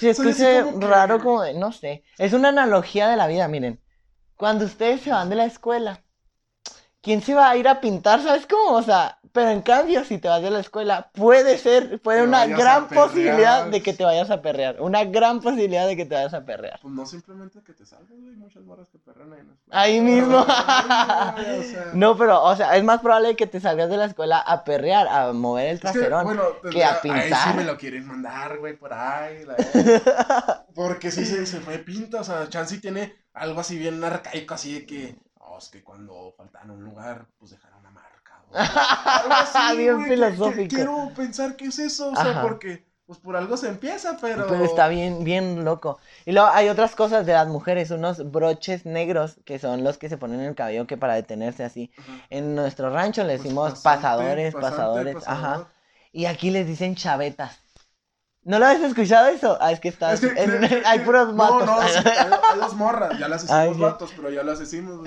se 0.01 0.11
escucha 0.11 0.63
raro 0.89 1.21
como 1.23 1.43
de, 1.43 1.55
no 1.55 1.71
sé. 1.71 2.03
Es 2.19 2.33
una 2.33 2.49
analogía 2.49 3.07
de 3.09 3.17
la 3.17 3.29
vida, 3.29 3.47
miren. 3.47 3.81
Cuando 4.35 4.65
ustedes 4.65 5.03
se 5.03 5.11
van 5.13 5.31
de 5.31 5.37
la 5.37 5.45
escuela, 5.45 6.03
¿quién 7.01 7.23
se 7.23 7.35
va 7.35 7.51
a 7.51 7.57
ir 7.57 7.69
a 7.69 7.81
pintar? 7.81 8.21
¿Sabes 8.21 8.47
cómo? 8.49 8.77
O 8.77 8.83
sea, 8.83 9.21
pero 9.35 9.51
en 9.51 9.63
cambio, 9.63 10.05
si 10.05 10.19
te 10.19 10.29
vas 10.29 10.41
de 10.41 10.51
la 10.51 10.61
escuela, 10.61 11.11
puede 11.13 11.59
ser, 11.59 12.01
puede 12.01 12.21
Te 12.21 12.27
una 12.29 12.43
a 12.43 12.47
gran 12.47 12.89
posibilidad 12.89 13.67
de 13.67 13.83
que 13.83 13.93
te 13.93 14.05
vayas 14.05 14.31
a 14.31 14.41
perrear. 14.41 14.81
Una 14.81 15.05
gran 15.05 15.41
posibilidad 15.41 15.87
de 15.89 15.97
que 15.97 16.07
te 16.07 16.15
vayas 16.15 16.35
a 16.35 16.45
perrear. 16.45 16.79
Pues 16.81 16.95
no 16.95 17.05
simplemente 17.05 17.61
que 17.63 17.73
te 17.73 17.85
salgas, 17.85 18.11
güey, 18.11 18.37
muchas 18.37 18.63
morras 18.63 18.89
que 18.91 18.99
perran 19.01 19.33
ahí 19.33 19.41
escuela. 19.41 19.81
Ahí 19.83 20.01
mismo. 20.01 20.45
Ay, 20.49 21.59
o 21.59 21.63
sea, 21.65 21.91
No, 21.95 22.17
pero, 22.17 22.45
o 22.45 22.55
sea, 22.55 22.77
es 22.77 22.85
más 22.85 23.01
probable 23.01 23.35
que 23.35 23.49
te 23.49 23.61
salgas 23.61 23.91
de 23.91 23.97
la 23.97 24.05
escuela 24.05 24.39
a 24.39 24.63
perrear, 24.63 25.09
a 25.09 25.33
mover 25.33 25.67
el 25.69 25.75
es 25.75 25.81
que, 25.81 25.89
traserón. 25.91 26.25
bueno, 26.25 26.43
que 26.71 26.85
a 26.85 26.93
Ahí 26.93 26.99
pintar. 27.03 27.51
sí 27.51 27.57
me 27.57 27.65
lo 27.65 27.77
quieren 27.77 28.07
mandar, 28.07 28.59
güey, 28.59 28.77
por 28.77 28.93
ahí. 28.95 29.45
la- 29.45 29.57
Porque 30.75 31.11
sí 31.11 31.25
se, 31.25 31.45
se 31.47 31.61
fue 31.61 31.79
pinta, 31.79 32.21
o 32.21 32.25
sea, 32.25 32.49
Chansey 32.49 32.79
tiene 32.79 33.13
algo 33.33 33.61
así 33.61 33.77
bien 33.79 34.03
arcaico, 34.05 34.55
así 34.55 34.75
de 34.75 34.87
que, 34.87 35.17
oh, 35.41 35.59
es 35.59 35.69
que 35.69 35.83
cuando 35.83 36.33
faltan 36.37 36.71
un 36.71 36.85
lugar, 36.85 37.27
pues 37.39 37.53
o 37.53 37.57
algo 38.55 39.35
así, 39.35 39.77
Bien 39.77 39.95
güey, 39.97 40.05
que- 40.05 40.11
que 40.11 40.15
filosófico. 40.17 40.75
quiero 40.77 41.11
pensar 41.17 41.57
que 41.57 41.67
es 41.67 41.79
eso, 41.79 42.11
o 42.11 42.17
sea, 42.17 42.31
Ajá. 42.31 42.43
porque, 42.43 42.85
pues 43.07 43.19
por 43.19 43.37
algo 43.37 43.57
se 43.57 43.69
empieza, 43.69 44.17
pero... 44.21 44.47
Pero 44.47 44.65
está 44.65 44.89
bien, 44.89 45.25
bien 45.25 45.65
loco. 45.65 45.99
Y 46.25 46.33
luego 46.33 46.49
hay 46.53 46.69
otras 46.69 46.95
cosas 46.95 47.27
de 47.27 47.33
las 47.35 47.49
mujeres, 47.49 47.91
unos 47.91 48.31
broches 48.31 48.87
negros 48.87 49.37
que 49.45 49.59
son 49.59 49.85
los 49.85 49.99
que 49.99 50.09
se 50.09 50.17
ponen 50.17 50.41
en 50.41 50.47
el 50.47 50.55
cabello 50.55 50.87
que 50.87 50.97
para 50.97 51.15
detenerse 51.15 51.65
así. 51.65 51.91
Ajá. 51.99 52.13
En 52.31 52.55
nuestro 52.55 52.91
rancho 52.91 53.23
les 53.25 53.37
Pues 53.39 53.43
decimos 53.45 53.71
pasante, 53.81 53.83
pasadores, 54.03 54.55
pasante, 54.55 54.71
pasadores, 54.77 55.15
pasador. 55.17 55.45
ajá. 55.57 55.69
Y 56.13 56.27
aquí 56.27 56.51
les 56.51 56.67
dicen 56.67 56.95
chavetas. 56.95 57.59
¿No 58.45 58.59
lo 58.59 58.67
habías 58.67 58.83
escuchado 58.83 59.29
eso? 59.29 59.57
Ah, 59.61 59.73
es 59.73 59.81
que 59.81 59.89
estás. 59.89 60.23
Es 60.23 60.33
que, 60.33 60.41
en- 60.43 60.51
creo- 60.61 60.83
hay 60.87 61.01
puros 61.01 61.33
matos. 61.35 61.65
No, 61.67 61.81
no, 61.81 61.89
sí, 61.89 61.99
hay, 62.53 62.59
dos 62.61 62.75
morras, 62.75 63.19
ya 63.19 63.29
las 63.29 63.45
hicimos 63.45 63.79
vatos, 63.79 64.13
pero 64.15 64.31
ya 64.31 64.43
las 64.43 64.61
hicimos. 64.61 65.01
ok. 65.01 65.07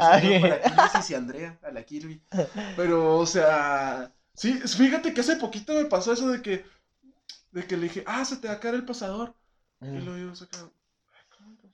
para 0.75 1.09
y 1.09 1.13
Andrea, 1.13 1.57
a 1.61 1.71
la 1.71 1.83
Kirby. 1.83 2.21
Pero, 2.75 3.17
o 3.17 3.25
sea, 3.25 4.11
sí, 4.33 4.53
fíjate 4.53 5.13
que 5.13 5.21
hace 5.21 5.35
poquito 5.35 5.73
me 5.73 5.85
pasó 5.85 6.13
eso 6.13 6.29
de 6.31 6.41
que, 6.41 6.65
de 7.51 7.65
que 7.67 7.77
le 7.77 7.83
dije, 7.83 8.03
ah, 8.07 8.25
se 8.25 8.37
te 8.37 8.47
va 8.47 8.55
a 8.55 8.59
caer 8.59 8.75
el 8.75 8.85
pasador. 8.85 9.35
Y 9.81 9.99
saca, 10.35 10.57
ay, 10.57 11.23
¿cómo 11.37 11.57
que 11.61 11.69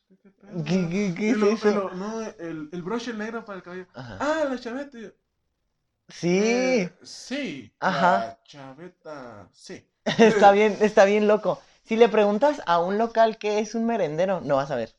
qué. 0.65 0.87
¿Qué, 0.89 1.15
qué, 1.15 1.29
es 1.31 1.37
lo- 1.37 1.47
eso? 1.51 1.71
lo- 1.71 1.91
no, 1.91 2.21
el, 2.21 2.69
el 2.73 2.81
brush 2.81 3.07
el 3.09 3.17
negro 3.17 3.45
para 3.45 3.57
el 3.57 3.63
cabello. 3.63 3.87
Ajá. 3.93 4.17
Ah, 4.19 4.43
la 4.49 4.59
chaveta. 4.59 4.97
Sí, 6.09 6.37
"Eh, 6.37 6.93
sí. 7.01 7.73
Ajá. 7.79 8.17
La 8.17 8.39
chaveta, 8.43 9.47
sí. 9.53 9.87
está 10.17 10.51
bien, 10.51 10.77
está 10.81 11.05
bien 11.05 11.27
loco. 11.27 11.59
Si 11.85 11.95
le 11.95 12.09
preguntas 12.09 12.61
a 12.65 12.79
un 12.79 12.97
local 12.97 13.37
qué 13.37 13.59
es 13.59 13.75
un 13.75 13.85
merendero, 13.85 14.41
no 14.41 14.55
vas 14.57 14.71
a 14.71 14.75
ver. 14.75 14.93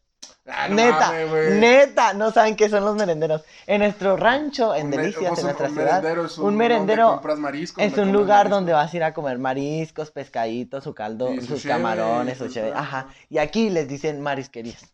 Ah, 0.47 0.69
no 0.69 0.75
neta, 0.77 1.07
mames, 1.09 1.55
neta, 1.55 2.13
no 2.13 2.31
saben 2.31 2.55
qué 2.55 2.69
son 2.69 2.85
los 2.85 2.95
merenderos. 2.97 3.43
En 3.67 3.81
nuestro 3.81 4.17
rancho, 4.19 4.75
en 4.75 4.91
Delicias, 4.91 5.29
pues, 5.31 5.39
en 5.41 5.45
nuestra 5.47 5.69
un 5.69 5.75
ciudad, 5.75 6.03
merendero 6.03 6.27
es 6.27 6.39
un 6.39 6.55
merendero 6.57 7.23
mariscos, 7.39 7.83
es 7.83 7.97
un 7.97 8.13
lugar 8.13 8.29
mariscos. 8.45 8.51
donde 8.51 8.73
vas 8.75 8.93
a 8.93 8.97
ir 8.97 9.05
a 9.05 9.15
comer 9.15 9.39
mariscos, 9.39 10.11
pescaditos, 10.11 10.85
su 10.85 10.95
caldo, 10.95 11.33
Y 11.33 11.41
sus 11.41 11.63
camarones, 11.65 12.37
su 12.37 12.49
cheve. 12.49 12.73
ajá. 12.75 13.07
Y 13.31 13.39
aquí 13.39 13.71
les 13.71 13.89
dicen 13.89 14.21
marisquerías. 14.21 14.85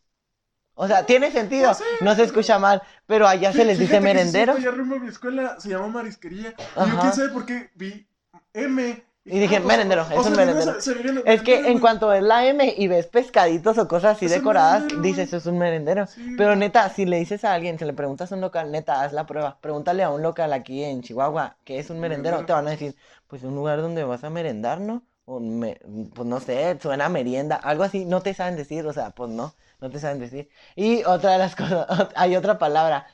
O 0.75 0.87
sea, 0.87 1.05
tiene 1.05 1.33
sentido, 1.33 1.69
Pues 1.77 1.83
no 2.01 2.11
se 2.13 2.17
pero- 2.19 2.27
escucha 2.27 2.59
mal, 2.61 2.81
pero 3.07 3.27
allá 3.27 3.53
se 3.53 3.65
les 3.65 3.79
dice 3.79 4.01
merendero. 4.01 4.53
allá 4.55 4.71
rumbo 4.71 4.97
a 4.97 4.99
mi 5.01 5.09
escuela 5.09 5.57
se 5.59 5.77
marisquería. 5.77 6.55
Y 6.57 6.91
yo 6.91 7.01
quién 7.01 7.13
sabe 7.13 7.29
por 7.31 7.45
qué 7.45 7.71
vi 7.75 8.07
M 8.55 9.05
Y 9.25 9.39
dije, 9.39 9.61
merendero, 9.61 10.03
es 10.11 10.17
o 10.19 10.23
sea, 10.23 10.31
un 10.33 10.37
merendero. 10.37 10.81
se- 10.81 10.81
se 10.81 10.91
Es 10.93 11.43
que 11.43 11.51
merendero, 11.53 11.67
en 11.69 11.79
cuanto 11.79 12.09
ves 12.09 12.23
la 12.23 12.47
M 12.47 12.75
y 12.77 12.89
ves 12.89 13.07
pescaditos 13.07 13.77
o 13.77 13.87
cosas 13.87 14.17
así 14.17 14.25
Es 14.25 14.33
decoradas, 14.33 14.83
merendero, 14.83 15.03
dices, 15.03 15.33
es 15.35 15.47
un 15.47 15.59
merendero. 15.59 16.07
Sí. 16.07 16.35
Pero 16.39 16.57
neta, 16.57 16.89
si 16.89 17.05
le 17.05 17.19
dices 17.19 17.45
a 17.45 17.53
alguien, 17.53 17.79
si 17.79 17.85
le 17.85 17.93
preguntas 17.93 18.33
a 18.33 18.35
un 18.35 18.41
local, 18.41 18.73
neta, 18.73 19.03
haz 19.03 19.13
la 19.13 19.27
prueba. 19.27 19.59
Pregúntale 19.61 20.03
a 20.03 20.11
un 20.11 20.23
local 20.23 20.53
aquí 20.55 20.83
en 20.83 21.03
Chihuahua 21.03 21.57
que 21.65 21.79
es 21.79 21.91
un 21.91 22.01
merendero. 22.01 22.37
Merendero. 22.37 22.47
Te 22.47 22.53
van 22.55 22.67
a 22.67 22.71
decir, 22.71 22.97
pues 23.27 23.43
un 23.43 23.55
lugar 23.55 23.83
donde 23.83 24.05
vas 24.05 24.25
a 24.25 24.31
merendar, 24.31 24.81
¿no? 24.81 25.03
O 25.27 25.39
me- 25.39 25.79
pues 26.15 26.27
no 26.27 26.41
sé, 26.41 26.79
suena 26.81 27.05
a 27.07 27.09
merienda, 27.11 27.57
algo 27.57 27.85
así. 27.85 28.07
No 28.07 28.23
te 28.23 28.33
saben 28.35 28.57
decir, 28.57 28.87
o 28.87 28.93
sea, 28.95 29.11
pues 29.11 29.31
no, 29.31 29.55
no 29.81 29.91
te 29.91 29.99
saben 30.01 30.19
decir. 30.19 30.49
Y 30.75 31.05
otra 31.05 31.33
de 31.33 31.39
las 31.39 31.55
cosas, 31.57 31.87
hay 32.17 32.37
otra 32.37 32.59
palabra. 32.59 33.07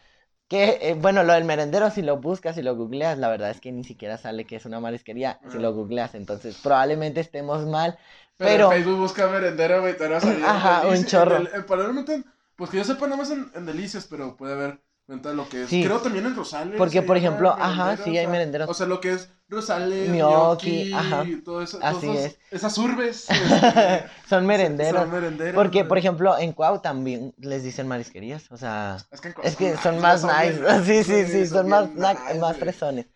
Que, 0.49 0.79
eh, 0.81 0.95
bueno, 0.95 1.25
lo 1.25 1.33
del 1.33 1.45
merendero, 1.45 1.91
si 1.91 2.03
lo 2.03 2.19
buscas, 2.19 2.55
si 2.55 2.63
lo 2.63 2.77
googleas, 2.77 3.19
la 3.19 3.29
verdad 3.29 3.51
es 3.51 3.61
que 3.61 3.73
ni 3.73 3.83
siquiera 3.83 4.17
sale 4.17 4.45
que 4.45 4.57
es 4.57 4.65
una 4.65 4.79
marisquería, 4.79 5.41
si 5.51 5.57
Ah. 5.59 5.61
lo 5.61 5.73
googleas, 5.75 6.15
entonces 6.15 6.57
probablemente 6.63 7.21
estemos 7.21 7.67
mal, 7.67 7.99
Pero, 8.37 8.51
pero... 8.51 8.67
en 8.73 8.79
Facebook 8.79 8.99
busca 9.01 9.27
merendero, 9.29 9.81
güey, 9.81 9.97
te 9.97 10.05
Ajá, 10.07 10.87
un 10.87 11.05
chorro. 11.05 11.37
En, 11.39 11.49
en- 11.53 11.67
probablemente, 11.67 12.23
pues 12.55 12.71
que 12.71 12.77
yo 12.77 12.85
sepa, 12.85 13.07
nada 13.07 13.17
más 13.17 13.31
en, 13.31 13.51
en 13.55 13.67
Delicias, 13.67 14.07
pero 14.09 14.37
puede 14.37 14.53
haber 14.53 14.81
lo 15.09 15.49
que 15.49 15.63
es. 15.65 15.69
Sí. 15.71 15.83
Creo 15.85 16.01
también 16.01 16.27
en 16.27 16.35
Rosales. 16.37 16.75
Porque, 16.77 17.03
por 17.03 17.17
ejemplo, 17.17 17.51
ajá, 17.51 17.97
sí, 17.97 18.17
hay 18.19 18.27
merenderos. 18.27 18.69
O 18.69 18.75
sea, 18.75 18.87
lo 18.87 19.01
que 19.01 19.13
es 19.13 19.31
Rosales, 19.49 20.11
Gnocchi, 20.11 20.93
ajá, 20.93 21.25
todo 21.45 21.63
eso. 21.63 21.79
así 21.81 22.01
todos 22.01 22.19
es. 22.19 22.39
Esas 22.51 22.77
urbes. 22.79 23.31
este, 23.31 24.05
Son 24.29 24.45
merenderos. 24.45 25.03
Son 25.03 25.11
merenderos. 25.11 25.55
Porque, 25.55 25.85
por 25.85 25.99
ejemplo, 25.99 26.37
en 26.37 26.53
Cuau 26.53 26.81
también 26.81 27.33
les 27.39 27.63
dicen 27.63 27.87
marisquerías, 27.87 28.51
o 28.51 28.57
sea... 28.57 28.97
Es 29.13 29.21
que, 29.57 29.71
Es 29.71 29.81
son 29.81 30.01
más 30.01 30.27
bien 30.27 30.63
nice. 30.63 30.85
Sí, 30.85 31.05
sí, 31.05 31.27
sí, 31.27 31.47
son 31.47 31.69
más, 31.69 31.91
nice, 31.95 32.39
más 32.41 32.57
fresones. 32.57 33.07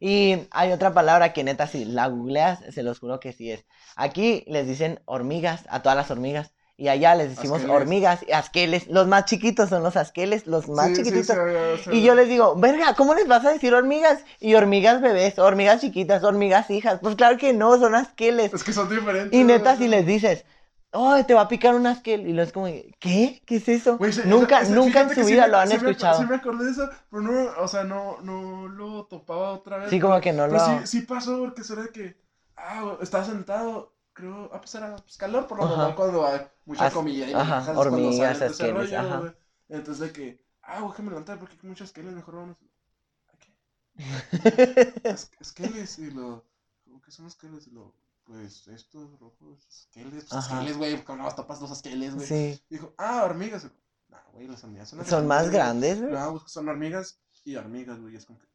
Y 0.00 0.48
hay 0.50 0.72
otra 0.72 0.92
palabra 0.92 1.32
que 1.32 1.44
neta, 1.44 1.66
si 1.66 1.84
la 1.84 2.08
googleas, 2.08 2.60
se 2.70 2.82
los 2.82 2.98
juro 2.98 3.20
que 3.20 3.32
sí 3.32 3.52
es. 3.52 3.64
Aquí 3.94 4.44
les 4.48 4.66
dicen 4.66 5.00
hormigas 5.04 5.64
a 5.68 5.82
todas 5.82 5.96
las 5.96 6.10
hormigas. 6.10 6.55
Y 6.78 6.88
allá 6.88 7.14
les 7.14 7.30
decimos 7.30 7.58
Asqueles. 7.62 7.74
hormigas 7.74 8.20
asqueles. 8.34 8.86
Los 8.88 9.06
más 9.06 9.24
chiquitos 9.24 9.70
son 9.70 9.82
los 9.82 9.96
asqueles, 9.96 10.46
los 10.46 10.68
más 10.68 10.88
Sí, 10.88 10.96
sí, 10.96 11.04
chiquititos. 11.04 11.36
sí, 11.78 11.82
sea, 11.84 11.94
Y 11.94 12.02
yo 12.02 12.14
les 12.14 12.28
digo, 12.28 12.54
verga, 12.56 12.92
¿cómo 12.94 13.14
les 13.14 13.26
vas 13.26 13.46
a 13.46 13.50
decir 13.50 13.72
hormigas? 13.74 14.22
Y 14.40 14.54
hormigas 14.56 15.00
bebés, 15.00 15.38
hormigas 15.38 15.80
chiquitas, 15.80 16.22
hormigas 16.22 16.68
hijas. 16.70 16.98
Pues 17.00 17.16
claro 17.16 17.38
que 17.38 17.54
no, 17.54 17.78
son 17.78 17.94
asqueles. 17.94 18.52
Es 18.52 18.62
que 18.62 18.74
son 18.74 18.90
diferentes. 18.90 19.32
Y 19.32 19.44
neta, 19.44 19.74
güey. 19.74 19.84
si 19.84 19.88
les 19.88 20.04
dices, 20.04 20.44
oh, 20.90 21.16
te 21.24 21.32
va 21.32 21.42
a 21.42 21.48
picar 21.48 21.74
un 21.74 21.86
asquel, 21.86 22.26
y 22.26 22.34
lo 22.34 22.42
es 22.42 22.52
como, 22.52 22.66
¿qué? 23.00 23.40
¿Qué 23.46 23.56
es 23.56 23.68
eso? 23.70 23.98
Se- 24.10 24.26
nunca, 24.26 24.62
nunca 24.64 25.00
en 25.00 25.08
su 25.14 25.24
sí 25.24 25.32
vida 25.32 25.42
me- 25.46 25.48
lo 25.52 25.58
han 25.58 25.68
sí 25.68 25.78
me- 25.78 25.90
escuchado. 25.90 26.20
Sí 26.20 26.26
me 26.28 26.36
acordé 26.36 26.66
de 26.66 26.70
eso, 26.72 26.90
pero 27.10 27.22
no, 27.22 27.50
o 27.58 27.68
sea, 27.68 27.84
no, 27.84 28.18
no 28.22 28.68
lo 28.68 29.06
topaba 29.06 29.52
otra 29.52 29.78
vez. 29.78 29.88
Sí, 29.88 29.98
como 29.98 30.20
que 30.20 30.34
no 30.34 30.44
Pero 30.46 30.58
lo... 30.58 30.80
sí, 30.80 30.86
sí 30.86 31.00
pasó 31.06 31.38
porque 31.38 31.64
será 31.64 31.86
que, 31.88 32.16
ah, 32.56 32.98
estaba 33.00 33.24
sentado, 33.24 33.95
creo, 34.16 34.50
ah, 34.52 34.60
pues 34.60 34.74
era 34.74 34.96
pues, 34.96 35.16
calor 35.16 35.46
por 35.46 35.58
lo 35.58 35.66
normal 35.68 35.94
cuando 35.94 36.26
hay 36.26 36.40
mucha 36.64 36.86
As- 36.86 36.94
comida 36.94 37.26
y 37.30 37.34
ajá, 37.34 37.62
cuando 37.64 37.80
hormigas, 37.82 38.36
ese 38.36 38.44
asqueles, 38.46 38.74
rollo, 38.74 38.98
ajá. 38.98 39.34
Entonces 39.68 39.98
de 40.00 40.12
que, 40.12 40.44
ah, 40.62 40.80
güey, 40.80 40.90
déjame 40.92 41.10
levantar 41.10 41.38
porque 41.38 41.56
hay 41.62 41.68
muchos 41.68 41.88
esqueles, 41.88 42.12
mejor 42.14 42.34
vámonos. 42.36 42.56
¿A 43.32 43.38
qué? 43.38 43.52
Es- 45.04 45.30
Esqueles, 45.40 45.98
y 45.98 46.10
lo, 46.10 46.44
¿cómo 46.84 47.00
que 47.02 47.10
son 47.10 47.26
esqueles? 47.26 47.66
Y 47.68 47.70
lo, 47.72 47.94
pues, 48.24 48.66
estos 48.68 49.18
rojos, 49.20 49.66
esqueles, 49.68 50.24
pues, 50.24 50.44
esqueles, 50.44 50.76
güey, 50.76 51.04
como 51.04 51.22
no 51.22 51.34
tapas 51.34 51.60
los 51.60 51.70
esqueles, 51.70 52.14
güey. 52.14 52.26
sí, 52.26 52.60
Dijo, 52.70 52.94
ah, 52.98 53.22
hormigas. 53.24 53.68
No, 54.08 54.18
güey, 54.32 54.48
las 54.48 54.64
hormigas 54.64 54.88
son 54.88 55.04
son 55.04 55.26
más 55.26 55.50
grandes, 55.50 56.00
güey. 56.00 56.12
No, 56.12 56.38
pues, 56.38 56.50
son 56.52 56.68
hormigas 56.68 57.20
y 57.44 57.56
hormigas, 57.56 58.00
güey. 58.00 58.16
Es 58.16 58.26
como 58.26 58.38
que. 58.38 58.46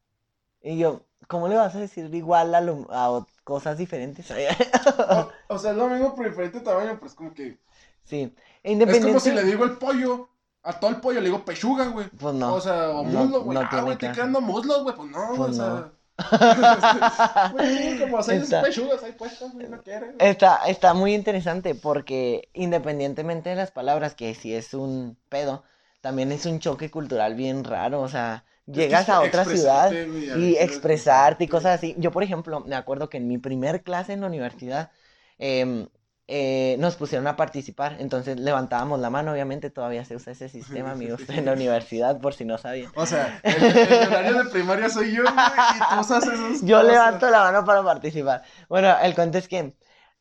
Y 0.61 0.77
yo, 0.77 1.01
¿cómo 1.27 1.47
le 1.47 1.55
vas 1.55 1.75
a 1.75 1.79
decir 1.79 2.13
igual 2.13 2.53
a, 2.55 2.61
lo- 2.61 2.87
a 2.91 3.25
cosas 3.43 3.77
diferentes? 3.77 4.29
O, 4.31 5.31
o 5.55 5.57
sea, 5.57 5.71
es 5.71 5.77
lo 5.77 5.87
mismo 5.89 6.15
por 6.15 6.25
diferente 6.27 6.59
tamaño, 6.61 6.93
pero 6.95 7.07
es 7.07 7.13
como 7.15 7.33
que. 7.33 7.59
sí, 8.03 8.33
Es 8.63 8.71
independiente... 8.71 9.07
como 9.09 9.19
si 9.19 9.31
le 9.31 9.43
digo 9.43 9.63
el 9.65 9.77
pollo. 9.77 10.29
A 10.63 10.79
todo 10.79 10.91
el 10.91 10.97
pollo 10.97 11.19
le 11.19 11.25
digo 11.25 11.43
pechuga, 11.43 11.87
güey. 11.87 12.07
Pues 12.09 12.35
no. 12.35 12.53
O 12.53 12.61
sea, 12.61 12.91
o 12.91 13.03
no- 13.03 13.21
muslo, 13.23 13.41
güey. 13.43 13.57
no 13.57 13.67
ah, 13.71 13.81
güey, 13.81 13.97
te 13.97 14.05
caso. 14.07 14.15
quedando 14.19 14.41
muslos, 14.41 14.83
güey. 14.83 14.95
Pues 14.95 15.09
no. 15.09 15.27
Pues 15.35 15.49
o 15.49 15.53
sea. 15.53 15.65
no. 15.65 16.01
Como 17.99 18.21
seis 18.21 18.43
Está- 18.43 18.61
pechugas 18.61 19.01
ahí 19.03 19.11
puestas. 19.13 19.53
No 19.55 19.81
quiere. 19.81 20.13
Está, 20.19 20.57
está 20.67 20.93
muy 20.93 21.15
interesante 21.15 21.73
porque 21.73 22.49
independientemente 22.53 23.49
de 23.49 23.55
las 23.55 23.71
palabras, 23.71 24.13
que 24.13 24.35
si 24.35 24.53
es 24.53 24.73
un 24.75 25.17
pedo, 25.29 25.63
también 26.01 26.31
es 26.31 26.45
un 26.45 26.59
choque 26.59 26.91
cultural 26.91 27.33
bien 27.35 27.63
raro, 27.63 28.01
o 28.01 28.07
sea, 28.07 28.43
Es 28.45 28.50
llegas 28.65 29.09
a 29.09 29.21
otra 29.21 29.45
ciudad 29.45 29.87
a 29.87 30.37
y 30.37 30.55
expresarte 30.57 31.43
y 31.43 31.47
cosas 31.47 31.75
así. 31.75 31.95
Yo, 31.97 32.11
por 32.11 32.23
ejemplo, 32.23 32.61
me 32.61 32.75
acuerdo 32.75 33.09
que 33.09 33.17
en 33.17 33.27
mi 33.27 33.37
primer 33.37 33.83
clase 33.83 34.13
en 34.13 34.21
la 34.21 34.27
universidad 34.27 34.91
em, 35.37 35.87
eh, 36.27 36.77
nos 36.79 36.95
pusieron 36.95 37.27
a 37.27 37.35
participar, 37.35 37.97
entonces 37.99 38.39
levantábamos 38.39 38.99
la 38.99 39.09
mano, 39.09 39.33
obviamente 39.33 39.69
todavía 39.69 40.05
se 40.05 40.15
usa 40.15 40.31
ese 40.31 40.47
sistema, 40.47 40.91
amigos, 40.93 41.21
en 41.27 41.45
la 41.45 41.53
universidad, 41.53 42.21
por 42.21 42.33
si 42.33 42.45
no 42.45 42.57
sabían. 42.57 42.91
O 42.95 43.05
sea, 43.05 43.39
el, 43.43 43.63
el 43.63 44.07
horario 44.07 44.43
de 44.43 44.49
primaria 44.49 44.89
soy 44.89 45.13
yo. 45.13 45.23
Y 45.23 45.79
tú 45.93 45.99
usas 45.99 46.25
esos. 46.27 46.61
Yo 46.65 46.83
levanto 46.83 47.29
la 47.29 47.39
mano 47.43 47.65
para 47.65 47.83
participar. 47.83 48.43
Bueno, 48.69 48.95
el 49.01 49.13
cuento 49.15 49.37
es 49.39 49.47
que 49.47 49.75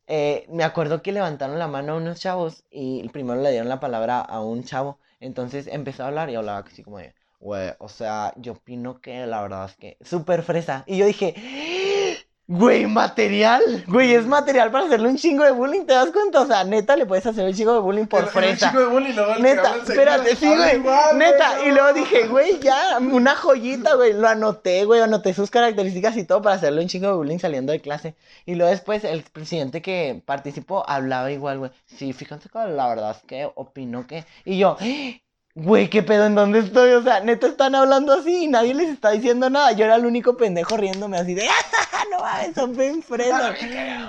eh, 0.08 0.46
me 0.48 0.64
acuerdo 0.64 1.02
que 1.02 1.12
levantaron 1.12 1.58
la 1.58 1.68
mano 1.68 1.96
unos 1.96 2.18
chavos 2.18 2.64
y 2.70 3.08
primero 3.10 3.40
le 3.40 3.50
dieron 3.52 3.68
la 3.68 3.78
palabra 3.78 4.20
a 4.20 4.40
un 4.40 4.64
chavo. 4.64 4.98
Entonces 5.20 5.68
empezó 5.68 6.02
a 6.02 6.08
hablar 6.08 6.30
y 6.30 6.34
hablaba 6.34 6.58
así 6.66 6.82
como 6.82 6.98
de, 6.98 7.14
güey, 7.40 7.72
o 7.78 7.88
sea, 7.88 8.32
yo 8.36 8.52
opino 8.52 9.00
que 9.00 9.26
la 9.26 9.42
verdad 9.42 9.64
es 9.64 9.76
que 9.76 9.96
súper 10.04 10.42
fresa. 10.42 10.84
Y 10.86 10.98
yo 10.98 11.06
dije, 11.06 11.34
güey, 12.46 12.86
material, 12.86 13.62
güey, 13.86 14.12
es 14.12 14.26
material 14.26 14.70
para 14.70 14.84
hacerle 14.84 15.08
un 15.08 15.16
chingo 15.16 15.44
de 15.44 15.52
bullying, 15.52 15.86
¿te 15.86 15.94
das 15.94 16.10
cuenta? 16.10 16.40
O 16.40 16.46
sea, 16.46 16.64
neta, 16.64 16.96
le 16.96 17.06
puedes 17.06 17.24
hacer 17.24 17.46
un 17.46 17.54
chingo 17.54 17.72
de 17.72 17.78
bullying 17.80 18.06
por 18.06 18.26
fresa. 18.26 18.72
de 18.72 18.84
bullying, 18.86 19.14
el 19.16 19.36
que 19.36 19.42
Neta, 19.42 19.76
espérate, 19.76 20.36
sí, 20.36 20.46
güey. 20.46 20.76
igual, 20.76 21.16
Neta, 21.16 21.56
güey, 21.56 21.68
y 21.68 21.72
luego 21.72 21.92
dije, 21.94 22.26
güey, 22.26 22.58
ya, 22.60 22.98
una 22.98 23.36
joyita, 23.36 23.94
güey. 23.94 24.12
Lo 24.12 24.28
anoté, 24.28 24.84
güey, 24.84 25.00
anoté 25.00 25.32
sus 25.32 25.48
características 25.48 26.16
y 26.16 26.24
todo 26.24 26.42
para 26.42 26.56
hacerle 26.56 26.82
un 26.82 26.88
chingo 26.88 27.06
de 27.06 27.14
bullying 27.14 27.38
saliendo 27.38 27.72
de 27.72 27.80
clase. 27.80 28.16
Y 28.44 28.56
luego 28.56 28.70
después 28.70 29.04
el 29.04 29.22
presidente 29.22 29.80
que 29.80 30.20
participó 30.26 30.84
hablaba 30.88 31.30
igual, 31.30 31.60
güey. 31.60 31.70
Sí, 31.86 32.12
fíjense 32.12 32.48
que 32.48 32.58
la 32.58 32.88
verdad 32.88 33.12
es 33.12 33.22
que 33.26 33.48
opinó 33.54 34.06
que. 34.06 34.24
Y 34.44 34.58
yo, 34.58 34.76
güey, 35.62 35.88
¿qué 35.90 36.02
pedo? 36.02 36.26
¿En 36.26 36.34
dónde 36.34 36.60
estoy? 36.60 36.92
O 36.92 37.02
sea, 37.02 37.20
neta 37.20 37.46
están 37.46 37.74
hablando 37.74 38.12
así 38.14 38.44
y 38.44 38.48
nadie 38.48 38.74
les 38.74 38.88
está 38.90 39.10
diciendo 39.10 39.48
nada. 39.50 39.72
Yo 39.72 39.84
era 39.84 39.96
el 39.96 40.06
único 40.06 40.36
pendejo 40.36 40.76
riéndome 40.76 41.18
así 41.18 41.34
de, 41.34 41.46
no 42.10 42.18
mames, 42.20 42.54
son 42.54 42.76
bien 42.76 43.02
frenos. 43.08 43.54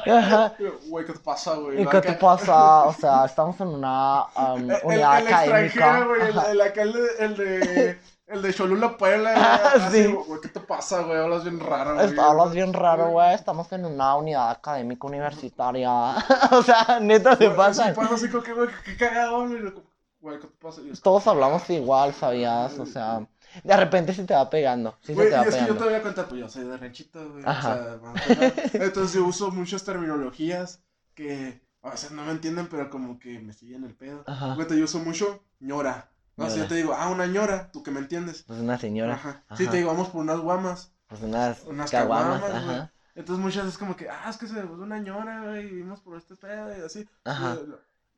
Ajá. 0.07 0.53
Güey, 0.87 1.05
¿qué 1.05 1.13
te 1.13 1.19
pasa, 1.19 1.55
güey? 1.55 1.81
¿Y 1.81 1.85
qué 1.87 2.01
te 2.01 2.13
pasa? 2.13 2.83
O 2.83 2.93
sea, 2.93 3.25
estamos 3.25 3.59
en 3.61 3.67
una 3.67 4.23
um, 4.35 4.69
El, 4.69 4.71
el, 4.75 4.77
unidad 4.83 5.19
el 5.19 5.27
académica. 5.27 6.03
güey, 6.05 6.21
el, 6.21 6.37
el, 6.61 6.61
el 7.19 7.37
de, 7.37 7.99
el 8.27 8.41
de, 8.41 8.53
Cholula, 8.53 8.97
Puebla, 8.97 9.33
Ah, 9.35 9.89
sí. 9.91 10.07
güey, 10.07 10.39
¿qué 10.41 10.47
te 10.47 10.61
pasa, 10.61 11.01
güey? 11.01 11.17
Hablas 11.17 11.43
bien 11.43 11.59
raro, 11.59 11.95
güey. 11.95 12.19
Hablas 12.19 12.51
bien 12.53 12.73
raro, 12.73 13.09
güey. 13.09 13.33
Estamos 13.33 13.71
en 13.73 13.85
una 13.85 14.15
unidad 14.15 14.49
académica 14.51 15.05
universitaria. 15.07 15.89
o 16.51 16.63
sea, 16.63 16.99
neta 17.01 17.35
se 17.35 17.49
pasa. 17.51 17.89
sí, 17.89 17.91
pasa 17.95 18.15
así 18.15 18.29
como 18.29 18.43
que, 18.43 18.53
güey, 18.53 18.69
qué 18.85 18.95
cagado, 18.97 19.47
güey. 19.47 19.90
Güey, 20.21 20.39
¿qué 20.39 20.47
te 20.47 20.53
pasa? 20.57 20.81
Y 20.81 20.91
es 20.91 21.01
Todos 21.01 21.25
hablamos 21.27 21.67
igual, 21.69 22.13
¿sabías? 22.13 22.77
O 22.77 22.85
sea, 22.85 23.27
de 23.63 23.77
repente 23.77 24.13
se 24.13 24.23
te 24.23 24.33
va 24.35 24.49
pegando. 24.49 24.95
Sí 25.01 25.15
se 25.15 25.23
y 25.23 25.27
es 25.33 25.55
que 25.55 25.65
yo 25.67 25.75
te 25.75 25.83
voy 25.83 25.93
a 25.95 26.01
contar, 26.03 26.27
pues 26.27 26.41
yo 26.41 26.47
soy 26.49 26.65
de 26.65 26.77
ranchito, 26.77 27.31
güey. 27.31 27.43
Ajá. 27.45 27.99
O 28.01 28.17
sea. 28.17 28.53
Entonces 28.73 29.13
yo 29.13 29.25
uso 29.25 29.49
muchas 29.51 29.83
terminologías 29.83 30.83
que 31.15 31.61
a 31.81 31.89
veces 31.89 32.11
no 32.11 32.23
me 32.23 32.31
entienden, 32.31 32.67
pero 32.67 32.89
como 32.91 33.17
que 33.19 33.39
me 33.39 33.53
siguen 33.53 33.83
el 33.83 33.95
pedo. 33.95 34.23
Ajá. 34.27 34.53
Güey, 34.55 34.67
yo 34.77 34.85
uso 34.85 34.99
mucho 34.99 35.43
ñora. 35.59 36.09
O 36.37 36.43
sea, 36.43 36.49
Ñora. 36.49 36.61
yo 36.63 36.67
te 36.69 36.75
digo, 36.75 36.93
ah, 36.93 37.09
una 37.09 37.25
ñora, 37.27 37.71
tú 37.71 37.83
que 37.83 37.91
me 37.91 37.99
entiendes. 37.99 38.43
Pues 38.43 38.59
una 38.59 38.77
señora. 38.77 39.15
Ajá. 39.15 39.43
Ajá. 39.47 39.57
Sí, 39.57 39.67
te 39.67 39.77
digo, 39.77 39.89
vamos 39.89 40.09
por 40.09 40.21
unas 40.21 40.39
guamas. 40.39 40.93
Pues 41.07 41.21
unas, 41.23 41.63
Unas 41.65 41.91
caguamas. 41.91 42.41
caguamas, 42.41 42.65
güey. 42.65 42.81
Entonces 43.15 43.43
muchas 43.43 43.65
veces 43.65 43.77
como 43.77 43.95
que, 43.97 44.07
ah, 44.09 44.29
es 44.29 44.37
que 44.37 44.47
se 44.47 44.63
una 44.63 44.99
ñora, 44.99 45.43
güey, 45.43 45.67
y 45.67 45.71
vimos 45.71 45.99
por 45.99 46.17
este 46.17 46.35
pedo 46.35 46.69
y 46.77 46.81
así. 46.85 47.07
Ajá. 47.25 47.57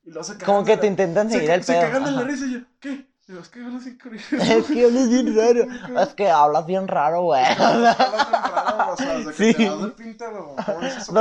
Y 0.05 0.09
luego 0.09 0.23
se 0.23 0.37
Como 0.37 0.63
que 0.65 0.77
te 0.77 0.87
intentan 0.87 1.27
se, 1.29 1.33
seguir 1.35 1.47
ca- 1.49 1.55
el 1.55 1.63
se 1.63 1.73
pedo. 1.73 1.81
cagan 1.83 2.05
de 2.05 2.11
la 2.11 2.21
risa 2.23 2.45
y 2.45 2.53
yo, 2.53 2.59
¿qué? 2.79 3.05
Digo, 3.25 3.39
es 3.39 3.47
que 3.47 3.61
hablas 3.61 3.83
sin 3.83 3.97
Es 4.41 4.65
que 4.65 4.83
hablas 4.85 5.09
bien 5.09 5.35
raro. 5.35 6.01
Es 6.01 6.13
que 6.13 6.29
hablas 6.29 6.65
bien 6.65 6.87
raro, 6.89 7.21
güey. 7.21 7.41
O 7.43 8.97
sea, 8.97 9.12
Sí. 9.33 9.53
te 9.53 9.65
das 9.65 9.81
de 9.81 9.87
pinta, 9.89 10.29
güey. 10.29 10.43
¿cómo 10.65 10.79
dices 10.81 10.97
eso? 11.03 11.13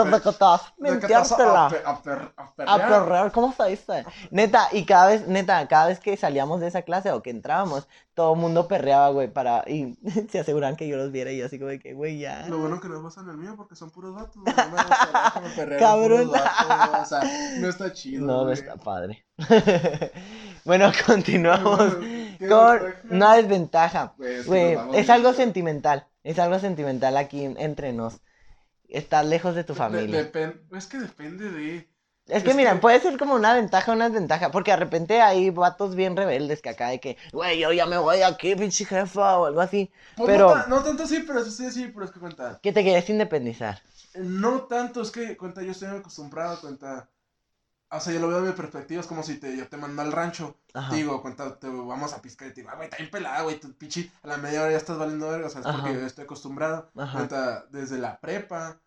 desde 0.79 1.01
que 1.01 1.07
te 1.07 1.15
vas 1.15 1.33
a 1.33 1.67
a- 1.67 2.03
per- 2.03 2.33
perrear. 2.67 3.33
¿cómo 3.33 3.53
se 3.53 3.65
dice? 3.69 4.05
Neta, 4.31 4.69
y 4.73 4.85
cada 4.85 5.07
vez, 5.09 5.27
neta, 5.29 5.67
cada 5.69 5.87
vez 5.89 6.01
que 6.01 6.17
salíamos 6.17 6.61
de 6.61 6.69
esa 6.69 6.83
clase 6.83 7.11
o 7.13 7.23
que 7.23 7.31
entrábamos, 7.31 7.89
todo 8.15 8.35
el 8.35 8.41
mundo 8.41 8.69
perreaba, 8.69 9.09
güey, 9.09 9.29
para, 9.33 9.65
y 9.67 9.97
se 10.31 10.41
aseguran 10.41 10.77
que 10.77 10.87
yo 10.87 10.97
los 10.97 11.11
viera 11.13 11.33
y 11.33 11.39
yo 11.39 11.47
así 11.47 11.59
como 11.59 11.71
de 11.71 11.79
que, 11.79 11.95
güey, 11.95 12.19
ya. 12.19 12.47
Lo 12.49 12.59
bueno 12.59 12.81
que 12.81 12.89
no 12.89 13.03
vas 13.03 13.17
en 13.17 13.29
el 13.31 13.37
mío 13.39 13.55
porque 13.57 13.75
son 13.75 13.91
puros 13.91 14.15
vatos. 14.15 14.37
No 14.37 14.43
me 14.45 14.53
gusta, 14.53 15.79
Cabrón. 15.79 16.29
puros 16.29 16.31
vatos, 16.31 16.67
güey, 16.91 17.03
O 17.03 17.05
sea, 17.07 17.21
no 17.59 17.69
está 17.69 17.93
chido. 17.93 18.27
No, 18.27 18.45
no 18.45 18.53
está 18.53 18.77
padre. 18.77 19.25
bueno, 20.65 20.93
continuamos 21.07 21.97
¿Qué 22.39 22.49
con 22.49 22.81
una 23.09 23.35
desventaja. 23.37 24.15
Güey, 24.45 24.79
es 24.93 25.11
algo 25.11 25.33
sentimental, 25.33 26.07
es 26.25 26.39
algo 26.39 26.59
sentimental 26.59 27.17
aquí 27.17 27.45
entre 27.45 27.93
nos. 27.93 28.21
estás 28.89 29.27
lejos 29.27 29.55
de 29.57 29.65
tu 29.65 29.75
familia. 29.75 30.33
es 30.71 30.87
que 30.87 30.99
depende 30.99 31.51
de... 31.51 31.89
Es 32.27 32.45
que 32.45 32.51
es 32.51 32.57
miren, 32.57 32.75
que- 32.75 32.81
puede 32.81 33.01
ser 33.01 33.19
como 33.19 33.35
una 33.35 33.55
ventaja, 33.55 33.93
una 33.93 34.09
desventaja, 34.09 34.51
porque 34.51 34.71
de 34.71 34.77
repente 34.79 35.21
hay 35.21 35.51
vatos 35.51 35.95
bien 35.97 36.17
rebeldes 36.17 36.63
que 36.63 36.71
acá 36.71 36.89
de 36.89 37.01
que, 37.01 37.17
güey, 37.33 37.59
yo 37.61 37.73
ya 37.73 37.87
me 37.87 37.99
voy 37.99 38.23
aquí, 38.23 38.55
pinche 38.57 38.85
jefa, 38.85 39.39
o 39.39 39.47
algo 39.47 39.61
así, 39.61 39.91
Pues 40.15 40.31
pero 40.31 40.47
no, 40.47 40.47
ta- 40.47 40.67
no 40.69 40.83
tanto 40.83 41.07
sí, 41.07 41.23
pero 41.27 41.45
sí, 41.45 41.71
sí, 41.71 41.89
pero 41.93 42.07
es 42.07 42.11
que 42.13 42.21
cuenta. 42.21 42.63
que 42.63 42.73
te 42.73 42.83
quieres 42.83 43.11
independizar. 43.11 43.83
No 44.15 44.67
tanto, 44.67 45.03
es 45.03 45.11
que 45.11 45.37
cuenta, 45.37 45.63
yo 45.63 45.73
estoy 45.73 45.89
acostumbrado, 45.89 46.61
cuenta. 46.61 47.11
O 47.95 48.01
sea, 48.01 48.13
yo 48.13 48.21
lo 48.21 48.29
veo 48.29 48.41
de 48.43 48.51
mi 48.51 48.57
perspectiva, 48.57 49.01
es 49.01 49.07
como 49.07 49.23
si 49.23 49.37
te, 49.39 49.55
yo 49.57 49.69
te 49.69 49.77
mando 49.77 50.01
al 50.03 50.13
rancho. 50.13 50.57
Ajá. 50.73 50.91
Te 50.91 50.97
digo, 50.97 51.21
cuenta, 51.21 51.59
te 51.59 51.69
vamos 51.69 52.13
a 52.15 52.23
piscar 52.23 52.49
y 52.49 52.53
te 52.53 52.63
digo, 52.63 52.71
ah, 52.71 52.77
güey, 52.77 52.87
está 52.87 52.97
bien 52.97 53.11
pelada, 53.11 53.43
güey, 53.43 53.61
tu 53.61 53.73
pinche, 53.75 54.11
a 54.23 54.29
la 54.29 54.39
media 54.39 54.63
hora 54.63 54.71
ya 54.73 54.79
estás 54.79 54.99
valiendo 54.99 55.29
verga, 55.29 55.47
o 55.47 55.51
sea, 55.51 55.61
es 55.61 55.67
porque 55.67 55.91
Ajá. 55.91 55.93
yo 55.93 56.07
estoy 56.07 56.25
acostumbrado. 56.25 56.91
Ajá. 56.97 57.19
Cuenta, 57.19 57.67
desde 57.71 57.99
la 57.99 58.19
prepa, 58.19 58.81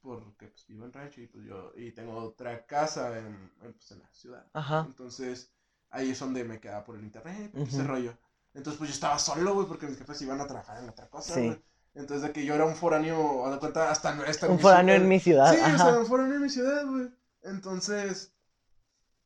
porque 0.00 0.46
pues 0.48 0.66
vivo 0.68 0.84
en 0.84 0.92
rancho 0.92 1.20
y 1.20 1.26
pues 1.26 1.44
yo, 1.46 1.72
y 1.76 1.90
tengo 1.92 2.14
otra 2.16 2.64
casa 2.66 3.18
en, 3.18 3.50
en, 3.62 3.72
pues, 3.72 3.90
en 3.90 3.98
la 4.00 4.08
ciudad. 4.12 4.46
Ajá. 4.52 4.84
Entonces, 4.86 5.50
ahí 5.90 6.10
es 6.10 6.20
donde 6.20 6.44
me 6.44 6.60
quedaba 6.60 6.84
por 6.84 6.96
el 6.96 7.04
internet, 7.04 7.50
y 7.54 7.62
ese 7.62 7.82
rollo. 7.82 8.16
Entonces, 8.52 8.78
pues 8.78 8.90
yo 8.90 8.94
estaba 8.94 9.18
solo, 9.18 9.54
güey, 9.54 9.66
porque 9.66 9.86
mis 9.86 9.98
jefes 9.98 10.22
iban 10.22 10.40
a 10.40 10.46
trabajar 10.46 10.80
en 10.82 10.88
otra 10.88 11.08
cosa, 11.08 11.34
Sí. 11.34 11.46
güey. 11.46 11.62
Entonces, 11.94 12.22
de 12.22 12.32
que 12.32 12.44
yo 12.44 12.54
era 12.54 12.64
un 12.64 12.74
foráneo, 12.76 13.46
a 13.46 13.50
de 13.50 13.58
cuenta, 13.58 13.90
hasta, 13.90 14.10
hasta 14.10 14.48
Un 14.48 14.58
foráneo 14.60 14.94
en 14.96 15.08
mi 15.08 15.18
ciudad. 15.20 15.52
Sí, 15.52 15.58
o 15.60 15.64
sea, 15.76 15.88
Ajá. 15.88 15.98
un 15.98 16.06
foráneo 16.06 16.36
en 16.36 16.42
mi 16.42 16.50
ciudad, 16.50 16.86
güey. 16.86 17.08
Entonces, 17.42 18.33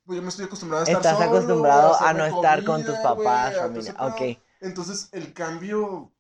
pues 0.09 0.17
yo 0.17 0.23
me 0.23 0.31
estoy 0.31 0.47
acostumbrado 0.47 0.81
a 0.81 0.89
estar 0.89 1.03
Estás 1.03 1.19
solo, 1.19 1.31
acostumbrado 1.31 1.89
güey, 1.99 2.11
a 2.11 2.13
no 2.15 2.25
estar 2.25 2.65
con 2.65 2.83
tus 2.83 2.95
comida, 2.95 3.03
papás, 3.03 3.47
a 3.49 3.53
todo 3.53 3.69
familia. 3.69 3.95
Ok. 4.01 4.39
Entonces, 4.63 5.09
el 5.13 5.35
cambio 5.35 6.11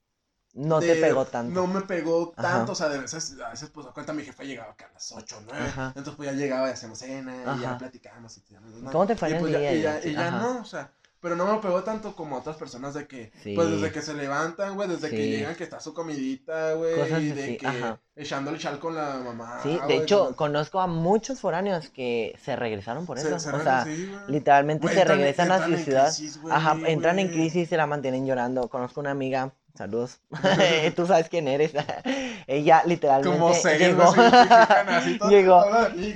No 0.52 0.78
te 0.78 0.94
de- 0.94 1.00
pegó 1.00 1.24
tanto. 1.24 1.54
No 1.58 1.66
me 1.66 1.80
pegó 1.80 2.34
Ajá. 2.36 2.42
tanto, 2.52 2.72
o 2.72 2.74
sea, 2.74 2.90
de 2.90 2.98
veces, 2.98 3.36
a 3.42 3.48
veces, 3.48 3.70
pues, 3.70 3.86
a 3.86 3.92
cuenta 3.92 4.12
mi 4.12 4.24
jefa 4.24 4.42
llegaba 4.44 4.72
acá 4.72 4.88
a 4.90 4.92
las 4.92 5.10
8 5.12 5.38
o 5.38 5.40
9, 5.40 5.68
Ajá. 5.68 5.86
entonces, 5.96 6.14
pues, 6.16 6.30
ya 6.30 6.36
llegaba 6.36 6.68
y 6.68 6.72
hacíamos 6.72 6.98
cena, 6.98 7.34
y 7.56 7.60
ya 7.60 7.68
Ajá. 7.70 7.78
platicábamos 7.78 8.36
y 8.36 8.40
te. 8.42 8.56
¿Cómo 8.92 9.06
te 9.06 9.16
fue 9.16 9.28
y, 9.28 9.32
en 9.32 9.36
el 9.38 9.40
pues, 9.40 9.52
ya, 9.54 9.58
día? 9.58 9.72
y 9.72 9.78
Y 9.78 9.82
ya, 9.82 9.94
así, 9.96 10.08
y 10.10 10.12
ya 10.12 10.28
ajá. 10.28 10.38
no, 10.38 10.60
o 10.60 10.64
sea, 10.66 10.92
pero 11.20 11.34
no 11.36 11.52
me 11.52 11.58
pegó 11.60 11.82
tanto 11.82 12.14
como 12.14 12.36
otras 12.36 12.56
personas 12.56 12.94
de 12.94 13.06
que, 13.06 13.32
Sí. 13.42 13.54
pues, 13.54 13.70
desde 13.70 13.90
que 13.92 14.02
se 14.02 14.14
levantan, 14.14 14.74
güey, 14.76 14.88
desde 14.88 15.10
que 15.10 15.28
llegan 15.28 15.54
que 15.56 15.64
está 15.64 15.80
su 15.80 15.92
comidita, 15.94 16.74
güey, 16.74 16.94
y 16.94 17.30
de 17.30 17.42
así, 17.44 17.56
que 17.56 17.66
ajá. 17.66 18.00
echándole 18.14 18.58
chal 18.58 18.78
con 18.78 18.94
la 18.94 19.20
mamá, 19.24 19.58
Sí, 19.62 19.78
de 19.88 19.96
hecho, 19.96 20.26
con- 20.26 20.34
conozco 20.34 20.80
a 20.80 20.86
muchos 20.86 21.40
foráneos 21.40 21.88
que 21.90 22.38
se 22.44 22.54
regresaron 22.56 23.04
por 23.06 23.18
eso. 23.18 23.28
se 23.38 23.50
o 23.50 23.60
sea, 23.62 23.84
literalmente 24.28 24.86
se 24.88 25.00
entran 25.00 25.18
regresan 25.18 25.52
a 25.52 25.64
su 25.66 25.76
ciudad. 25.76 26.06
crisis, 26.14 26.40
güey, 26.40 26.54
Ajá, 26.54 26.76
entran 26.86 27.18
en 27.18 27.28
crisis 27.28 27.62
y 27.62 27.66
se 27.66 27.76
la 27.76 27.86
mantienen 27.86 28.26
llorando. 28.26 28.68
Conozco 28.68 29.00
una 29.00 29.10
amiga, 29.10 29.52
saludos. 29.74 30.20
Tú 30.96 31.06
sabes 31.06 31.28
quién 31.28 31.48
eres. 31.48 31.72
Ella 32.46 32.82
literalmente 32.86 33.38
Como 33.38 33.52
llegó, 33.52 34.02
así, 34.02 35.18
todo- 35.18 35.30
Llegó- 35.30 35.64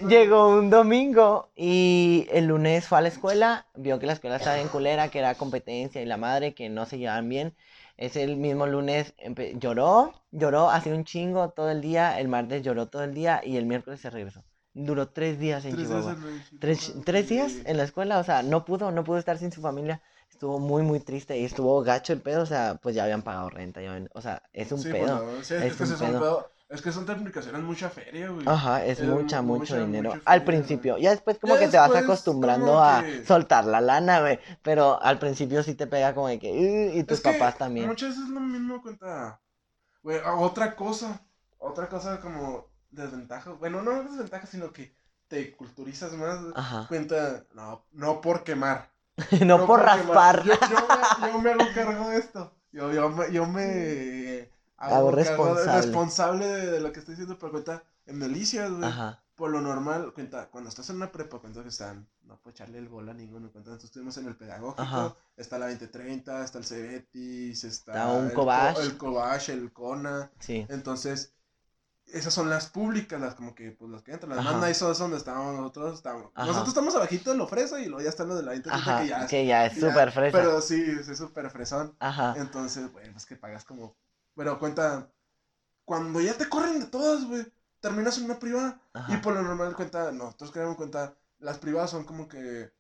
llegó 0.08 0.48
un 0.48 0.70
domingo 0.70 1.50
y 1.54 2.26
el 2.32 2.46
lunes 2.46 2.86
fue 2.86 2.98
a 2.98 3.00
la 3.02 3.08
escuela, 3.08 3.66
vio 3.74 3.98
que 3.98 4.06
la 4.06 4.14
escuela 4.14 4.36
estaba 4.36 4.58
en 4.58 4.68
culera, 4.68 5.08
que 5.08 5.18
era 5.18 5.34
competencia 5.34 6.00
y 6.00 6.06
la 6.06 6.16
madre, 6.16 6.54
que 6.54 6.68
no 6.68 6.86
se 6.86 6.98
llevaban 6.98 7.28
bien. 7.28 7.54
Ese 7.98 8.22
el 8.24 8.36
mismo 8.36 8.66
lunes 8.66 9.14
lloró, 9.60 10.12
lloró, 10.32 10.70
hacía 10.70 10.94
un 10.94 11.04
chingo 11.04 11.50
todo 11.50 11.70
el 11.70 11.80
día, 11.82 12.18
el 12.18 12.26
martes 12.28 12.62
lloró 12.62 12.86
todo 12.88 13.04
el 13.04 13.14
día 13.14 13.42
y 13.44 13.56
el 13.58 13.66
miércoles 13.66 14.00
se 14.00 14.10
regresó. 14.10 14.42
Duró 14.74 15.10
tres 15.10 15.38
días 15.38 15.66
en 15.66 15.72
Tres 15.76 15.86
Chihuahua. 15.86 16.14
días 16.14 16.24
en 16.24 16.32
el- 16.54 16.58
Tres, 16.58 16.94
tres 17.04 17.28
días 17.28 17.52
en 17.66 17.76
la 17.76 17.84
escuela, 17.84 18.18
o 18.18 18.24
sea, 18.24 18.42
no 18.42 18.64
pudo, 18.64 18.90
no 18.90 19.04
pudo 19.04 19.18
estar 19.18 19.36
sin 19.38 19.52
su 19.52 19.60
familia. 19.60 20.00
Estuvo 20.42 20.58
muy, 20.58 20.82
muy 20.82 20.98
triste 20.98 21.38
y 21.38 21.44
estuvo 21.44 21.80
gacho 21.84 22.12
el 22.12 22.20
pedo, 22.20 22.42
o 22.42 22.46
sea, 22.46 22.76
pues 22.82 22.96
ya 22.96 23.04
habían 23.04 23.22
pagado 23.22 23.48
renta, 23.48 23.80
ya 23.80 23.92
habían- 23.92 24.10
o 24.12 24.20
sea, 24.20 24.42
es 24.52 24.72
un 24.72 24.80
Sí, 24.80 24.90
pedo. 24.90 25.24
sí, 25.40 25.54
es, 25.54 25.62
es 25.62 25.76
que 25.76 25.84
un 25.84 25.92
es 25.92 26.00
un 26.00 26.08
pedo. 26.08 26.18
pedo. 26.18 26.50
Es 26.68 26.82
que 26.82 26.90
son 26.90 27.06
telecomunicaciones 27.06 27.62
mucha 27.62 27.88
feria, 27.90 28.28
güey. 28.28 28.44
Ajá, 28.48 28.84
es 28.84 28.98
Es 28.98 29.06
mucha, 29.06 29.40
mu- 29.40 29.58
mucho 29.58 29.74
mucha, 29.74 29.86
dinero. 29.86 30.10
mucha 30.16 30.22
Al 30.28 30.42
principio, 30.42 30.94
güey. 30.94 31.04
ya 31.04 31.10
después 31.10 31.38
como 31.38 31.54
Ya 31.54 31.60
que 31.60 31.68
te 31.68 31.76
vas 31.78 31.94
acostumbrando 31.94 32.82
a 32.82 33.04
que- 33.04 33.24
soltar 33.24 33.66
la 33.66 33.80
lana, 33.80 34.18
güey. 34.20 34.40
Pero 34.62 35.00
al 35.00 35.20
principio 35.20 35.62
sí 35.62 35.76
te 35.76 35.86
pega 35.86 36.12
como 36.12 36.26
de 36.26 36.40
que, 36.40 36.50
"Uh", 36.50 36.98
y 36.98 37.04
tus 37.04 37.18
Es 37.18 37.22
que 37.24 37.32
papás 37.34 37.56
también. 37.58 37.86
Muchas 37.86 38.08
veces 38.08 38.24
es 38.24 38.30
lo 38.30 38.40
mismo 38.40 38.82
cuenta. 38.82 39.40
Güey, 40.02 40.18
otra 40.26 40.74
cosa. 40.74 41.20
Otra 41.58 41.88
cosa 41.88 42.18
como 42.20 42.66
desventaja. 42.90 43.52
Bueno, 43.52 43.80
no 43.80 44.02
desventaja, 44.02 44.48
sino 44.48 44.72
que 44.72 44.92
te 45.28 45.52
culturizas 45.54 46.12
más. 46.14 46.40
Ajá. 46.56 46.86
Cuenta, 46.88 47.44
no, 47.54 47.84
no 47.92 48.20
por 48.20 48.42
quemar. 48.42 48.90
no 49.46 49.66
por 49.66 49.80
raspar. 49.82 50.42
Yo, 50.44 50.54
yo 50.54 50.86
me, 51.20 51.30
yo 51.32 51.38
me 51.40 51.50
hago 51.52 51.64
cargo 51.74 52.08
de 52.10 52.18
esto. 52.18 52.52
Yo, 52.72 52.92
yo 52.92 53.10
me, 53.10 53.32
yo 53.32 53.46
me 53.46 54.50
Hago 54.76 55.10
cargo 55.10 55.10
de- 55.10 55.24
responsable. 55.24 55.82
responsable 55.82 56.46
de, 56.46 56.70
de 56.72 56.80
lo 56.80 56.92
que 56.92 57.00
estoy 57.00 57.14
diciendo, 57.14 57.38
pero 57.38 57.52
cuenta, 57.52 57.84
en 58.06 58.18
delicias, 58.20 58.70
güey. 58.70 58.84
Ajá. 58.84 59.18
Por 59.34 59.50
lo 59.50 59.60
normal, 59.60 60.12
cuenta, 60.14 60.50
cuando 60.50 60.68
estás 60.68 60.88
en 60.90 60.96
una 60.96 61.10
prepa, 61.10 61.38
cuenta 61.40 61.62
que 61.62 61.68
están, 61.70 62.06
no 62.22 62.38
puedo 62.38 62.52
echarle 62.52 62.78
el 62.78 62.88
gol 62.88 63.08
a 63.08 63.14
ninguno, 63.14 63.50
cuenta, 63.50 63.70
nosotros 63.70 63.86
estuvimos 63.90 64.16
en 64.18 64.26
el 64.26 64.36
pedagógico, 64.36 64.82
Ajá. 64.82 65.16
está 65.36 65.58
la 65.58 65.66
2030, 65.68 66.44
está 66.44 66.58
el 66.58 66.64
Cebetis, 66.64 67.64
está, 67.64 67.92
Está 67.92 68.08
un 68.12 68.24
el, 68.24 68.30
el 68.30 68.98
Cobach, 68.98 69.48
el 69.48 69.72
Cona, 69.72 70.30
Sí. 70.38 70.66
entonces, 70.68 71.34
esas 72.12 72.34
son 72.34 72.50
las 72.50 72.68
públicas, 72.68 73.20
las 73.20 73.34
como 73.34 73.54
que, 73.54 73.72
pues, 73.72 73.90
las 73.90 74.02
que 74.02 74.12
entran, 74.12 74.30
las 74.36 74.40
Ajá. 74.46 74.58
más 74.58 74.68
nice 74.68 74.90
es 74.90 74.98
donde 74.98 75.16
estamos 75.16 75.54
nosotros, 75.56 75.94
estamos, 75.94 76.30
nosotros 76.34 76.68
estamos 76.68 76.94
abajito 76.94 77.30
de 77.30 77.36
lo 77.36 77.46
fresa 77.46 77.80
y 77.80 77.86
luego 77.86 78.02
ya 78.02 78.10
están 78.10 78.28
los 78.28 78.36
de 78.36 78.42
la 78.44 78.52
2030 78.52 78.90
Ajá. 78.90 79.02
que 79.02 79.08
ya 79.08 79.24
es, 79.24 79.30
Que 79.30 79.46
ya 79.46 79.66
es 79.66 79.74
súper 79.74 80.12
fresa. 80.12 80.38
pero 80.38 80.60
sí, 80.60 80.82
es 81.00 81.18
súper 81.18 81.50
fresón, 81.50 81.96
Ajá. 82.00 82.34
entonces, 82.36 82.92
bueno, 82.92 83.16
es 83.16 83.26
que 83.26 83.36
pagas 83.36 83.64
como, 83.64 83.96
pero 84.34 84.58
cuenta, 84.58 85.10
cuando 85.84 86.20
ya 86.20 86.34
te 86.36 86.48
corren 86.48 86.80
de 86.80 86.86
todas, 86.86 87.24
güey, 87.26 87.46
terminas 87.80 88.18
en 88.18 88.24
una 88.24 88.38
privada, 88.38 88.80
y 89.08 89.16
por 89.16 89.34
lo 89.34 89.42
normal 89.42 89.74
cuenta, 89.74 90.12
nosotros 90.12 90.52
creamos 90.52 90.76
cuenta, 90.76 91.16
las 91.38 91.58
privadas 91.58 91.90
son 91.90 92.04
como 92.04 92.28
que, 92.28 92.72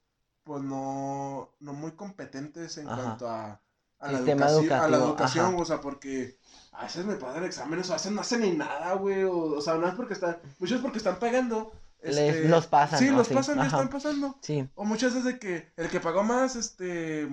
pues 0.44 0.62
no, 0.62 1.50
no 1.60 1.72
muy 1.72 1.92
competentes 1.92 2.78
en 2.78 2.88
Ajá. 2.88 3.02
cuanto 3.02 3.28
a, 3.28 3.60
a 4.02 4.12
la 4.12 4.18
Sistema 4.18 4.46
educación, 4.48 4.80
a 4.80 4.88
la 4.88 4.96
educación, 4.98 5.46
ajá. 5.46 5.56
o 5.56 5.64
sea, 5.64 5.80
porque 5.80 6.38
a 6.72 6.84
veces 6.84 7.04
me 7.06 7.14
pasan 7.16 7.44
exámenes, 7.44 7.88
o 7.88 7.92
a 7.92 7.96
veces 7.96 8.12
no 8.12 8.20
hacen 8.20 8.40
ni 8.40 8.50
nada, 8.52 8.94
güey, 8.94 9.24
o, 9.24 9.36
o 9.36 9.60
sea, 9.60 9.74
no 9.74 9.86
es 9.88 9.94
porque 9.94 10.14
están, 10.14 10.38
muchos 10.58 10.80
porque 10.80 10.98
están 10.98 11.18
pagando. 11.18 11.72
Les- 12.02 12.48
los 12.50 12.66
pasan, 12.66 12.98
Sí, 12.98 13.10
¿no? 13.10 13.18
los 13.18 13.28
Sí, 13.28 13.34
pasan, 13.34 13.58
ajá. 13.60 13.68
están 13.68 13.88
pasando. 13.88 14.36
Sí. 14.42 14.68
O 14.74 14.84
muchas 14.84 15.14
veces 15.14 15.24
de 15.24 15.38
que 15.38 15.72
el 15.76 15.88
que 15.88 16.00
pagó 16.00 16.24
más, 16.24 16.56
este, 16.56 17.28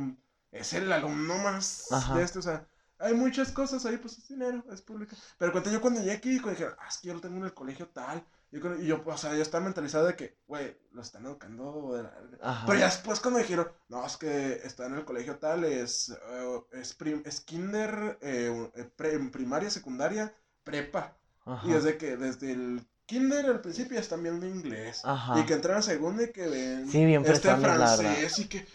es 0.52 0.74
el 0.74 0.92
alumno 0.92 1.38
más 1.40 1.92
Ajá. 1.92 2.16
de 2.16 2.24
este, 2.24 2.38
o 2.40 2.42
sea, 2.44 2.68
hay 3.00 3.14
muchas 3.14 3.52
cosas 3.52 3.86
ahí, 3.86 3.98
pues 3.98 4.18
es 4.20 4.28
dinero, 4.28 4.64
es 4.72 4.82
público. 4.82 5.16
Pero 5.40 5.52
cuando 5.52 5.72
yo 5.72 5.82
cuando 5.82 6.02
llegué 6.02 6.12
aquí, 6.12 6.40
cuando 6.40 6.60
dije, 6.60 6.72
ah, 6.80 6.88
es 6.88 6.98
que 7.00 7.08
yo 7.08 7.14
lo 7.16 7.22
tengo 7.22 7.38
en 7.38 7.46
el 7.46 7.54
colegio 7.54 7.88
tal, 7.88 8.24
yo, 8.52 8.62
creo- 8.62 8.80
y 8.82 8.86
yo, 8.88 9.02
o 9.06 9.18
sea, 9.18 9.36
yo 9.36 9.42
estaba 9.42 9.64
mentalizado 9.64 10.08
de 10.08 10.16
que, 10.16 10.38
güey, 10.48 10.76
lo 10.92 11.02
están 11.02 11.26
educando 11.26 11.94
de 11.94 12.04
la. 12.04 12.64
Pero 12.66 12.80
ya 12.80 12.86
después 12.86 13.20
cuando 13.20 13.40
dijeron, 13.40 13.68
no, 13.90 14.06
es 14.06 14.18
que 14.18 14.54
está 14.64 14.86
en 14.88 14.96
el 14.96 15.06
colegio 15.06 15.38
tal, 15.38 15.64
es, 15.66 16.10
eh, 16.10 16.62
es, 16.74 16.94
prim- 16.94 17.24
es 17.26 17.42
kinder, 17.42 18.18
eh, 18.22 18.72
eh, 18.76 18.90
pre- 18.96 19.20
primaria, 19.30 19.70
secundaria, 19.70 20.34
prepa. 20.64 21.16
Ajá. 21.46 21.68
Y 21.68 21.72
desde 21.74 21.98
que, 21.98 22.16
desde 22.18 22.52
el 22.52 22.86
kinder 23.06 23.46
al 23.48 23.62
principio 23.62 23.96
ya 23.96 24.02
están 24.02 24.22
viendo 24.22 24.46
inglés. 24.46 25.02
Ajá. 25.04 25.40
Y 25.40 25.46
que 25.46 25.54
entran 25.56 25.78
a 25.78 25.82
segundo 25.82 26.22
y 26.24 26.32
que 26.32 26.48
ven 26.48 26.88
Sí, 26.92 27.04
bien 27.06 27.26
este 27.26 27.56
francés 27.56 28.38
y 28.40 28.48
que... 28.48 28.68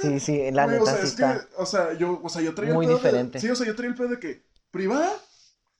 Sí, 0.00 0.18
sí, 0.20 0.50
la 0.52 0.66
neta 0.66 0.82
o 0.82 0.86
sea, 0.86 0.94
sí 0.96 1.02
es 1.02 1.08
está. 1.10 1.40
que, 1.40 1.46
o 1.56 1.66
sea, 1.66 1.92
yo, 1.94 2.20
o 2.22 2.28
sea, 2.28 2.40
yo 2.40 2.54
traía 2.54 2.72
Muy 2.72 2.86
el 2.86 2.92
pedo 2.92 2.98
de- 3.02 3.08
diferente. 3.08 3.40
sí, 3.40 3.50
o 3.50 3.56
sea, 3.56 3.66
yo 3.66 3.74
traía 3.76 3.90
el 3.90 3.96
pedo 3.96 4.08
de 4.08 4.18
que 4.20 4.42
privada, 4.70 5.12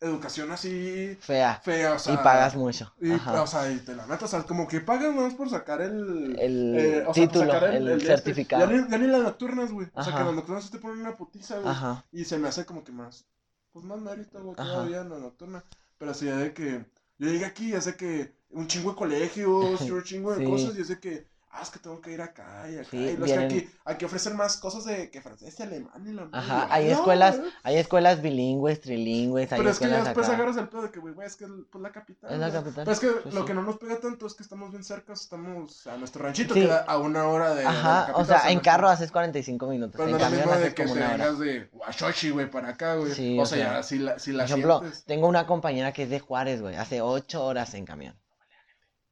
educación 0.01 0.51
así 0.51 1.17
Fea. 1.21 1.61
fea, 1.63 1.93
o 1.95 1.99
sea. 1.99 2.15
y 2.15 2.17
pagas 2.19 2.57
mucho. 2.57 2.93
y, 3.01 3.13
Ajá. 3.13 3.43
o 3.43 3.47
sea, 3.47 3.71
y 3.71 3.77
te 3.79 3.95
la 3.95 4.07
meto, 4.07 4.25
o 4.25 4.29
sea, 4.29 4.43
como 4.45 4.67
que 4.67 4.81
pagas 4.81 5.15
más 5.15 5.35
por 5.35 5.51
sacar 5.51 5.83
el... 5.83 6.37
El 6.39 6.77
eh, 6.79 7.05
o 7.07 7.13
sea, 7.13 7.25
por 7.29 7.33
título, 7.33 7.67
el, 7.67 7.89
este. 7.91 8.07
certificado. 8.07 8.71
Ya 8.71 8.77
ni, 8.83 8.91
ya 8.91 8.99
ni 8.99 9.07
las 9.09 9.23
nocturnas, 9.23 9.71
güey. 9.71 9.89
O 9.95 10.03
sea, 10.03 10.15
que 10.17 10.25
las 10.25 10.35
nocturnas 10.35 10.71
te 10.71 10.79
ponen 10.79 11.01
una 11.01 11.17
putiza, 11.17 11.57
güey. 11.59 11.69
Ajá. 11.69 12.05
Y 12.13 12.25
se 12.25 12.39
me 12.39 12.49
hace 12.49 12.65
como 12.65 12.83
que 12.83 12.93
más, 12.93 13.27
pues 13.73 13.85
más 13.85 14.01
mérito, 14.01 14.43
güey, 14.43 14.57
todavía 14.57 15.03
en 15.03 15.11
la 15.11 15.19
nocturna. 15.19 15.65
Pero 15.99 16.15
sí, 16.15 16.27
ya 16.27 16.37
de 16.37 16.55
que, 16.55 16.85
yo 17.19 17.29
llegué 17.31 17.45
aquí, 17.45 17.71
ya 17.73 17.81
sé 17.83 17.97
que 17.97 18.33
un 18.49 18.67
chingo 18.67 18.91
de 18.91 18.97
colegios, 18.97 19.81
un 19.91 20.03
chingo 20.03 20.33
de 20.35 20.45
Sí. 20.45 20.51
cosas, 20.51 20.75
y 20.75 20.79
ya 20.79 20.85
sé 20.85 20.99
que, 20.99 21.27
ah, 21.53 21.61
es 21.63 21.71
que 21.71 21.79
tengo 21.81 22.01
que 22.01 22.13
ir 22.13 22.23
acá 22.23 22.65
y 22.71 22.77
acá. 22.77 22.89
Sí, 22.91 22.97
y 22.97 23.17
vienen- 23.17 23.25
es 23.25 23.33
que 23.33 23.45
aquí, 23.45 23.71
aquí 23.85 24.05
ofrecen 24.05 24.37
más 24.37 24.57
cosas 24.57 24.85
de 24.85 25.11
que 25.11 25.21
francés 25.21 25.59
y 25.59 25.63
alemán 25.63 26.07
y 26.07 26.13
la 26.13 26.29
Ajá, 26.33 26.69
hay 26.71 26.87
"No, 26.87 26.93
escuelas, 26.93 27.39
güey". 27.39 27.51
hay 27.65 27.77
escuelas 27.77 28.23
bilingües, 28.23 28.81
trilingües, 28.81 29.51
hay 29.53 29.59
Pero 29.59 29.71
es 29.71 29.79
que 29.79 29.89
ya 29.89 30.05
después 30.05 30.27
acá. 30.29 30.37
agarras 30.37 30.57
el 30.59 30.69
pedo 30.69 30.83
de 30.83 30.91
que, 30.91 31.01
güey, 31.01 31.13
güey, 31.15 31.27
es 31.27 31.37
que 31.37 31.45
es 31.45 31.51
pues, 31.71 31.83
la 31.83 31.91
capital. 31.93 32.33
Es 32.33 32.39
la 32.39 32.51
capital. 32.53 32.85
Pero 32.85 32.93
es 32.93 33.01
que 33.01 33.09
Sí, 33.09 33.35
lo 33.35 33.41
sí. 33.41 33.47
que 33.47 33.55
no 33.55 33.63
nos 33.63 33.79
pega 33.79 33.99
tanto 34.01 34.27
es 34.27 34.35
que 34.35 34.43
estamos 34.43 34.71
bien 34.71 34.85
cerca, 34.85 35.13
estamos 35.13 35.87
a 35.87 35.97
nuestro 35.97 36.23
ranchito, 36.25 36.55
queda 36.55 36.79
a 36.87 36.99
una 36.99 37.27
hora 37.29 37.51
de. 37.51 37.57
de 37.57 37.65
la 37.65 37.71
Ajá, 37.71 38.13
o 38.15 38.25
sea, 38.25 38.37
en 38.49 38.55
nuestro- 38.55 38.63
carro 38.63 38.89
haces 38.89 39.11
45 39.11 39.67
minutos, 39.67 39.93
Pero 39.97 40.05
en 40.05 40.11
no 40.13 40.17
es 40.17 40.23
lo 40.23 40.27
camión 40.29 40.47
mismo 40.49 40.61
de 40.65 40.75
que 40.75 40.85
te 40.85 40.95
vengas 40.95 41.39
de 41.39 41.69
Huachochi, 41.73 42.31
güey, 42.31 42.51
para 42.51 42.69
acá, 42.71 42.95
güey. 42.95 43.13
Sí, 43.13 43.39
o 43.39 43.45
sea, 43.45 43.59
ya, 43.59 43.83
si 43.83 43.99
la, 43.99 44.19
si 44.19 44.33
la 44.33 44.45
Por 44.45 44.51
ejemplo, 44.51 44.79
sientes. 44.81 45.05
tengo 45.05 45.27
una 45.27 45.47
compañera 45.47 45.93
que 45.93 46.05
es 46.05 46.11
de 46.11 46.21
Juárez, 46.21 46.61
güey, 46.63 46.77
hace 46.77 47.01
8 47.01 47.45
horas 47.45 47.75
en 47.75 47.85
camión. 47.87 48.17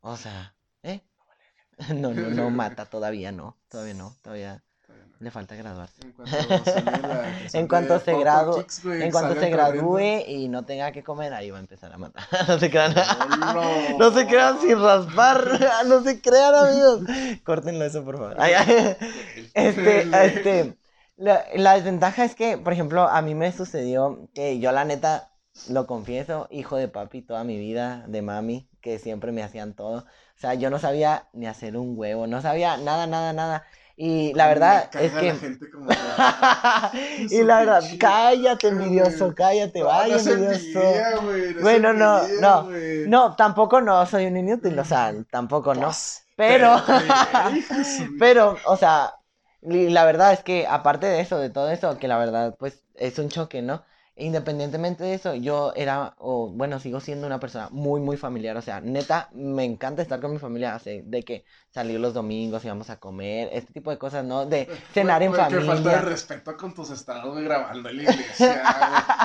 O 0.00 0.16
sea. 0.16 0.54
No, 1.94 2.12
no, 2.12 2.28
no 2.30 2.50
mata, 2.62 2.86
todavía 2.86 3.32
no, 3.32 3.56
todavía 3.68 3.94
no, 3.94 4.16
todavía. 4.22 4.62
Le 5.20 5.32
falta 5.32 5.56
graduarse. 5.56 6.00
En 6.02 6.12
cuanto 6.12 6.64
se, 6.64 6.80
la 6.82 7.38
En 7.52 7.66
cuanto 7.66 7.98
se 7.98 8.16
gradúe, 8.16 8.64
en 8.84 9.10
cuanto 9.10 9.40
se 9.40 9.50
gradúe 9.50 10.22
y 10.28 10.48
no 10.48 10.64
tenga 10.64 10.92
que 10.92 11.02
comer, 11.02 11.34
ahí 11.34 11.50
va 11.50 11.56
a 11.56 11.60
empezar 11.60 11.92
a 11.92 11.98
matar. 11.98 12.22
no 12.46 12.56
se 12.56 12.70
crean. 12.70 12.94
No, 12.94 13.98
No 13.98 14.12
se 14.12 14.26
crean 14.28 14.60
sin 14.60 14.80
raspar. 14.80 15.58
No 15.86 16.04
se 16.04 16.20
crean, 16.20 16.54
amigos. 16.54 17.00
Córtenlo 17.42 17.84
eso, 17.84 18.04
por 18.04 18.16
favor. 18.16 18.36
Este, 19.54 20.26
este. 20.26 20.78
La, 21.16 21.44
la 21.56 21.74
desventaja 21.74 22.24
es 22.24 22.36
que, 22.36 22.56
por 22.56 22.72
ejemplo, 22.72 23.08
a 23.08 23.20
mí 23.20 23.34
me 23.34 23.50
sucedió 23.50 24.28
que 24.34 24.60
yo, 24.60 24.70
la 24.70 24.84
neta, 24.84 25.32
lo 25.68 25.88
confieso, 25.88 26.46
hijo 26.50 26.76
de 26.76 26.86
papi 26.86 27.22
toda 27.22 27.42
mi 27.42 27.58
vida, 27.58 28.04
de 28.06 28.22
mami, 28.22 28.68
que 28.80 29.00
siempre 29.00 29.32
me 29.32 29.42
hacían 29.42 29.74
todo. 29.74 30.06
O 30.38 30.40
sea, 30.40 30.54
yo 30.54 30.70
no 30.70 30.78
sabía 30.78 31.28
ni 31.32 31.46
hacer 31.46 31.76
un 31.76 31.94
huevo, 31.98 32.26
no 32.28 32.40
sabía 32.42 32.76
nada, 32.76 33.06
nada, 33.08 33.32
nada. 33.32 33.64
Y 33.96 34.32
la 34.34 34.46
verdad 34.48 34.90
es 34.96 35.14
que... 35.14 35.32
la 35.32 35.34
gente 35.34 35.70
como 35.70 35.90
que- 36.92 37.26
y 37.30 37.42
la 37.42 37.60
verdad, 37.60 37.96
cállate, 37.98 38.68
envidioso, 38.68 39.34
cállate, 39.34 39.82
vaya, 39.82 40.22
no 40.22 40.30
envidioso. 40.32 40.80
envidia, 40.80 41.10
no 41.10 41.32
Bueno, 41.58 41.92
no, 41.92 42.28
envidia, 42.28 42.34
no. 42.36 42.68
No, 43.04 43.36
tampoco 43.36 43.80
no, 43.80 44.04
soy 44.06 44.26
un 44.26 44.36
inútil, 44.36 44.78
o 44.78 44.84
sea, 44.84 45.14
tampoco 45.30 45.74
no. 45.74 45.88
Pues, 45.88 46.24
Pero, 46.36 46.76
pero, 48.16 48.60
o 48.64 48.76
sea, 48.76 49.14
la 49.62 50.04
verdad 50.04 50.32
es 50.32 50.42
que 50.42 50.66
aparte 50.66 51.06
de 51.06 51.20
eso, 51.20 51.38
de 51.38 51.50
todo 51.50 51.70
eso, 51.70 51.98
que 51.98 52.08
la 52.08 52.18
verdad, 52.18 52.56
pues, 52.58 52.84
es 52.94 53.18
un 53.18 53.28
choque, 53.28 53.62
¿no? 53.62 53.82
Independientemente 54.20 55.04
de 55.04 55.14
eso, 55.14 55.34
yo 55.36 55.72
era, 55.76 56.14
o 56.18 56.48
bueno, 56.50 56.80
sigo 56.80 56.98
siendo 57.00 57.26
una 57.28 57.38
persona 57.38 57.68
muy, 57.70 58.00
muy 58.00 58.16
familiar, 58.16 58.56
o 58.56 58.62
sea, 58.62 58.80
neta, 58.80 59.30
me 59.32 59.64
encanta 59.64 60.02
estar 60.02 60.20
con 60.20 60.32
mi 60.32 60.38
familia, 60.38 60.74
así, 60.74 61.02
de 61.04 61.22
que 61.22 61.44
salir 61.78 62.00
los 62.00 62.12
domingos, 62.14 62.64
íbamos 62.64 62.90
a 62.90 62.96
comer, 62.96 63.48
este 63.52 63.72
tipo 63.72 63.90
de 63.90 63.98
cosas, 63.98 64.24
¿no? 64.24 64.46
De 64.46 64.68
cenar 64.92 65.22
en 65.22 65.30
Güey, 65.30 65.40
Qué 65.48 65.54
falta 65.60 65.72
de 65.72 65.76
familia. 65.76 66.00
respeto 66.00 66.56
con 66.56 66.74
tus 66.74 66.90
estados, 66.90 67.32
güey, 67.32 67.44
grabando 67.44 67.88
en 67.88 67.96
la 67.98 68.02
iglesia, 68.02 68.62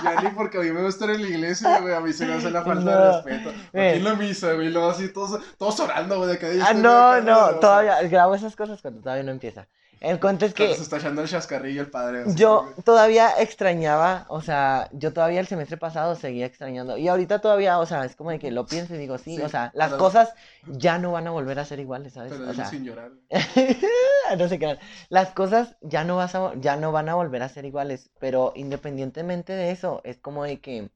güey. 0.03 0.15
Ya 0.15 0.21
ni 0.21 0.29
porque 0.35 0.57
a 0.57 0.61
mí 0.61 0.71
me 0.71 0.83
gusta 0.83 1.05
ir 1.05 1.11
en 1.11 1.21
la 1.23 1.27
iglesia, 1.29 1.79
güey, 1.79 1.93
a 1.93 1.99
mí 1.99 2.13
se 2.13 2.25
me 2.25 2.33
hace 2.33 2.51
la 2.51 2.63
falta 2.63 2.83
No, 2.91 2.91
de 2.91 3.11
respeto. 3.13 3.49
Aquí 3.49 3.59
eh. 3.73 3.95
en 3.95 4.03
la 4.03 4.13
misa, 4.15 4.53
güey, 4.53 4.69
luego 4.69 4.89
así 4.91 5.09
todos, 5.11 5.41
todos 5.57 5.79
orando, 5.79 6.17
güey, 6.17 6.29
de 6.29 6.37
que 6.39 6.59
Ah, 6.61 6.73
no, 6.73 7.19
no, 7.21 7.55
todavía 7.59 8.01
grabo 8.03 8.35
esas 8.35 8.55
cosas 8.55 8.81
cuando 8.81 9.01
todavía 9.01 9.23
no 9.23 9.31
empieza. 9.31 9.67
El 9.99 10.19
cuento 10.19 10.45
es 10.45 10.53
que 10.53 10.75
se 10.75 10.81
está 10.81 10.97
echando 10.97 11.21
el 11.21 11.29
chascarrillo 11.29 11.79
el 11.79 11.89
padre. 11.89 12.23
así, 12.23 12.35
yo 12.35 12.63
güey. 12.63 12.73
todavía 12.83 13.29
extrañaba, 13.39 14.25
o 14.27 14.41
sea, 14.41 14.89
yo 14.91 15.13
todavía 15.13 15.39
el 15.39 15.47
semestre 15.47 15.77
pasado 15.77 16.15
seguía 16.15 16.45
extrañando. 16.45 16.97
Y 16.97 17.07
ahorita 17.07 17.39
todavía, 17.39 17.79
o 17.79 17.85
sea, 17.85 18.03
es 18.03 18.13
como 18.17 18.29
de 18.31 18.37
que 18.37 18.51
lo 18.51 18.65
pienso 18.65 18.95
y 18.95 18.97
digo, 18.97 19.17
sí, 19.17 19.37
Sí, 19.37 19.41
o 19.41 19.47
sea, 19.47 19.71
las 19.73 19.91
pero- 19.91 19.99
cosas 19.99 20.33
ya 20.67 20.97
no 20.97 21.13
van 21.13 21.27
a 21.27 21.31
volver 21.31 21.57
a 21.57 21.63
ser 21.63 21.79
iguales, 21.79 22.11
¿sabes? 22.11 22.33
Pero 22.33 22.42
O 22.49 22.53
sea, 22.53 22.65
sin 22.69 22.85
llorar. 22.85 23.11
no 24.37 24.47
sé 24.49 24.59
qué. 24.59 24.77
Las 25.09 25.31
cosas 25.31 25.77
ya 25.81 26.03
no, 26.03 26.17
vas 26.17 26.35
a, 26.35 26.53
ya 26.55 26.75
no 26.77 26.91
van 26.91 27.09
a 27.09 27.15
volver 27.15 27.41
a 27.43 27.49
ser 27.49 27.65
iguales, 27.65 28.09
pero 28.19 28.53
independientemente 28.55 29.53
de 29.53 29.71
eso, 29.71 30.01
es 30.03 30.17
como 30.17 30.43
de 30.43 30.59
que 30.59 30.89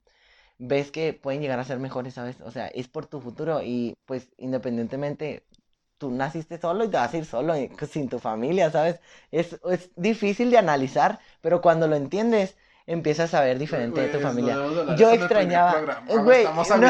ves 0.59 0.91
que 0.91 1.13
pueden 1.13 1.41
llegar 1.41 1.59
a 1.59 1.63
ser 1.63 1.79
mejores, 1.79 2.13
¿sabes? 2.15 2.41
O 2.41 2.51
sea, 2.51 2.67
es 2.67 2.87
por 2.87 3.05
tu 3.07 3.21
futuro 3.21 3.61
y 3.63 3.95
pues 4.05 4.29
independientemente, 4.37 5.43
tú 5.97 6.11
naciste 6.11 6.57
solo 6.59 6.85
y 6.85 6.89
te 6.89 6.97
vas 6.97 7.13
a 7.13 7.17
ir 7.17 7.25
solo, 7.25 7.57
y- 7.57 7.71
sin 7.91 8.09
tu 8.09 8.19
familia, 8.19 8.71
¿sabes? 8.71 8.99
Es, 9.31 9.59
es 9.69 9.91
difícil 9.95 10.51
de 10.51 10.57
analizar, 10.57 11.19
pero 11.41 11.61
cuando 11.61 11.87
lo 11.87 11.95
entiendes, 11.95 12.57
empiezas 12.89 13.33
a 13.33 13.41
ver 13.41 13.59
diferente 13.59 13.99
de 13.99 14.07
tu 14.07 14.17
familia. 14.23 14.55
Yo 14.95 15.09
extrañaba- 15.25 15.71
güey, 16.23 16.45
no. 16.79 16.81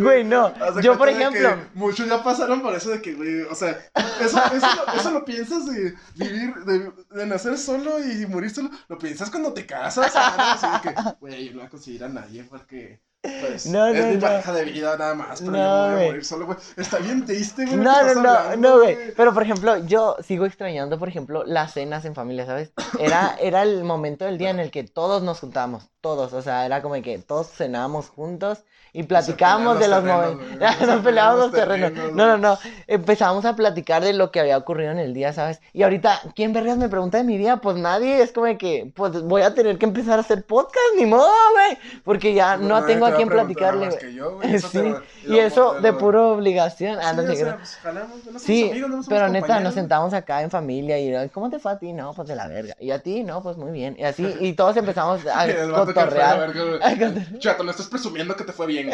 Güey, 0.00 0.24
no, 0.24 0.52
yo 0.80 0.92
por 0.98 1.08
ejemplo, 1.20 1.48
muchos 1.74 2.08
ya 2.08 2.22
pasaron 2.24 2.62
por 2.62 2.74
eso 2.74 2.90
de 2.90 3.02
que, 3.02 3.12
güey, 3.12 3.42
o 3.42 3.54
sea, 3.54 3.78
eso, 4.20 4.40
eso, 4.54 4.66
lo, 4.86 4.94
eso 5.00 5.10
lo 5.10 5.24
piensas 5.24 5.66
de 5.66 5.94
vivir, 6.14 6.54
de, 6.64 6.90
de 7.10 7.26
nacer 7.26 7.58
solo 7.58 7.98
y 8.02 8.26
morir 8.26 8.50
solo, 8.50 8.70
lo 8.88 8.98
piensas 8.98 9.30
cuando 9.30 9.52
te 9.52 9.66
casas, 9.66 10.12
así 10.16 10.66
de 10.66 10.80
que, 10.94 11.00
güey, 11.20 11.44
yo 11.44 11.50
no 11.52 11.58
voy 11.58 11.66
a 11.66 11.70
conseguir 11.70 12.04
a 12.04 12.08
nadie 12.08 12.42
porque, 12.44 13.00
pues, 13.22 13.66
No, 13.66 13.86
es 13.88 14.00
no, 14.00 14.06
mi 14.08 14.14
no. 14.14 14.20
pareja 14.20 14.52
de 14.52 14.64
vida 14.64 14.96
nada 14.96 15.14
más, 15.14 15.40
pero 15.40 15.52
No, 15.52 15.58
yo 15.58 15.88
me 15.88 15.94
voy 15.96 16.04
a 16.04 16.06
morir 16.08 16.24
solo, 16.24 16.46
güey. 16.46 16.58
Está 16.76 16.98
bien 16.98 17.24
triste, 17.26 17.64
güey, 17.64 17.76
No, 17.76 18.02
no, 18.02 18.14
no, 18.22 18.30
hablando, 18.30 18.68
no, 18.68 18.78
güey. 18.82 18.96
Pero 19.16 19.34
por 19.34 19.42
ejemplo, 19.42 19.76
yo 19.86 20.16
sigo 20.24 20.46
extrañando, 20.46 20.98
por 20.98 21.08
ejemplo, 21.08 21.44
las 21.44 21.72
cenas 21.72 22.04
en 22.04 22.14
familia, 22.14 22.46
¿sabes? 22.46 22.72
Era, 23.00 23.36
era 23.40 23.62
el 23.62 23.82
momento 23.84 24.24
del 24.24 24.38
día 24.38 24.50
en 24.50 24.60
el 24.60 24.70
que 24.70 24.84
todos 24.84 25.22
nos 25.22 25.40
juntábamos, 25.40 25.88
todos. 26.00 26.32
O 26.32 26.42
sea, 26.42 26.64
era 26.64 26.80
como 26.80 26.94
que 27.02 27.18
todos 27.18 27.48
cenábamos 27.50 28.08
juntos 28.08 28.64
y 28.92 29.02
platicábamos 29.02 29.78
de 29.78 29.88
los 29.88 30.02
momentos. 30.02 30.46
Nos 30.86 31.02
peleábamos 31.04 31.40
los 31.40 31.52
terrenos. 31.52 31.92
terrenos, 31.92 32.14
No, 32.16 32.26
no, 32.26 32.38
no. 32.38 32.58
Empezábamos 32.86 33.44
a 33.44 33.54
platicar 33.54 34.02
de 34.02 34.14
lo 34.14 34.30
que 34.30 34.40
había 34.40 34.56
ocurrido 34.56 34.90
en 34.92 34.98
el 34.98 35.12
día, 35.12 35.32
¿sabes? 35.34 35.60
Y 35.74 35.82
ahorita, 35.82 36.20
¿quién 36.34 36.54
vergas 36.54 36.78
me 36.78 36.88
pregunta 36.88 37.18
de 37.18 37.24
mi 37.24 37.36
día? 37.36 37.58
Pues 37.58 37.76
nadie. 37.76 38.22
Es 38.22 38.32
como 38.32 38.56
que, 38.56 38.90
pues 38.96 39.22
voy 39.22 39.42
a 39.42 39.54
tener 39.54 39.76
que 39.78 39.84
empezar 39.84 40.18
a 40.18 40.22
hacer 40.22 40.44
podcast, 40.46 40.78
ni 40.96 41.04
modo, 41.04 41.30
güey. 41.52 41.78
Porque 42.02 42.32
ya 42.32 42.56
Pues, 42.56 42.66
no 42.66 42.82
tengo 42.86 43.06
te 43.07 43.07
a 43.08 43.16
quién 43.16 43.28
platicarle. 43.28 43.98
que 43.98 44.14
yo, 44.14 44.34
güey, 44.36 44.54
eso 44.54 44.68
te 44.70 44.82
Sí, 44.82 44.90
va- 44.90 45.02
y 45.26 45.38
eso 45.38 45.80
de 45.80 45.92
pura 45.92 46.22
obligación. 46.22 46.98
Ah, 47.02 47.12
no 47.12 47.22
Sí, 47.22 47.26
te 47.28 47.32
o 47.32 47.36
sea, 47.36 47.44
creas. 47.44 47.56
pues, 47.58 47.76
jalamos, 47.76 48.16
no 48.18 48.22
somos 48.24 48.42
Sí, 48.42 48.70
amigos, 48.70 48.90
no 48.90 48.96
somos 49.02 49.08
pero 49.08 49.28
neta, 49.28 49.60
nos 49.60 49.74
sentamos 49.74 50.12
acá 50.14 50.42
en 50.42 50.50
familia 50.50 50.98
y 50.98 51.14
"Ay, 51.14 51.28
¿cómo 51.28 51.50
te 51.50 51.58
fue 51.58 51.72
a 51.72 51.78
ti? 51.78 51.92
No, 51.92 52.12
pues 52.14 52.28
de 52.28 52.36
la 52.36 52.46
verga. 52.48 52.74
Y 52.80 52.90
a 52.90 52.98
ti, 53.00 53.24
no, 53.24 53.42
pues 53.42 53.56
muy 53.56 53.70
bien. 53.72 53.96
Y 53.98 54.04
así, 54.04 54.36
y 54.40 54.52
todos 54.54 54.76
empezamos 54.76 55.26
a 55.26 55.46
Y 55.48 55.52
la 55.54 55.84
cotorrear. 55.84 56.52
Chato, 57.38 57.62
no 57.64 57.70
estás 57.70 57.88
presumiendo 57.88 58.36
que 58.36 58.44
te 58.44 58.52
fue 58.52 58.66
bien. 58.66 58.90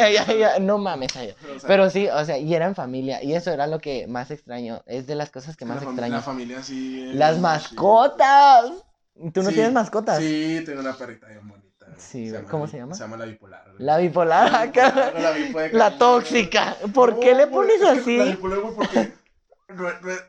No 0.60 0.78
mames, 0.78 1.12
Pero 1.66 1.90
sí, 1.90 2.08
o 2.08 2.24
sea, 2.24 2.38
y 2.38 2.54
era 2.54 2.66
en 2.66 2.74
familia. 2.74 3.22
Y 3.22 3.34
eso 3.34 3.50
era 3.50 3.66
lo 3.66 3.78
que 3.80 4.06
más 4.06 4.30
extraño. 4.30 4.82
Es 4.86 5.06
de 5.06 5.14
las 5.14 5.30
cosas 5.30 5.56
que 5.56 5.64
la 5.64 5.74
más 5.74 5.82
fam- 5.84 5.88
extraño. 5.88 6.14
La 6.14 6.22
familia 6.22 6.62
sí. 6.62 7.10
Las 7.12 7.38
mascotas. 7.38 8.72
¿Tú 9.32 9.42
no 9.42 9.48
Sí, 9.50 9.54
tienes 9.54 9.72
mascotas? 9.72 10.18
Sí, 10.18 10.62
tengo 10.66 10.80
una 10.80 10.92
perrita 10.92 11.26
bien 11.28 11.46
bonita. 11.48 11.63
Sí. 11.98 12.32
¿Cómo 12.50 12.66
se 12.66 12.78
llama? 12.78 12.94
Se 12.94 13.00
llama 13.02 13.16
la 13.16 13.26
bipolar. 13.26 13.64
güey. 13.72 13.76
La 13.84 13.98
bipolar 13.98 14.50
La 14.52 14.60
acá. 14.62 14.90
bipolar, 15.36 15.74
la 15.74 15.90
La 15.90 15.98
tóxica. 15.98 16.76
¿Por 16.92 17.18
qué 17.20 17.34
le 17.34 17.46
pones 17.46 17.80
es 17.80 17.88
así? 18.00 18.16
La 18.16 18.24
bipolar, 18.24 18.60
güey, 18.60 18.74
porque. 18.74 19.12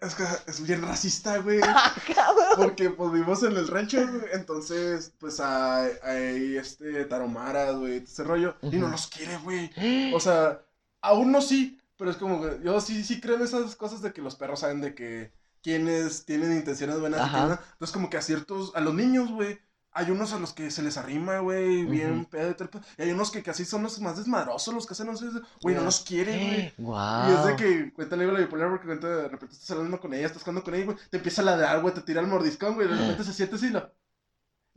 Es 0.01 0.15
que 0.15 0.23
es 0.47 0.65
bien 0.65 0.81
racista, 0.81 1.37
güey. 1.37 1.59
Cabrón. 2.15 2.55
Porque 2.57 2.89
pues 2.89 3.11
vivimos 3.11 3.43
en 3.43 3.55
el 3.57 3.67
rancho, 3.67 3.97
güey. 4.07 4.23
Entonces, 4.33 5.13
pues 5.19 5.39
hay, 5.39 5.91
hay 6.03 6.57
este 6.57 7.05
taromaras, 7.05 7.75
güey, 7.75 7.97
ese 7.97 8.23
rollo. 8.23 8.55
Y 8.61 8.77
no 8.77 8.87
los 8.87 9.07
quiere, 9.07 9.37
güey. 9.37 9.69
O 10.13 10.19
sea, 10.19 10.61
aún 11.01 11.31
no 11.31 11.41
sí, 11.41 11.79
pero 11.97 12.09
es 12.11 12.17
como 12.17 12.41
que 12.41 12.59
yo 12.63 12.79
sí, 12.81 13.03
sí 13.03 13.19
creo 13.21 13.35
en 13.35 13.43
esas 13.43 13.75
cosas 13.75 14.01
de 14.01 14.13
que 14.13 14.21
los 14.21 14.35
perros 14.35 14.61
saben 14.61 14.81
de 14.81 14.95
que 14.95 15.31
quienes 15.61 16.25
tienen 16.25 16.53
intenciones 16.53 16.99
buenas. 16.99 17.21
Entonces, 17.27 17.91
como 17.91 18.09
que 18.09 18.17
a 18.17 18.21
ciertos, 18.21 18.71
a 18.75 18.79
los 18.79 18.93
niños, 18.95 19.31
güey. 19.31 19.59
Hay 19.97 20.11
unos 20.11 20.33
a 20.33 20.39
los 20.39 20.51
que 20.51 20.69
se 20.71 20.83
les 20.83 20.97
arrima, 20.97 21.39
güey, 21.39 21.85
bien 21.85 22.25
pedo 22.25 22.51
y 22.51 22.53
tal. 22.55 22.69
Y 22.97 23.01
hay 23.03 23.11
unos 23.11 23.31
que 23.31 23.41
casi 23.41 23.63
son 23.63 23.81
los 23.83 23.99
más 24.01 24.17
desmadrosos, 24.17 24.73
los 24.73 24.85
que 24.85 24.91
hacen, 24.93 25.07
no 25.07 25.13
güey, 25.61 25.73
no 25.73 25.81
Ya. 25.81 25.85
los 25.85 26.01
quiere, 26.01 26.33
güey. 26.35 26.73
Y 26.77 27.31
es 27.31 27.45
de 27.45 27.55
que 27.55 27.93
cuenta 27.93 28.17
la 28.17 28.25
bipolar 28.25 28.69
porque 28.69 28.87
cuenta 28.87 29.07
de 29.07 29.29
repente 29.29 29.55
estás 29.55 29.71
hablando 29.71 29.99
con 30.01 30.13
ella, 30.13 30.27
estás 30.27 30.43
jugando 30.43 30.63
con 30.63 30.75
ella, 30.75 30.85
güey, 30.85 30.97
te 31.09 31.17
empieza 31.17 31.41
a 31.41 31.45
ladrar, 31.45 31.81
güey, 31.81 31.93
te 31.93 32.01
tira 32.01 32.19
el 32.19 32.27
mordiscón, 32.27 32.75
güey, 32.75 32.89
de 32.89 32.95
repente 32.95 33.23
se 33.23 33.33
siente 33.33 33.55
así 33.55 33.69
la... 33.69 33.91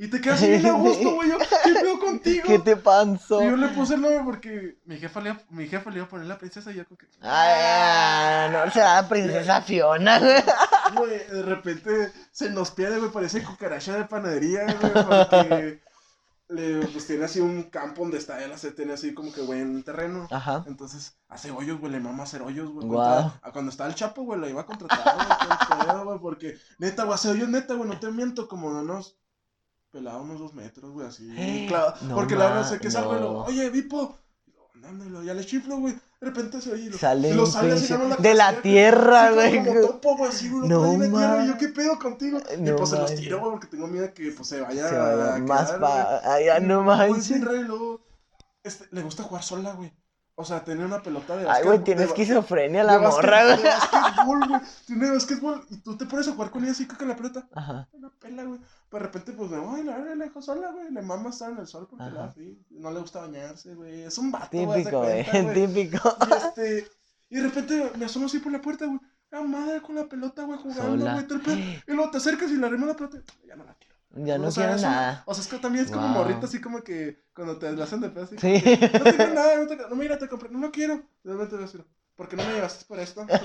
Y 0.00 0.06
te 0.08 0.20
quedas 0.20 0.40
bien 0.40 0.64
a 0.64 0.72
gusto, 0.72 1.14
güey, 1.16 1.28
yo, 1.28 1.38
¿qué 1.38 1.74
pedo 1.74 1.98
contigo? 2.00 2.44
¿Qué 2.46 2.58
te 2.60 2.76
pasó? 2.76 3.42
Y 3.42 3.46
yo 3.46 3.56
le 3.56 3.68
puse 3.68 3.94
el 3.94 4.00
nombre 4.00 4.22
porque 4.24 4.78
mi 4.84 4.96
jefa 4.96 5.20
le, 5.20 5.30
iba- 5.30 5.42
mi 5.50 5.66
jefa 5.66 5.90
le 5.90 5.96
iba 5.96 6.06
a 6.06 6.08
poner 6.08 6.26
la 6.28 6.38
princesa 6.38 6.70
y 6.70 6.76
yo 6.76 6.86
como 6.86 6.98
que... 6.98 7.06
Ay, 7.20 8.50
no 8.52 8.70
será 8.70 9.02
la 9.02 9.08
princesa 9.08 9.60
Fiona, 9.62 10.18
güey. 10.20 10.42
Güey, 10.96 11.18
de 11.28 11.42
repente 11.42 12.12
se 12.30 12.48
nos 12.48 12.70
pierde, 12.70 12.98
güey, 12.98 13.10
parece 13.10 13.42
cucaracha 13.42 13.94
de 13.96 14.04
panadería, 14.04 14.64
güey, 14.64 14.92
porque 15.04 15.82
le, 16.48 16.86
pues 16.86 17.06
tiene 17.06 17.26
así 17.26 17.40
un 17.40 17.64
campo 17.64 18.00
donde 18.02 18.16
está 18.16 18.42
él, 18.42 18.52
así, 18.52 18.70
tiene 18.70 18.94
así 18.94 19.12
como 19.12 19.30
que 19.32 19.42
buen 19.42 19.82
terreno. 19.82 20.26
Ajá. 20.30 20.64
Entonces, 20.66 21.18
hace 21.28 21.50
hoyos, 21.50 21.78
güey, 21.78 21.92
le 21.92 22.00
mama 22.00 22.22
hacer 22.22 22.40
hoyos, 22.40 22.70
güey. 22.70 22.88
A 22.98 23.50
Cuando 23.52 23.70
estaba 23.70 23.90
el 23.90 23.96
Chapo, 23.96 24.22
güey, 24.22 24.40
lo 24.40 24.48
iba 24.48 24.62
a 24.62 24.66
contratar, 24.66 25.14
güey, 25.92 26.04
güey, 26.04 26.18
porque, 26.20 26.56
neta, 26.78 27.02
güey, 27.02 27.16
hace 27.16 27.28
hoyos, 27.30 27.50
neta, 27.50 27.74
güey, 27.74 27.90
no 27.90 28.00
te 28.00 28.10
miento, 28.10 28.48
como 28.48 28.72
de 28.74 28.80
unos, 28.80 29.18
pelado 29.90 30.22
unos 30.22 30.38
dos 30.38 30.54
metros, 30.54 30.90
güey, 30.92 31.06
así, 31.06 31.26
clavado, 31.68 31.94
No 32.02 32.14
porque 32.14 32.36
la 32.36 32.46
verdad 32.48 32.68
sé 32.68 32.78
que 32.78 32.90
salgo 32.90 33.16
y 33.16 33.20
lo, 33.20 33.32
no. 33.32 33.44
oye, 33.44 33.70
Vipo, 33.70 34.18
y 34.46 34.50
lo, 34.52 34.88
ándale, 34.88 35.24
ya 35.26 35.34
le 35.34 35.44
chiflo, 35.44 35.78
güey, 35.78 35.94
de 35.94 36.26
repente 36.26 36.60
se 36.60 36.72
oye, 36.72 36.84
y 36.84 36.88
lo, 36.90 36.98
Sale 36.98 37.30
y 37.30 37.34
lo 37.34 37.46
sale 37.46 37.72
así, 37.74 37.92
más 37.94 38.20
de 38.22 38.34
la 38.34 38.60
tierra, 38.62 39.30
güey. 39.32 39.64
Como 39.64 39.80
topo, 39.80 40.16
güey, 40.16 40.30
así, 40.30 40.48
güey, 40.50 40.68
No 40.68 40.96
no 40.96 40.98
la 40.98 41.08
tierra, 41.10 41.44
y 41.44 41.48
yo, 41.48 41.58
¿qué 41.58 41.68
pedo 41.68 41.98
contigo? 41.98 42.38
y 42.56 42.60
No 42.60 42.76
pues 42.76 42.90
se 42.90 42.96
los 42.98 43.14
tiro, 43.14 43.38
güey, 43.40 43.52
porque 43.52 43.66
tengo 43.68 43.86
miedo 43.86 44.12
que, 44.14 44.30
pues, 44.32 44.48
se 44.48 44.60
vaya 44.60 44.88
Se 44.88 44.96
a 44.96 44.98
vaya 44.98 45.14
quedar, 45.16 45.40
más 45.42 45.68
güey. 45.68 45.80
pa... 45.80 46.20
Ay, 46.24 46.46
ya 46.46 46.60
no 46.60 46.82
manches. 46.82 47.30
y 47.30 47.42
este, 48.64 48.86
le 48.90 49.02
gusta 49.02 49.22
jugar 49.22 49.42
sola, 49.42 49.72
güey. 49.74 49.92
O 50.40 50.44
sea, 50.44 50.62
tener 50.62 50.86
una 50.86 51.02
pelota 51.02 51.36
de 51.36 51.48
Ay, 51.48 51.64
güey, 51.64 51.82
tiene 51.82 52.04
esquizofrenia 52.04 52.84
la 52.84 53.00
morra, 53.00 53.56
güey. 53.56 53.64
básquetbol, 53.64 54.48
güey. 54.48 54.60
Tiene 54.86 55.10
básquetbol 55.10 55.66
y 55.68 55.78
tú 55.78 55.96
te 55.96 56.06
pones 56.06 56.28
a 56.28 56.32
jugar 56.32 56.50
con 56.52 56.62
ella 56.62 56.70
así 56.70 56.86
con 56.86 57.08
la 57.08 57.16
pelota. 57.16 57.48
Ajá. 57.52 57.88
Una 57.90 58.08
pela, 58.10 58.44
güey. 58.44 58.60
Pero 58.88 59.00
de 59.00 59.06
repente, 59.06 59.32
pues, 59.32 59.50
me 59.50 59.58
voy, 59.58 59.82
la 59.82 59.98
la 59.98 60.14
dejo 60.14 60.40
sola, 60.40 60.70
güey. 60.70 60.92
Le 60.92 61.02
mama 61.02 61.30
estar 61.30 61.50
en 61.50 61.58
el 61.58 61.66
sol 61.66 61.88
porque 61.90 62.04
Ajá. 62.04 62.14
la 62.14 62.24
así. 62.26 62.56
No 62.70 62.92
le 62.92 63.00
gusta 63.00 63.22
bañarse, 63.22 63.74
güey. 63.74 64.02
Es 64.02 64.16
un 64.16 64.30
vato, 64.30 64.56
güey. 64.56 64.84
Típico, 64.84 65.00
güey. 65.02 65.54
Típico. 65.54 66.16
Y 66.20 66.32
este. 66.32 66.88
Y 67.30 67.36
de 67.38 67.42
repente 67.42 67.92
me 67.98 68.04
asomo 68.04 68.26
así 68.26 68.38
por 68.38 68.52
la 68.52 68.60
puerta, 68.60 68.86
güey. 68.86 69.00
la 69.32 69.40
madre 69.42 69.82
con 69.82 69.96
la 69.96 70.06
pelota, 70.06 70.44
güey, 70.44 70.58
jugando, 70.60 71.04
güey. 71.04 71.82
Y 71.88 71.92
luego 71.92 72.12
te 72.12 72.18
acercas 72.18 72.48
y 72.52 72.56
le 72.56 72.64
arrimas 72.64 72.86
la 72.88 72.94
pelota, 72.96 73.18
ya 73.44 73.56
no 73.56 73.64
la 73.64 73.74
quiero. 73.74 73.87
Ya 74.14 74.38
no 74.38 74.50
quiero 74.52 74.76
nada. 74.76 75.22
o 75.26 75.34
sea, 75.34 75.42
es 75.42 75.48
que 75.48 75.58
también 75.58 75.84
es 75.84 75.90
como 75.90 76.08
Wow. 76.08 76.18
morrita, 76.18 76.46
así 76.46 76.60
como 76.60 76.82
que 76.82 77.24
cuando 77.34 77.58
te 77.58 77.68
hacen 77.68 78.00
de 78.00 78.10
pedo, 78.10 78.24
así. 78.24 78.36
Sí. 78.38 78.62
No 78.96 79.04
tengo 79.04 79.28
nada, 79.28 79.56
no 79.56 79.66
tengo, 79.66 79.88
no, 79.88 79.96
mira, 79.96 80.18
te 80.18 80.28
compré, 80.28 80.48
no 80.50 80.58
lo 80.58 80.70
quiero. 80.72 80.96
De 81.22 81.32
repente 81.32 81.54
voy 81.56 81.64
a 81.64 81.66
decir, 81.66 81.84
¿por 82.18 82.28
qué 82.28 82.34
no 82.36 82.42
me 82.44 82.52
llevaste 82.54 82.84
por 82.84 82.98
esto? 82.98 83.24
Güey, 83.24 83.38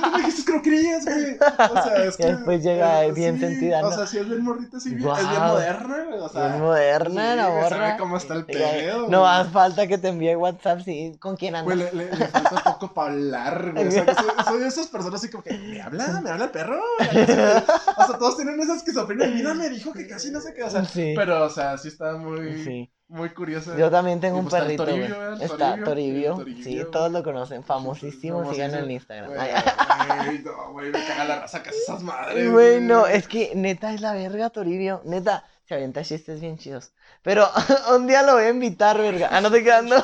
tú 0.00 0.10
me 0.12 0.18
dijiste 0.18 0.44
que 0.44 0.56
lo 0.56 0.62
querías, 0.62 1.04
güey. 1.04 1.36
O 1.70 1.82
sea, 1.82 2.04
es 2.04 2.14
Y 2.14 2.22
que. 2.22 2.26
después 2.34 2.62
llega 2.62 3.04
eh, 3.04 3.10
bien 3.12 3.34
sí, 3.34 3.40
sentida, 3.40 3.80
O 3.84 3.90
¿no? 3.90 3.96
sea, 3.96 4.06
sí 4.06 4.18
es 4.18 4.28
bien 4.28 4.44
morrita, 4.44 4.78
sí, 4.78 4.94
bien- 4.94 5.10
es 5.10 5.28
bien 5.28 5.42
moderna, 5.42 6.04
güey. 6.08 6.20
O 6.20 6.28
sea, 6.28 6.48
Bien 6.48 6.60
moderna 6.62 7.30
sí, 7.32 7.36
la 7.36 7.48
güey, 7.48 7.68
sabe 7.68 7.96
cómo 7.98 8.16
está 8.16 8.34
el 8.34 8.46
pedo. 8.46 9.00
No 9.02 9.06
güey. 9.08 9.20
más 9.20 9.48
falta 9.48 9.86
que 9.88 9.98
te 9.98 10.08
envíe 10.08 10.36
WhatsApp, 10.36 10.80
sí. 10.84 11.16
¿Con 11.20 11.36
quién 11.36 11.54
Güey, 11.64 11.72
andas? 11.82 11.92
le, 11.94 12.04
le, 12.06 12.16
le 12.16 12.26
falta 12.28 12.62
poco 12.78 12.94
para 12.94 13.12
hablar, 13.12 13.72
güey. 13.72 13.88
O 13.88 13.90
sea, 13.90 14.06
que 14.06 14.14
soy, 14.14 14.26
soy 14.46 14.58
de 14.60 14.68
esas 14.68 14.86
personas 14.86 15.20
así 15.20 15.28
como 15.30 15.42
que, 15.42 15.52
¿me 15.58 15.82
habla? 15.82 16.20
¿Me 16.22 16.30
habla 16.30 16.44
el 16.44 16.50
perro? 16.52 16.80
O 17.00 18.06
sea, 18.06 18.18
todos 18.18 18.36
tienen 18.36 18.60
esa 18.60 18.76
esquizofrenia. 18.76 19.26
Mira, 19.26 19.52
me 19.54 19.68
dijo 19.68 19.92
que 19.92 20.06
casi 20.06 20.30
no 20.30 20.40
sé 20.40 20.54
qué. 20.54 20.62
O 20.62 20.70
sea, 20.70 20.84
Sí. 20.84 21.12
pero, 21.16 21.44
o 21.44 21.50
sea, 21.50 21.76
sí 21.76 21.88
está 21.88 22.12
muy, 22.16 22.62
Sí. 22.64 22.90
Muy 23.08 23.30
curiosa. 23.30 23.76
Yo 23.76 23.90
también 23.90 24.20
tengo 24.20 24.38
un 24.38 24.48
perrito. 24.48 24.84
Toribio. 24.84 25.32
El 25.34 25.42
Está 25.42 25.76
Toribio, 25.82 25.84
Toribio. 25.84 26.30
el 26.32 26.36
Toribio, 26.38 26.64
Sí, 26.64 26.90
todos 26.90 27.12
lo 27.12 27.22
conocen. 27.22 27.62
Famosísimo. 27.62 28.38
Famosísimo. 28.40 28.54
Síganlo 28.66 28.84
en 28.86 28.90
Instagram. 28.90 29.30
Güey, 29.30 29.48
güey, 30.26 30.38
no, 30.44 30.72
güey, 30.72 30.90
me 30.90 31.04
caga 31.06 31.24
la 31.24 31.40
raza 31.40 31.62
que 31.62 31.70
esas 31.70 32.02
madres. 32.02 32.50
Güey, 32.50 32.80
no, 32.80 33.06
es 33.06 33.28
que 33.28 33.52
neta 33.54 33.92
es 33.94 34.00
la 34.00 34.12
verga, 34.12 34.50
Toribio. 34.50 35.02
Neta, 35.04 35.44
se 35.68 35.74
avienta 35.74 36.02
chistes 36.02 36.40
bien 36.40 36.58
chidos. 36.58 36.92
Pero 37.22 37.48
un 37.94 38.06
día 38.06 38.22
lo 38.22 38.34
voy 38.34 38.44
a 38.44 38.50
invitar, 38.50 38.98
verga. 38.98 39.28
Ah, 39.30 39.40
no 39.40 39.50
te 39.50 39.62
quedas, 39.62 39.84
no. 39.84 39.96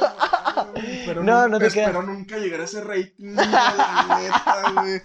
Pero 1.06 1.22
No, 1.24 1.42
no, 1.42 1.48
no 1.48 1.58
te 1.58 1.66
espero 1.66 1.90
creas. 2.00 2.06
nunca 2.06 2.36
llegar 2.38 2.60
a 2.60 2.64
ese 2.64 2.80
rating, 2.82 3.34
la 3.34 4.18
neta, 4.20 4.80
güey. 4.80 5.02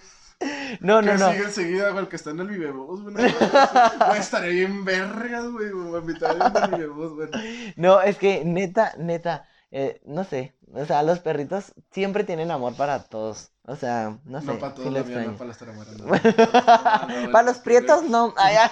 No, 0.80 1.02
no, 1.02 1.12
que 1.12 1.18
no. 1.18 1.30
sigue 1.32 1.44
enseguida, 1.44 1.90
güey, 1.90 2.04
el 2.04 2.08
que 2.08 2.16
está 2.16 2.30
en 2.30 2.40
el 2.40 2.48
Vivebus, 2.48 3.02
güey. 3.02 3.16
estaré 4.18 4.50
bien 4.50 4.84
vergas, 4.84 5.44
güey, 5.50 5.70
güey, 5.70 5.90
me 5.90 5.98
invitaría 5.98 6.44
al 6.44 6.70
Vivebus, 6.70 7.14
güey. 7.14 7.28
No, 7.76 8.00
es 8.00 8.16
que 8.18 8.44
neta, 8.44 8.92
neta, 8.98 9.48
eh, 9.70 10.00
no 10.06 10.24
sé. 10.24 10.54
O 10.74 10.84
sea, 10.84 11.02
los 11.02 11.18
perritos 11.20 11.72
siempre 11.90 12.24
tienen 12.24 12.50
amor 12.50 12.74
para 12.74 13.02
todos. 13.04 13.50
O 13.64 13.74
sea, 13.74 14.18
no 14.24 14.40
sé. 14.40 14.46
No 14.46 14.58
para 14.58 14.76
sí 14.76 14.82
todos, 14.82 14.92
lo 14.92 14.98
la 15.00 15.04
mía, 15.04 15.24
no 15.26 15.36
para 15.36 15.52
taramaras. 15.54 15.96
no. 15.98 16.06
Para 17.32 17.42
los 17.46 17.58
prietos, 17.58 18.04
no. 18.04 18.34
Ay, 18.36 18.56
ay. 18.56 18.70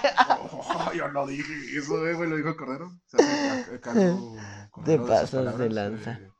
Oh, 0.51 0.91
yo 0.93 1.07
no 1.09 1.25
dije 1.27 1.53
eso, 1.77 1.99
güey, 1.99 2.29
lo 2.29 2.37
dijo 2.37 2.55
Cordero. 2.55 2.91
Se 3.07 3.17
hace 3.21 3.79
ca- 3.79 3.81
cargo 3.93 4.35
Cordero 4.71 5.05
de 5.05 5.19
sus 5.21 5.29
pasas 5.31 5.31
de 5.31 5.67
palabras, 5.67 5.73
lanza. 5.73 6.11
eh, 6.13 6.31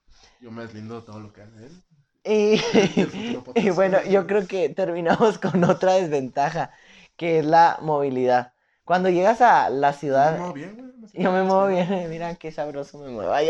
Yo 0.41 0.51
me 0.51 0.61
deslindo 0.63 0.99
de 0.99 1.05
todo 1.05 1.19
lo 1.19 1.33
que 1.33 1.41
hace 1.41 1.65
él. 1.65 1.83
Y, 2.27 2.61
y 3.55 3.69
bueno, 3.69 4.03
yo 4.03 4.27
creo 4.27 4.47
que 4.47 4.69
terminamos 4.69 5.37
con 5.39 5.63
otra 5.63 5.93
desventaja, 5.93 6.71
que 7.15 7.39
es 7.39 7.45
la 7.45 7.79
movilidad. 7.81 8.53
Cuando 8.83 9.09
llegas 9.09 9.41
a 9.41 9.69
la 9.69 9.93
ciudad, 9.93 10.33
me 10.33 10.39
muevo 10.39 10.53
bien, 10.53 10.93
yo 11.13 11.31
me 11.31 11.43
muevo 11.43 11.67
bien, 11.67 12.09
mira 12.09 12.35
qué 12.35 12.51
sabroso 12.51 12.97
me 12.99 13.09
muevo. 13.09 13.33
Ay. 13.33 13.49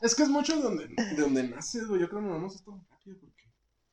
Es 0.00 0.14
que 0.14 0.22
es 0.22 0.28
mucho 0.28 0.56
de 0.56 0.62
donde, 0.62 0.86
de 0.86 1.16
donde 1.20 1.48
naces, 1.48 1.86
güey. 1.86 2.00
Yo 2.00 2.08
creo 2.08 2.20
que 2.20 2.26
nos 2.26 2.36
vamos 2.36 2.54
esto 2.54 2.80
rápido 2.90 3.18
porque, 3.20 3.44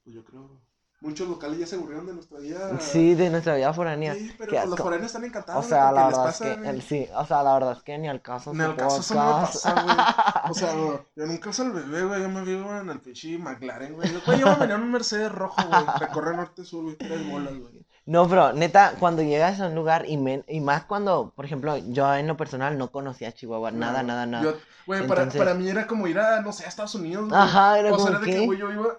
pues 0.03 0.15
yo 0.15 0.23
creo, 0.23 0.61
muchos 1.03 1.27
locales 1.27 1.59
ya 1.59 1.67
se 1.67 1.75
aburrieron 1.75 2.05
de 2.07 2.13
nuestra 2.13 2.39
vida. 2.39 2.79
Sí, 2.79 3.13
de 3.13 3.29
nuestra 3.29 3.55
vida 3.55 3.71
foránea. 3.73 4.15
Sí, 4.15 4.33
pero 4.37 4.51
pues, 4.51 4.65
los 4.69 4.79
foráneos 4.79 5.07
están 5.07 5.25
encantados. 5.25 5.63
O 5.65 5.67
sea, 5.69 5.91
la 5.91 6.05
verdad 6.07 6.29
es 6.29 6.37
que, 6.39 6.53
el- 6.69 6.81
sí, 6.81 7.07
o 7.15 7.25
sea, 7.25 7.43
la 7.43 7.53
verdad 7.53 7.73
es 7.77 7.83
que 7.83 7.97
ni 7.97 8.07
al 8.07 8.21
caso 8.21 8.53
su 8.53 8.61
el 8.61 8.75
caso 8.75 9.01
eso 9.01 9.13
no 9.15 9.25
me 9.25 9.31
pasa, 9.45 9.73
güey. 9.83 9.95
O 10.49 10.53
sea, 10.53 10.73
yo 10.73 11.25
nunca 11.25 11.49
uso 11.51 11.63
el 11.63 11.71
bebé, 11.71 12.05
güey. 12.05 12.21
Yo 12.21 12.29
me 12.29 12.43
vivo 12.43 12.75
en 12.77 12.89
el 12.89 12.99
pinche 12.99 13.37
McLaren, 13.37 13.93
güey. 13.93 14.09
Yo, 14.11 14.19
yo 14.35 14.47
me 14.47 14.55
venía 14.55 14.75
en 14.75 14.81
un 14.81 14.91
Mercedes 14.91 15.31
rojo, 15.31 15.61
güey. 15.67 15.83
Recorre 15.99 16.35
norte-sur, 16.35 16.83
güey. 16.83 16.95
Tres 16.97 17.29
bolas, 17.29 17.53
güey. 17.57 17.85
No, 18.05 18.27
pero 18.27 18.51
neta, 18.51 18.95
cuando 18.99 19.21
llegas 19.21 19.61
a 19.61 19.67
un 19.67 19.75
lugar 19.75 20.03
y, 20.09 20.17
men- 20.17 20.43
y 20.49 20.59
más 20.59 20.83
cuando, 20.83 21.31
por 21.35 21.45
ejemplo, 21.45 21.77
yo 21.77 22.13
en 22.15 22.27
lo 22.27 22.35
personal 22.35 22.77
no 22.77 22.91
conocía 22.91 23.31
Chihuahua, 23.31 23.71
nada, 23.71 24.01
No, 24.01 24.07
nada, 24.09 24.25
nada. 24.25 24.55
Güey, 24.85 25.07
para, 25.07 25.21
Entonces- 25.23 25.39
para 25.41 25.53
mí 25.53 25.69
era 25.69 25.87
como 25.87 26.07
ir 26.07 26.19
a, 26.19 26.41
no 26.41 26.51
sé, 26.51 26.65
a 26.65 26.67
Estados 26.67 26.95
Unidos. 26.95 27.31
Ajá, 27.31 27.79
era 27.79 27.93
O 27.93 27.97
sea, 27.97 28.05
como 28.05 28.09
era 28.09 28.19
de 28.19 28.25
que, 28.25 28.39
que... 28.39 28.45
güey, 28.45 28.59
yo 28.59 28.71
iba. 28.73 28.97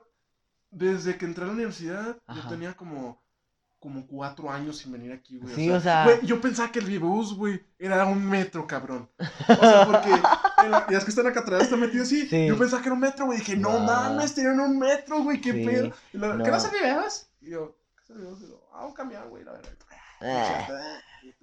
Desde 0.75 1.17
que 1.17 1.25
entré 1.25 1.45
a 1.45 1.47
la 1.47 1.53
universidad, 1.53 2.19
Ajá. 2.27 2.43
yo 2.43 2.49
tenía 2.49 2.75
como. 2.75 3.23
Como 3.79 4.07
cuatro 4.07 4.51
años 4.51 4.79
sin 4.79 4.93
venir 4.93 5.13
aquí, 5.13 5.39
güey. 5.39 5.55
Sí, 5.55 5.71
o 5.71 5.79
sea- 5.79 6.05
Güey, 6.05 6.25
yo 6.25 6.41
pensaba 6.41 6.73
que 6.73 6.79
el 6.79 6.87
Vivebus, 6.87 7.37
güey, 7.37 7.63
era 7.79 8.07
un 8.07 8.25
metro, 8.27 8.67
cabrón. 8.67 9.11
O 9.19 9.55
sea, 9.55 9.85
porque. 9.87 10.09
la- 10.71 10.87
ya 10.91 10.97
es 10.97 11.05
que 11.05 11.11
está 11.11 11.21
en 11.21 11.27
la 11.27 11.33
catedral, 11.35 11.61
está 11.61 11.77
metido 11.77 12.03
así. 12.03 12.27
Sí. 12.27 12.47
Yo 12.47 12.57
pensaba 12.57 12.81
que 12.81 12.89
era 12.89 12.95
un 12.95 13.01
metro, 13.01 13.27
güey. 13.27 13.41
Dije, 13.41 13.57
no 13.59 13.69
Guau. 13.69 13.83
mames, 13.83 14.35
tenían 14.35 14.59
un 14.59 14.79
metro, 14.79 15.23
güey, 15.23 15.39
qué 15.39 15.53
Sí, 15.53 15.67
pedo. 15.67 15.93
Y 16.15 16.17
luego, 16.17 16.35
no. 16.35 16.45
¿Qué 16.45 16.51
no 16.51 16.61
se? 16.61 16.69
Y 17.43 17.51
yo, 17.51 17.77
¿qué? 18.07 18.15
Y 18.15 18.23
yo, 18.49 18.69
ah, 18.73 18.87
un 18.87 18.95
camión, 18.95 19.29
güey, 19.29 19.45
la 19.45 19.53
verdad. 19.53 19.71
Ah. 20.23 20.67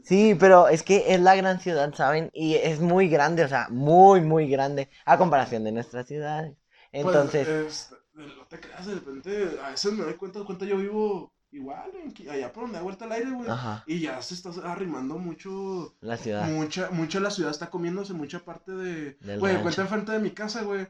Sí, 0.04 0.36
pero 0.40 0.68
es 0.68 0.82
que 0.82 1.14
es 1.14 1.22
la 1.22 1.36
gran 1.36 1.60
ciudad, 1.60 1.94
¿saben? 1.94 2.32
Y 2.34 2.56
es 2.56 2.80
muy 2.80 3.08
grande, 3.08 3.44
o 3.44 3.48
sea, 3.48 3.68
muy, 3.70 4.22
muy 4.22 4.50
grande 4.50 4.90
a 5.06 5.20
comparación 5.20 5.64
de 5.64 5.72
nuestras 5.74 6.08
ciudades. 6.08 6.58
Entonces, 6.92 7.48
Pues, 7.48 7.92
es- 7.92 7.96
no 8.14 8.46
te 8.48 8.60
creas, 8.60 8.86
de 8.86 8.96
repente, 8.96 9.60
a 9.64 9.70
veces 9.70 9.94
me 9.94 10.04
doy 10.04 10.16
cuenta, 10.16 10.44
cuenta 10.44 10.66
yo 10.66 10.78
vivo 10.78 11.34
igual, 11.52 11.92
en 11.96 12.30
allá 12.30 12.52
por 12.54 12.64
donde 12.64 12.78
da 12.78 12.84
vuelta 12.84 13.06
al 13.06 13.12
aire, 13.12 13.32
güey. 13.32 13.50
ajá, 13.50 13.84
Y 13.88 14.00
ya 14.00 14.22
se 14.22 14.34
está 14.36 14.50
arrimando 14.72 15.18
mucho, 15.18 15.96
la 16.02 16.18
ciudad. 16.18 16.48
mucha, 16.50 16.90
mucha 16.92 17.20
la 17.20 17.30
ciudad 17.32 17.52
está 17.52 17.70
comiéndose 17.70 18.14
mucha 18.14 18.44
parte 18.44 18.72
de, 18.72 19.14
Del 19.20 19.40
güey, 19.40 19.54
rancho. 19.54 19.64
cuenta 19.64 19.82
enfrente 19.82 20.12
de 20.14 20.20
mi 20.20 20.32
casa, 20.32 20.64
güey. 20.64 20.88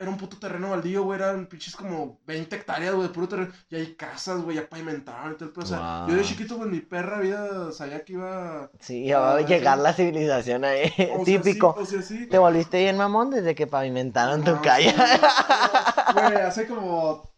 Era 0.00 0.10
un 0.10 0.16
puto 0.16 0.36
terreno 0.38 0.70
baldío, 0.70 1.02
güey, 1.02 1.18
eran 1.18 1.46
pinches 1.46 1.74
como 1.74 2.20
20 2.24 2.54
hectáreas, 2.54 2.94
güey, 2.94 3.08
de 3.08 3.14
puro 3.14 3.28
terreno. 3.28 3.50
Y 3.68 3.74
hay 3.76 3.94
casas, 3.96 4.40
güey, 4.42 4.56
ya 4.56 4.68
pavimentaron 4.68 5.32
y 5.32 5.34
todo 5.34 5.46
el 5.46 5.52
pedo. 5.52 5.64
O 5.64 5.66
sea, 5.66 6.06
yo 6.08 6.14
de 6.14 6.22
chiquito, 6.22 6.56
güey, 6.56 6.70
mi 6.70 6.80
perra 6.80 7.18
vida 7.18 7.72
sabía 7.72 8.04
que 8.04 8.12
iba... 8.12 8.70
Sí, 8.78 9.10
va 9.10 9.32
a 9.32 9.36
Ah, 9.38 9.40
llegar 9.40 9.76
la 9.78 9.92
civilización 9.92 10.64
ahí, 10.64 10.92
o 11.12 11.16
sea, 11.16 11.24
típico. 11.24 11.74
sí, 11.78 11.82
o 11.82 11.86
sea, 11.86 12.02
sí. 12.02 12.26
Te 12.28 12.38
volviste 12.38 12.78
bien 12.78 12.96
mamón 12.96 13.30
desde 13.30 13.56
que 13.56 13.66
pavimentaron 13.66 14.44
tu 14.44 14.52
No, 14.52 14.62
calle. 14.62 14.94
Güey, 16.14 16.36
hace 16.42 16.66
como 16.66 17.28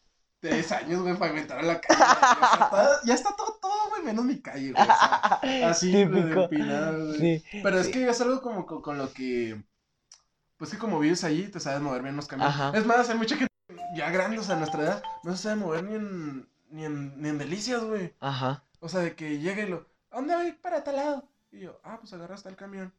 tres 0.41 0.71
años, 0.73 1.03
güey, 1.03 1.17
pavimentaron 1.17 1.67
la 1.67 1.81
calle. 1.81 1.99
güey, 1.99 2.09
Ya 2.11 2.45
está 2.53 2.69
todo, 2.71 2.99
ya 3.07 3.15
está 3.15 3.37
todo, 3.37 3.59
todo, 3.61 3.89
güey, 3.91 4.03
menos 4.03 4.25
mi 4.25 4.41
calle, 4.41 4.73
güey. 4.73 5.63
así, 5.65 5.93
güey, 6.05 6.23
Típico. 6.23 6.43
empinada, 6.43 6.91
güey. 6.93 7.19
Sí, 7.41 7.61
Pero 7.63 7.79
es 7.79 7.89
que 7.89 8.09
es 8.09 8.21
algo 8.21 8.41
como 8.43 8.67
con, 8.67 8.83
con 8.83 8.99
lo 8.99 9.13
que. 9.13 9.63
Pues 10.61 10.73
que 10.73 10.77
como 10.79 10.99
vives 10.99 11.25
allí, 11.25 11.49
te 11.49 11.59
sabes 11.59 11.81
mover 11.81 12.03
bien 12.03 12.11
en 12.11 12.17
los 12.17 12.29
caminos. 12.29 12.53
Ajá. 12.53 12.77
Es 12.77 12.85
más, 12.85 13.09
hay 13.09 13.17
mucha 13.17 13.35
gente 13.35 13.51
ya 13.95 14.11
grande, 14.11 14.39
o 14.39 14.43
sea, 14.43 14.57
a 14.57 14.59
nuestra 14.59 14.83
edad, 14.83 15.03
no 15.25 15.35
se 15.35 15.43
sabe 15.45 15.57
mover 15.57 15.85
ni 15.85 15.95
en, 15.95 16.49
ni 16.69 16.85
en, 16.85 17.19
ni 17.19 17.31
en 17.31 17.39
delicias, 17.39 17.83
güey. 17.83 18.15
Ajá. 18.21 18.63
O 18.79 18.87
sea, 18.91 19.01
de 19.01 19.17
que 19.17 19.39
llega 19.39 19.63
y 19.63 19.71
lo. 19.71 19.87
¿A 20.11 20.17
dónde 20.17 20.37
voy 20.37 20.53
para 20.53 20.85
tal 20.85 20.97
lado? 20.97 21.27
Y 21.51 21.61
yo, 21.61 21.81
ah, 21.83 21.97
pues 21.99 22.13
agarra 22.13 22.35
hasta 22.35 22.51
el 22.51 22.57
camión. 22.57 22.93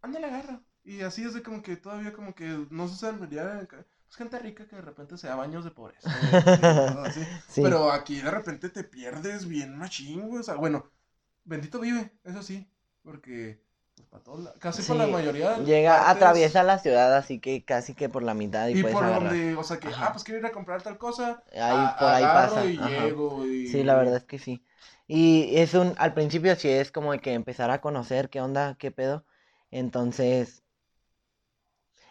¿Dónde 0.00 0.20
la 0.20 0.28
agarro? 0.28 0.60
Y 0.84 1.00
así 1.00 1.24
es 1.24 1.34
de 1.34 1.42
como 1.42 1.60
que 1.60 1.76
todavía 1.76 2.12
como 2.12 2.36
que 2.36 2.66
no 2.70 2.86
se 2.86 2.94
sabe 2.94 3.26
ya. 3.28 3.66
Pues 3.68 4.16
gente 4.16 4.38
rica 4.38 4.68
que 4.68 4.76
de 4.76 4.82
repente 4.82 5.18
se 5.18 5.26
da 5.26 5.34
baños 5.34 5.64
de 5.64 5.72
pobreza. 5.72 6.08
güey, 6.30 7.04
así. 7.08 7.26
Sí. 7.48 7.62
Pero 7.62 7.90
aquí 7.90 8.20
de 8.20 8.30
repente 8.30 8.68
te 8.68 8.84
pierdes 8.84 9.48
bien 9.48 9.76
machín, 9.76 10.28
güey. 10.28 10.38
O 10.38 10.44
sea, 10.44 10.54
bueno, 10.54 10.88
bendito 11.42 11.80
vive, 11.80 12.12
eso 12.22 12.44
sí. 12.44 12.70
Porque, 13.02 13.60
para 14.24 14.24
todos 14.24 14.50
casi 14.58 14.82
Sí, 14.82 14.94
la 14.94 15.06
mayoría. 15.06 15.56
Llega, 15.64 15.94
partes, 15.94 16.10
atraviesa 16.10 16.62
la 16.62 16.78
ciudad, 16.78 17.14
así 17.16 17.40
que 17.40 17.64
casi 17.64 17.94
que 17.94 18.08
por 18.08 18.22
la 18.22 18.34
mitad 18.34 18.68
y, 18.68 18.76
Y 18.76 18.82
por 18.84 19.02
agarrar. 19.04 19.32
donde, 19.32 19.54
o 19.56 19.62
sea, 19.64 19.78
que, 19.78 19.88
Ajá. 19.88 20.06
ah, 20.06 20.12
pues 20.12 20.24
quiero 20.24 20.40
ir 20.40 20.46
a 20.46 20.52
comprar 20.52 20.82
tal 20.82 20.98
cosa. 20.98 21.42
Ahí, 21.52 21.88
a- 21.88 21.96
por 21.98 22.12
ahí 22.14 22.28
pasa. 22.28 22.64
Y 22.66 22.76
llego 22.78 23.46
y... 23.46 23.62
Sí, 23.64 23.82
la 23.84 23.94
verdad 23.96 24.16
es 24.16 24.24
que 24.24 24.38
sí. 24.38 24.64
Y 25.06 25.56
es 25.56 25.74
un, 25.74 25.94
al 25.98 26.14
principio 26.14 26.54
sí 26.56 26.68
es 26.68 26.92
como 26.92 27.12
que 27.20 27.32
empezar 27.34 27.70
a 27.70 27.80
conocer 27.80 28.28
qué 28.30 28.40
onda, 28.40 28.76
qué 28.78 28.90
pedo. 28.90 29.24
Entonces, 29.70 30.62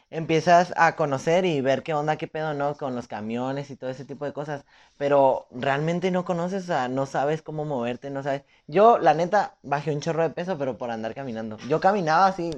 empiezas 0.10 0.74
a 0.78 0.96
conocer 0.96 1.46
y 1.46 1.62
ver 1.62 1.84
qué 1.84 1.94
onda, 1.94 2.18
qué 2.18 2.28
pedo, 2.28 2.54
¿no? 2.54 2.76
Con 2.78 2.96
los 2.96 3.08
camiones 3.08 3.70
y 3.70 3.76
todo 3.76 3.90
ese 3.90 4.06
tipo 4.06 4.26
de 4.26 4.34
cosas. 4.34 4.66
Pero 4.98 5.48
realmente 5.52 6.12
no 6.12 6.26
conoces, 6.26 6.64
o 6.64 6.68
sea, 6.68 6.88
no 6.88 7.06
sabes 7.06 7.42
cómo 7.42 7.66
moverte, 7.66 8.10
no 8.10 8.24
sabes. 8.24 8.44
Yo, 8.68 8.98
la 9.00 9.14
neta, 9.14 9.58
bajé 9.64 9.92
un 9.94 10.02
chorro 10.02 10.24
de 10.24 10.30
peso, 10.30 10.58
pero 10.58 10.78
por 10.78 10.92
andar 10.92 11.14
caminando. 11.16 11.58
Yo 11.70 11.80
caminaba 11.80 12.28
así 12.28 12.52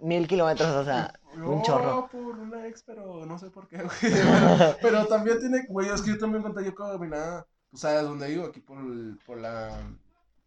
mil 0.00 0.26
kilómetros, 0.28 0.70
o 0.70 0.84
sea, 0.84 1.12
un 1.44 1.58
Yo 1.58 1.62
chorro. 1.62 2.08
por 2.10 2.38
una 2.38 2.66
ex, 2.66 2.82
pero 2.82 3.24
no 3.26 3.38
sé 3.38 3.50
por 3.50 3.68
qué, 3.68 3.76
güey. 3.82 3.90
Pero, 4.00 4.56
pero 4.82 5.06
también 5.06 5.38
tiene, 5.40 5.64
güey, 5.68 5.88
es 5.88 6.02
que 6.02 6.10
yo 6.10 6.18
también 6.18 6.42
conté 6.42 6.64
yo 6.64 6.74
caminaba, 6.74 7.46
tú 7.70 7.76
sabes 7.76 8.02
dónde 8.02 8.28
vivo, 8.28 8.46
aquí 8.46 8.60
por, 8.60 8.78
el- 8.78 9.18
por 9.24 9.38
la, 9.38 9.80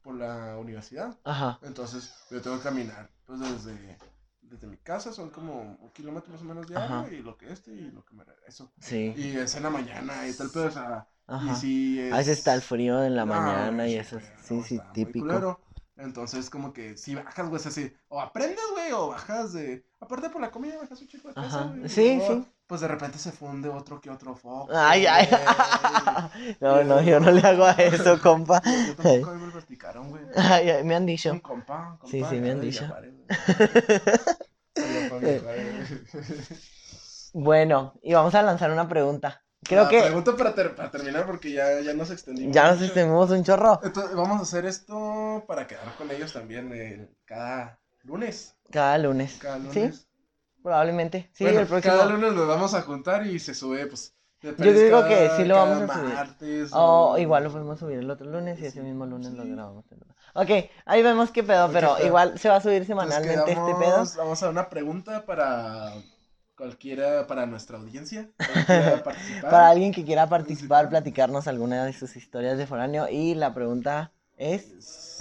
por 0.01 0.16
la 0.16 0.58
universidad. 0.58 1.18
Ajá. 1.26 1.60
Entonces, 1.62 2.14
yo 2.30 2.41
tengo 2.41 2.58
que 2.58 2.64
caminar, 2.64 3.10
pues 3.26 3.39
desde, 3.39 3.97
desde 4.44 4.68
mi 4.68 4.78
casa 4.78 5.12
son 5.14 5.30
como 5.30 5.78
un 5.80 5.89
kilómetro 5.91 6.32
más 6.32 6.41
o 6.41 6.46
menos 6.46 6.70
Ajá. 6.72 7.02
diario, 7.04 7.20
y 7.20 7.24
lo 7.24 7.38
que 7.38 7.52
este, 7.52 7.72
y 7.72 7.91
lo 7.91 8.04
que 8.06 8.14
me 8.16 8.24
regreso. 8.24 8.72
Sí. 8.80 9.14
Y 9.16 9.38
es 9.38 9.56
en 9.56 9.64
la 9.64 9.70
mañana 9.70 10.28
y 10.28 10.34
tal, 10.34 10.50
pero, 10.54 10.68
o 10.68 10.72
sea, 10.72 11.08
y 11.28 11.32
Ajá. 11.34 11.56
sí 11.56 12.00
es... 12.00 12.14
A 12.14 12.18
veces 12.18 12.38
está 12.38 12.54
el 12.54 12.62
frío 12.62 13.04
en 13.04 13.16
la 13.16 13.26
No, 13.26 13.34
mañana 13.34 13.88
y 13.88 13.96
eso. 13.96 14.20
Sí, 14.44 14.62
sí, 14.64 14.80
típico. 14.94 15.60
Entonces, 15.96 16.50
como 16.50 16.74
que 16.74 16.98
si 16.98 17.14
bajas, 17.16 17.48
güey, 17.50 17.60
es 17.62 17.68
así, 17.68 17.94
o 18.08 18.20
aprendes, 18.20 18.66
güey, 18.72 18.91
o 18.94 19.10
bajas 19.10 19.54
de. 19.54 19.86
Aparte 20.00 20.30
por 20.30 20.41
la 20.41 20.50
comida, 20.50 20.76
bajas 20.78 21.00
un 21.00 21.08
chico 21.08 21.28
de 21.28 21.34
Ajá, 21.39 21.66
güey, 21.66 21.88
sí, 21.88 22.18
o- 22.20 22.28
sí. 22.28 22.48
Pues 22.74 22.82
de 22.82 22.88
repente 22.88 23.19
se 23.19 23.32
funde 23.32 23.69
otro 23.69 24.01
que 24.01 24.09
otro 24.09 24.34
foco. 24.36 24.67
Ay, 24.76 25.05
ay. 25.05 25.30
No, 26.59 26.84
no, 26.84 27.03
yo 27.03 27.19
no 27.19 27.30
le 27.30 27.39
hago 27.47 27.65
a 27.65 27.71
eso, 27.74 28.19
compa. 28.19 28.63
Yo 28.65 28.95
tampoco 28.95 29.30
a 29.30 29.34
mí 29.36 29.39
me 29.41 29.45
lo 29.45 29.51
platicaron, 29.51 30.09
güey. 30.09 30.24
Ay, 30.36 30.71
ay, 30.71 30.84
me 30.84 30.95
han 30.95 31.05
dicho. 31.05 31.32
Un 31.32 31.39
compa. 31.39 31.99
Sí, 32.05 32.24
sí, 32.28 32.39
me 32.39 32.49
han 32.49 32.61
ay, 32.61 32.65
dicho. 32.65 32.88
Bueno, 37.34 37.93
y 38.01 38.11
vamos 38.15 38.34
a 38.34 38.41
lanzar 38.41 38.71
una 38.71 38.89
pregunta. 38.89 39.43
Creo 39.63 39.84
La 39.84 39.89
que 39.89 40.01
Pregunta 40.01 40.36
para, 40.36 40.55
ter- 40.55 40.76
para 40.76 40.89
terminar 40.89 41.28
porque 41.28 41.51
ya, 41.51 41.80
ya 41.82 41.93
nos 41.93 42.09
extendimos. 42.09 42.55
ya 42.55 42.71
nos 42.71 42.82
extendimos 42.82 43.30
un 43.30 43.43
chorro. 43.43 43.80
Entonces, 43.84 44.15
vamos 44.15 44.39
a 44.39 44.41
hacer 44.41 44.65
esto 44.65 45.43
para 45.47 45.67
quedar 45.67 45.93
con 45.95 46.09
ellos 46.09 46.34
también 46.34 46.71
eh, 46.74 47.07
cada 47.26 47.78
lunes. 48.01 48.55
Cada 48.71 48.97
lunes. 48.97 49.38
Cada 49.39 49.59
¿Sí? 49.71 49.91
Probablemente. 50.64 51.30
Sí, 51.34 51.43
Bueno, 51.43 51.59
el 51.59 51.68
próximo. 51.68 51.93
Cada 51.93 52.05
lunes 52.05 52.34
nos 52.34 52.47
vamos 52.47 52.74
a 52.74 52.82
juntar 52.82 53.28
y 53.28 53.38
se 53.39 53.53
sube, 53.53 53.86
pues. 53.86 54.16
Yo 54.41 54.74
digo 54.74 55.05
que 55.05 55.30
sí 55.38 55.45
lo 55.45 55.55
vamos 55.55 55.89
a 55.89 55.93
subir. 55.93 56.14
martes, 56.14 56.74
O 56.74 57.11
o- 57.11 57.18
igual 57.18 57.45
lo 57.45 57.51
podemos 57.51 57.80
subir 57.80 57.99
el 57.99 58.09
otro 58.09 58.30
lunes 58.30 58.59
y 58.59 58.66
ese 58.66 58.82
mismo 58.82 59.05
lunes 59.05 59.32
lo 59.32 59.45
grabamos. 59.45 59.86
Ok, 60.34 60.49
ahí 60.86 61.03
vemos 61.03 61.32
qué 61.32 61.43
pedo, 61.43 61.70
pero 61.72 61.95
igual 62.05 62.38
se 62.39 62.49
va 62.49 62.57
a 62.57 62.61
subir 62.61 62.86
semanalmente 62.86 63.51
este 63.51 63.76
pedo. 63.76 64.03
Vamos 64.18 64.43
a 64.43 64.49
una 64.49 64.70
pregunta 64.70 65.26
para 65.26 65.93
cualquiera, 66.55 67.26
para 67.28 67.45
nuestra 67.45 67.78
audiencia. 67.78 68.30
Para 69.41 69.70
alguien 69.70 69.93
que 69.93 70.03
quiera 70.05 70.28
participar, 70.28 70.89
platicarnos 70.89 71.47
alguna 71.47 71.86
de 71.86 71.93
sus 71.93 72.16
historias 72.16 72.57
de 72.57 72.68
foráneo. 72.68 73.07
Y 73.09 73.36
la 73.36 73.53
pregunta 73.53 74.11
es. 74.38 75.18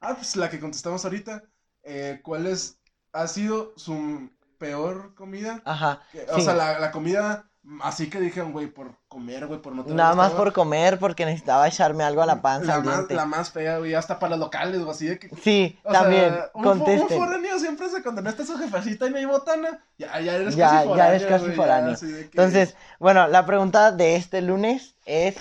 Ah, 0.00 0.14
pues 0.16 0.36
la 0.36 0.48
que 0.48 0.60
contestamos 0.60 1.04
ahorita. 1.04 1.42
Eh, 1.82 2.20
¿Cuál 2.22 2.46
es, 2.46 2.78
ha 3.12 3.26
sido 3.26 3.72
su 3.76 4.28
peor 4.58 5.14
comida? 5.14 5.60
Ajá. 5.64 6.00
Que- 6.12 6.26
O 6.30 6.36
Sí. 6.36 6.42
sea, 6.42 6.54
la, 6.54 6.78
la 6.78 6.90
comida 6.90 7.46
así 7.82 8.08
que 8.08 8.18
dijeron, 8.20 8.52
güey, 8.52 8.68
por 8.68 8.92
comer, 9.06 9.46
güey, 9.46 9.60
por 9.60 9.74
no 9.74 9.82
tener 9.82 9.96
Nada 9.96 10.14
más 10.14 10.32
por 10.32 10.50
comer, 10.52 10.98
porque 10.98 11.26
necesitaba 11.26 11.68
echarme 11.68 12.02
algo 12.04 12.22
a 12.22 12.26
la 12.26 12.40
panza. 12.40 12.66
la 12.66 12.74
al 12.76 12.84
más, 12.84 12.94
diente. 12.96 13.14
la 13.14 13.26
más 13.26 13.50
fea, 13.50 13.78
güey, 13.78 13.94
hasta 13.94 14.18
para 14.18 14.30
los 14.30 14.38
locales, 14.40 14.80
o 14.80 14.90
así 14.90 15.06
de 15.06 15.18
que... 15.18 15.28
Sí, 15.42 15.78
O 15.84 15.92
también. 15.92 16.32
sea, 16.32 16.50
un, 16.54 16.66
un 16.66 17.08
foráneo 17.08 17.58
siempre 17.58 17.88
se 17.90 18.02
cuando 18.02 18.22
no 18.22 18.30
está 18.30 18.46
su 18.46 18.56
jefecita 18.56 19.06
y 19.06 19.10
no 19.10 19.18
hay 19.18 19.26
botana, 19.26 19.84
ya, 19.98 20.18
ya 20.20 20.36
eres 20.36 20.56
Ya- 20.56 20.70
casi 20.70 20.76
ya 20.76 20.88
foráneo, 20.90 21.14
eres 21.14 21.26
casi 21.26 21.44
güey, 21.44 21.56
foráneo. 21.56 21.96
que- 22.00 22.20
Entonces, 22.22 22.76
bueno, 22.98 23.28
la 23.28 23.44
pregunta 23.44 23.92
de 23.92 24.16
este 24.16 24.40
lunes 24.40 24.96
es: 25.04 25.36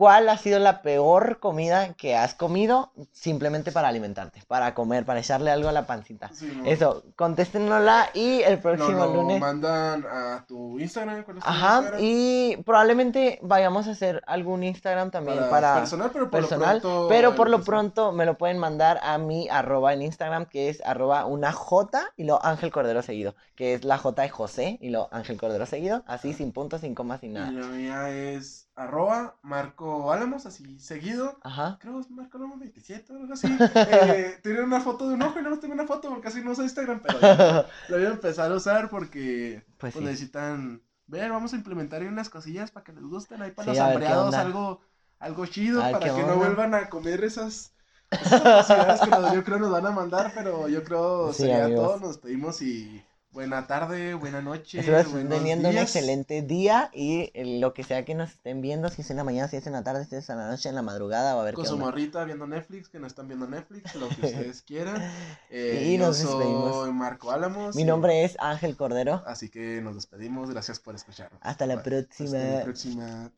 ¿Cuál 0.00 0.30
ha 0.30 0.38
sido 0.38 0.58
la 0.58 0.80
peor 0.80 1.40
comida 1.40 1.92
que 1.92 2.16
has 2.16 2.32
comido 2.34 2.90
simplemente 3.12 3.70
para 3.70 3.88
alimentarte? 3.88 4.40
Para 4.48 4.72
comer, 4.74 5.04
para 5.04 5.20
echarle 5.20 5.50
algo 5.50 5.68
a 5.68 5.72
la 5.72 5.86
pancita. 5.86 6.30
Sí, 6.32 6.50
no. 6.56 6.64
Eso, 6.64 7.04
contéstenosla 7.16 8.08
y 8.14 8.40
el 8.40 8.58
próximo 8.60 9.04
lo 9.04 9.12
lunes. 9.12 9.38
mandan 9.38 10.06
a 10.06 10.46
tu 10.48 10.78
Instagram, 10.80 11.22
¿cuál 11.24 11.36
es 11.38 11.44
tu 11.44 11.50
Ajá, 11.50 11.76
Instagram? 11.76 12.00
y 12.02 12.56
probablemente 12.64 13.38
vayamos 13.42 13.88
a 13.88 13.90
hacer 13.90 14.22
algún 14.26 14.62
Instagram 14.64 15.10
también 15.10 15.38
para, 15.50 15.74
personal, 15.74 16.10
pero 16.12 16.30
por 16.30 16.30
personal, 16.30 16.76
lo 16.76 16.80
pronto... 16.80 17.06
pero 17.10 17.34
por 17.34 17.50
lo 17.50 17.62
pronto 17.62 18.12
me 18.12 18.24
lo 18.24 18.38
pueden 18.38 18.56
mandar 18.56 19.00
a 19.02 19.18
mi 19.18 19.50
arroba 19.50 19.92
en 19.92 20.00
Instagram, 20.00 20.46
que 20.46 20.70
es 20.70 20.80
arroba 20.86 21.26
una 21.26 21.52
J 21.52 22.10
y 22.16 22.24
lo 22.24 22.42
Ángel 22.42 22.70
Cordero 22.72 23.02
seguido, 23.02 23.34
que 23.54 23.74
es 23.74 23.84
la 23.84 23.98
J 23.98 24.22
de 24.22 24.30
José 24.30 24.78
y 24.80 24.88
lo 24.88 25.08
Ángel 25.12 25.36
Cordero 25.36 25.66
seguido, 25.66 26.04
así 26.06 26.32
sin 26.32 26.52
puntos, 26.52 26.80
sin 26.80 26.94
comas, 26.94 27.20
sin 27.20 27.32
Y 27.32 27.34
nada. 27.34 27.52
la 27.52 27.66
mía 27.66 28.08
es 28.10 28.69
arroba 28.82 29.36
Marco 29.42 30.12
Álamos, 30.12 30.46
así 30.46 30.78
seguido. 30.78 31.38
Ajá. 31.42 31.78
Creo 31.80 31.94
que 31.94 32.00
es 32.00 32.10
Marco 32.10 32.38
Álamos 32.38 32.58
27 32.58 33.12
o 33.12 33.16
algo 33.16 33.32
así. 33.32 33.48
Eh, 33.90 34.40
una 34.64 34.80
foto 34.80 35.08
de 35.08 35.14
un 35.14 35.22
ojo 35.22 35.38
y 35.38 35.42
no 35.42 35.58
tengo 35.58 35.74
una 35.74 35.86
foto 35.86 36.08
porque 36.08 36.22
casi 36.24 36.42
no 36.42 36.52
uso 36.52 36.62
Instagram, 36.62 37.00
pero 37.00 37.20
ya 37.20 37.66
lo 37.88 37.96
voy 37.96 38.06
a 38.06 38.10
empezar 38.10 38.50
a 38.52 38.54
usar 38.54 38.88
porque 38.90 39.64
Pues 39.78 39.92
pues, 39.92 39.94
sí. 39.94 40.00
necesitan 40.04 40.82
ver, 41.06 41.30
vamos 41.30 41.52
a 41.52 41.56
implementar 41.56 42.02
ahí 42.02 42.08
unas 42.08 42.30
cosillas 42.30 42.70
para 42.70 42.84
que 42.84 42.92
les 42.92 43.02
gusten 43.04 43.42
ahí 43.42 43.50
para 43.50 43.72
Sí, 43.72 43.78
los 43.78 43.80
hambreados, 43.80 44.34
algo, 44.34 44.80
algo 45.18 45.46
chido 45.46 45.82
ver 45.82 45.92
para 45.92 46.06
que 46.14 46.22
no 46.22 46.36
vuelvan 46.36 46.74
a 46.74 46.88
comer 46.88 47.24
esas, 47.24 47.72
esas 48.10 49.00
que 49.04 49.10
nos- 49.10 49.32
yo 49.34 49.44
creo 49.44 49.58
nos 49.58 49.70
van 49.72 49.86
a 49.86 49.90
mandar, 49.90 50.32
pero 50.34 50.68
yo 50.68 50.84
creo 50.84 51.32
Sí, 51.32 51.42
sería 51.42 51.64
amigos. 51.64 51.84
todo, 51.86 52.00
nos 52.00 52.08
despedimos 52.10 52.62
y 52.62 53.02
buena 53.32 53.66
tarde, 53.66 54.14
buena 54.14 54.42
noche, 54.42 54.80
Espero 54.80 55.08
buenos 55.10 55.38
teniendo 55.38 55.68
un 55.68 55.78
excelente 55.78 56.42
día 56.42 56.90
y 56.92 57.30
eh, 57.34 57.58
lo 57.60 57.72
que 57.74 57.84
sea 57.84 58.04
que 58.04 58.14
nos 58.14 58.30
estén 58.30 58.60
viendo, 58.60 58.88
si 58.88 59.02
es 59.02 59.10
en 59.10 59.16
la 59.16 59.24
mañana, 59.24 59.48
si 59.48 59.56
es 59.56 59.66
en 59.66 59.72
la 59.72 59.82
tarde, 59.84 60.04
si 60.04 60.16
es 60.16 60.28
en 60.30 60.38
la 60.38 60.48
noche, 60.50 60.68
en 60.68 60.74
la 60.74 60.82
madrugada, 60.82 61.36
o 61.36 61.40
a 61.40 61.44
ver 61.44 61.54
Con 61.54 61.64
qué 61.64 61.68
su 61.68 61.74
onda. 61.74 61.86
morrita 61.86 62.24
viendo 62.24 62.46
Netflix, 62.46 62.88
que 62.88 62.98
no 62.98 63.06
están 63.06 63.28
viendo 63.28 63.46
Netflix, 63.46 63.94
lo 63.94 64.08
que 64.08 64.14
ustedes 64.26 64.62
quieran. 64.62 65.00
Eh, 65.48 65.84
Y 65.86 65.98
yo 65.98 66.06
nos 66.06 66.18
despedimos. 66.18 66.74
soy 66.74 66.92
Marco 66.92 67.30
Álamos. 67.30 67.76
Mi 67.76 67.82
y- 67.82 67.84
nombre 67.84 68.24
es 68.24 68.36
Ángel 68.40 68.76
Cordero. 68.76 69.22
Así 69.26 69.48
que 69.48 69.80
nos 69.80 69.94
despedimos, 69.94 70.50
gracias 70.50 70.80
por 70.80 70.94
escucharnos. 70.94 71.40
Hasta 71.42 71.66
la 71.66 71.82
próxima. 71.82 72.36
Hasta 72.38 72.56
la 72.58 72.64
próxima. 72.64 73.32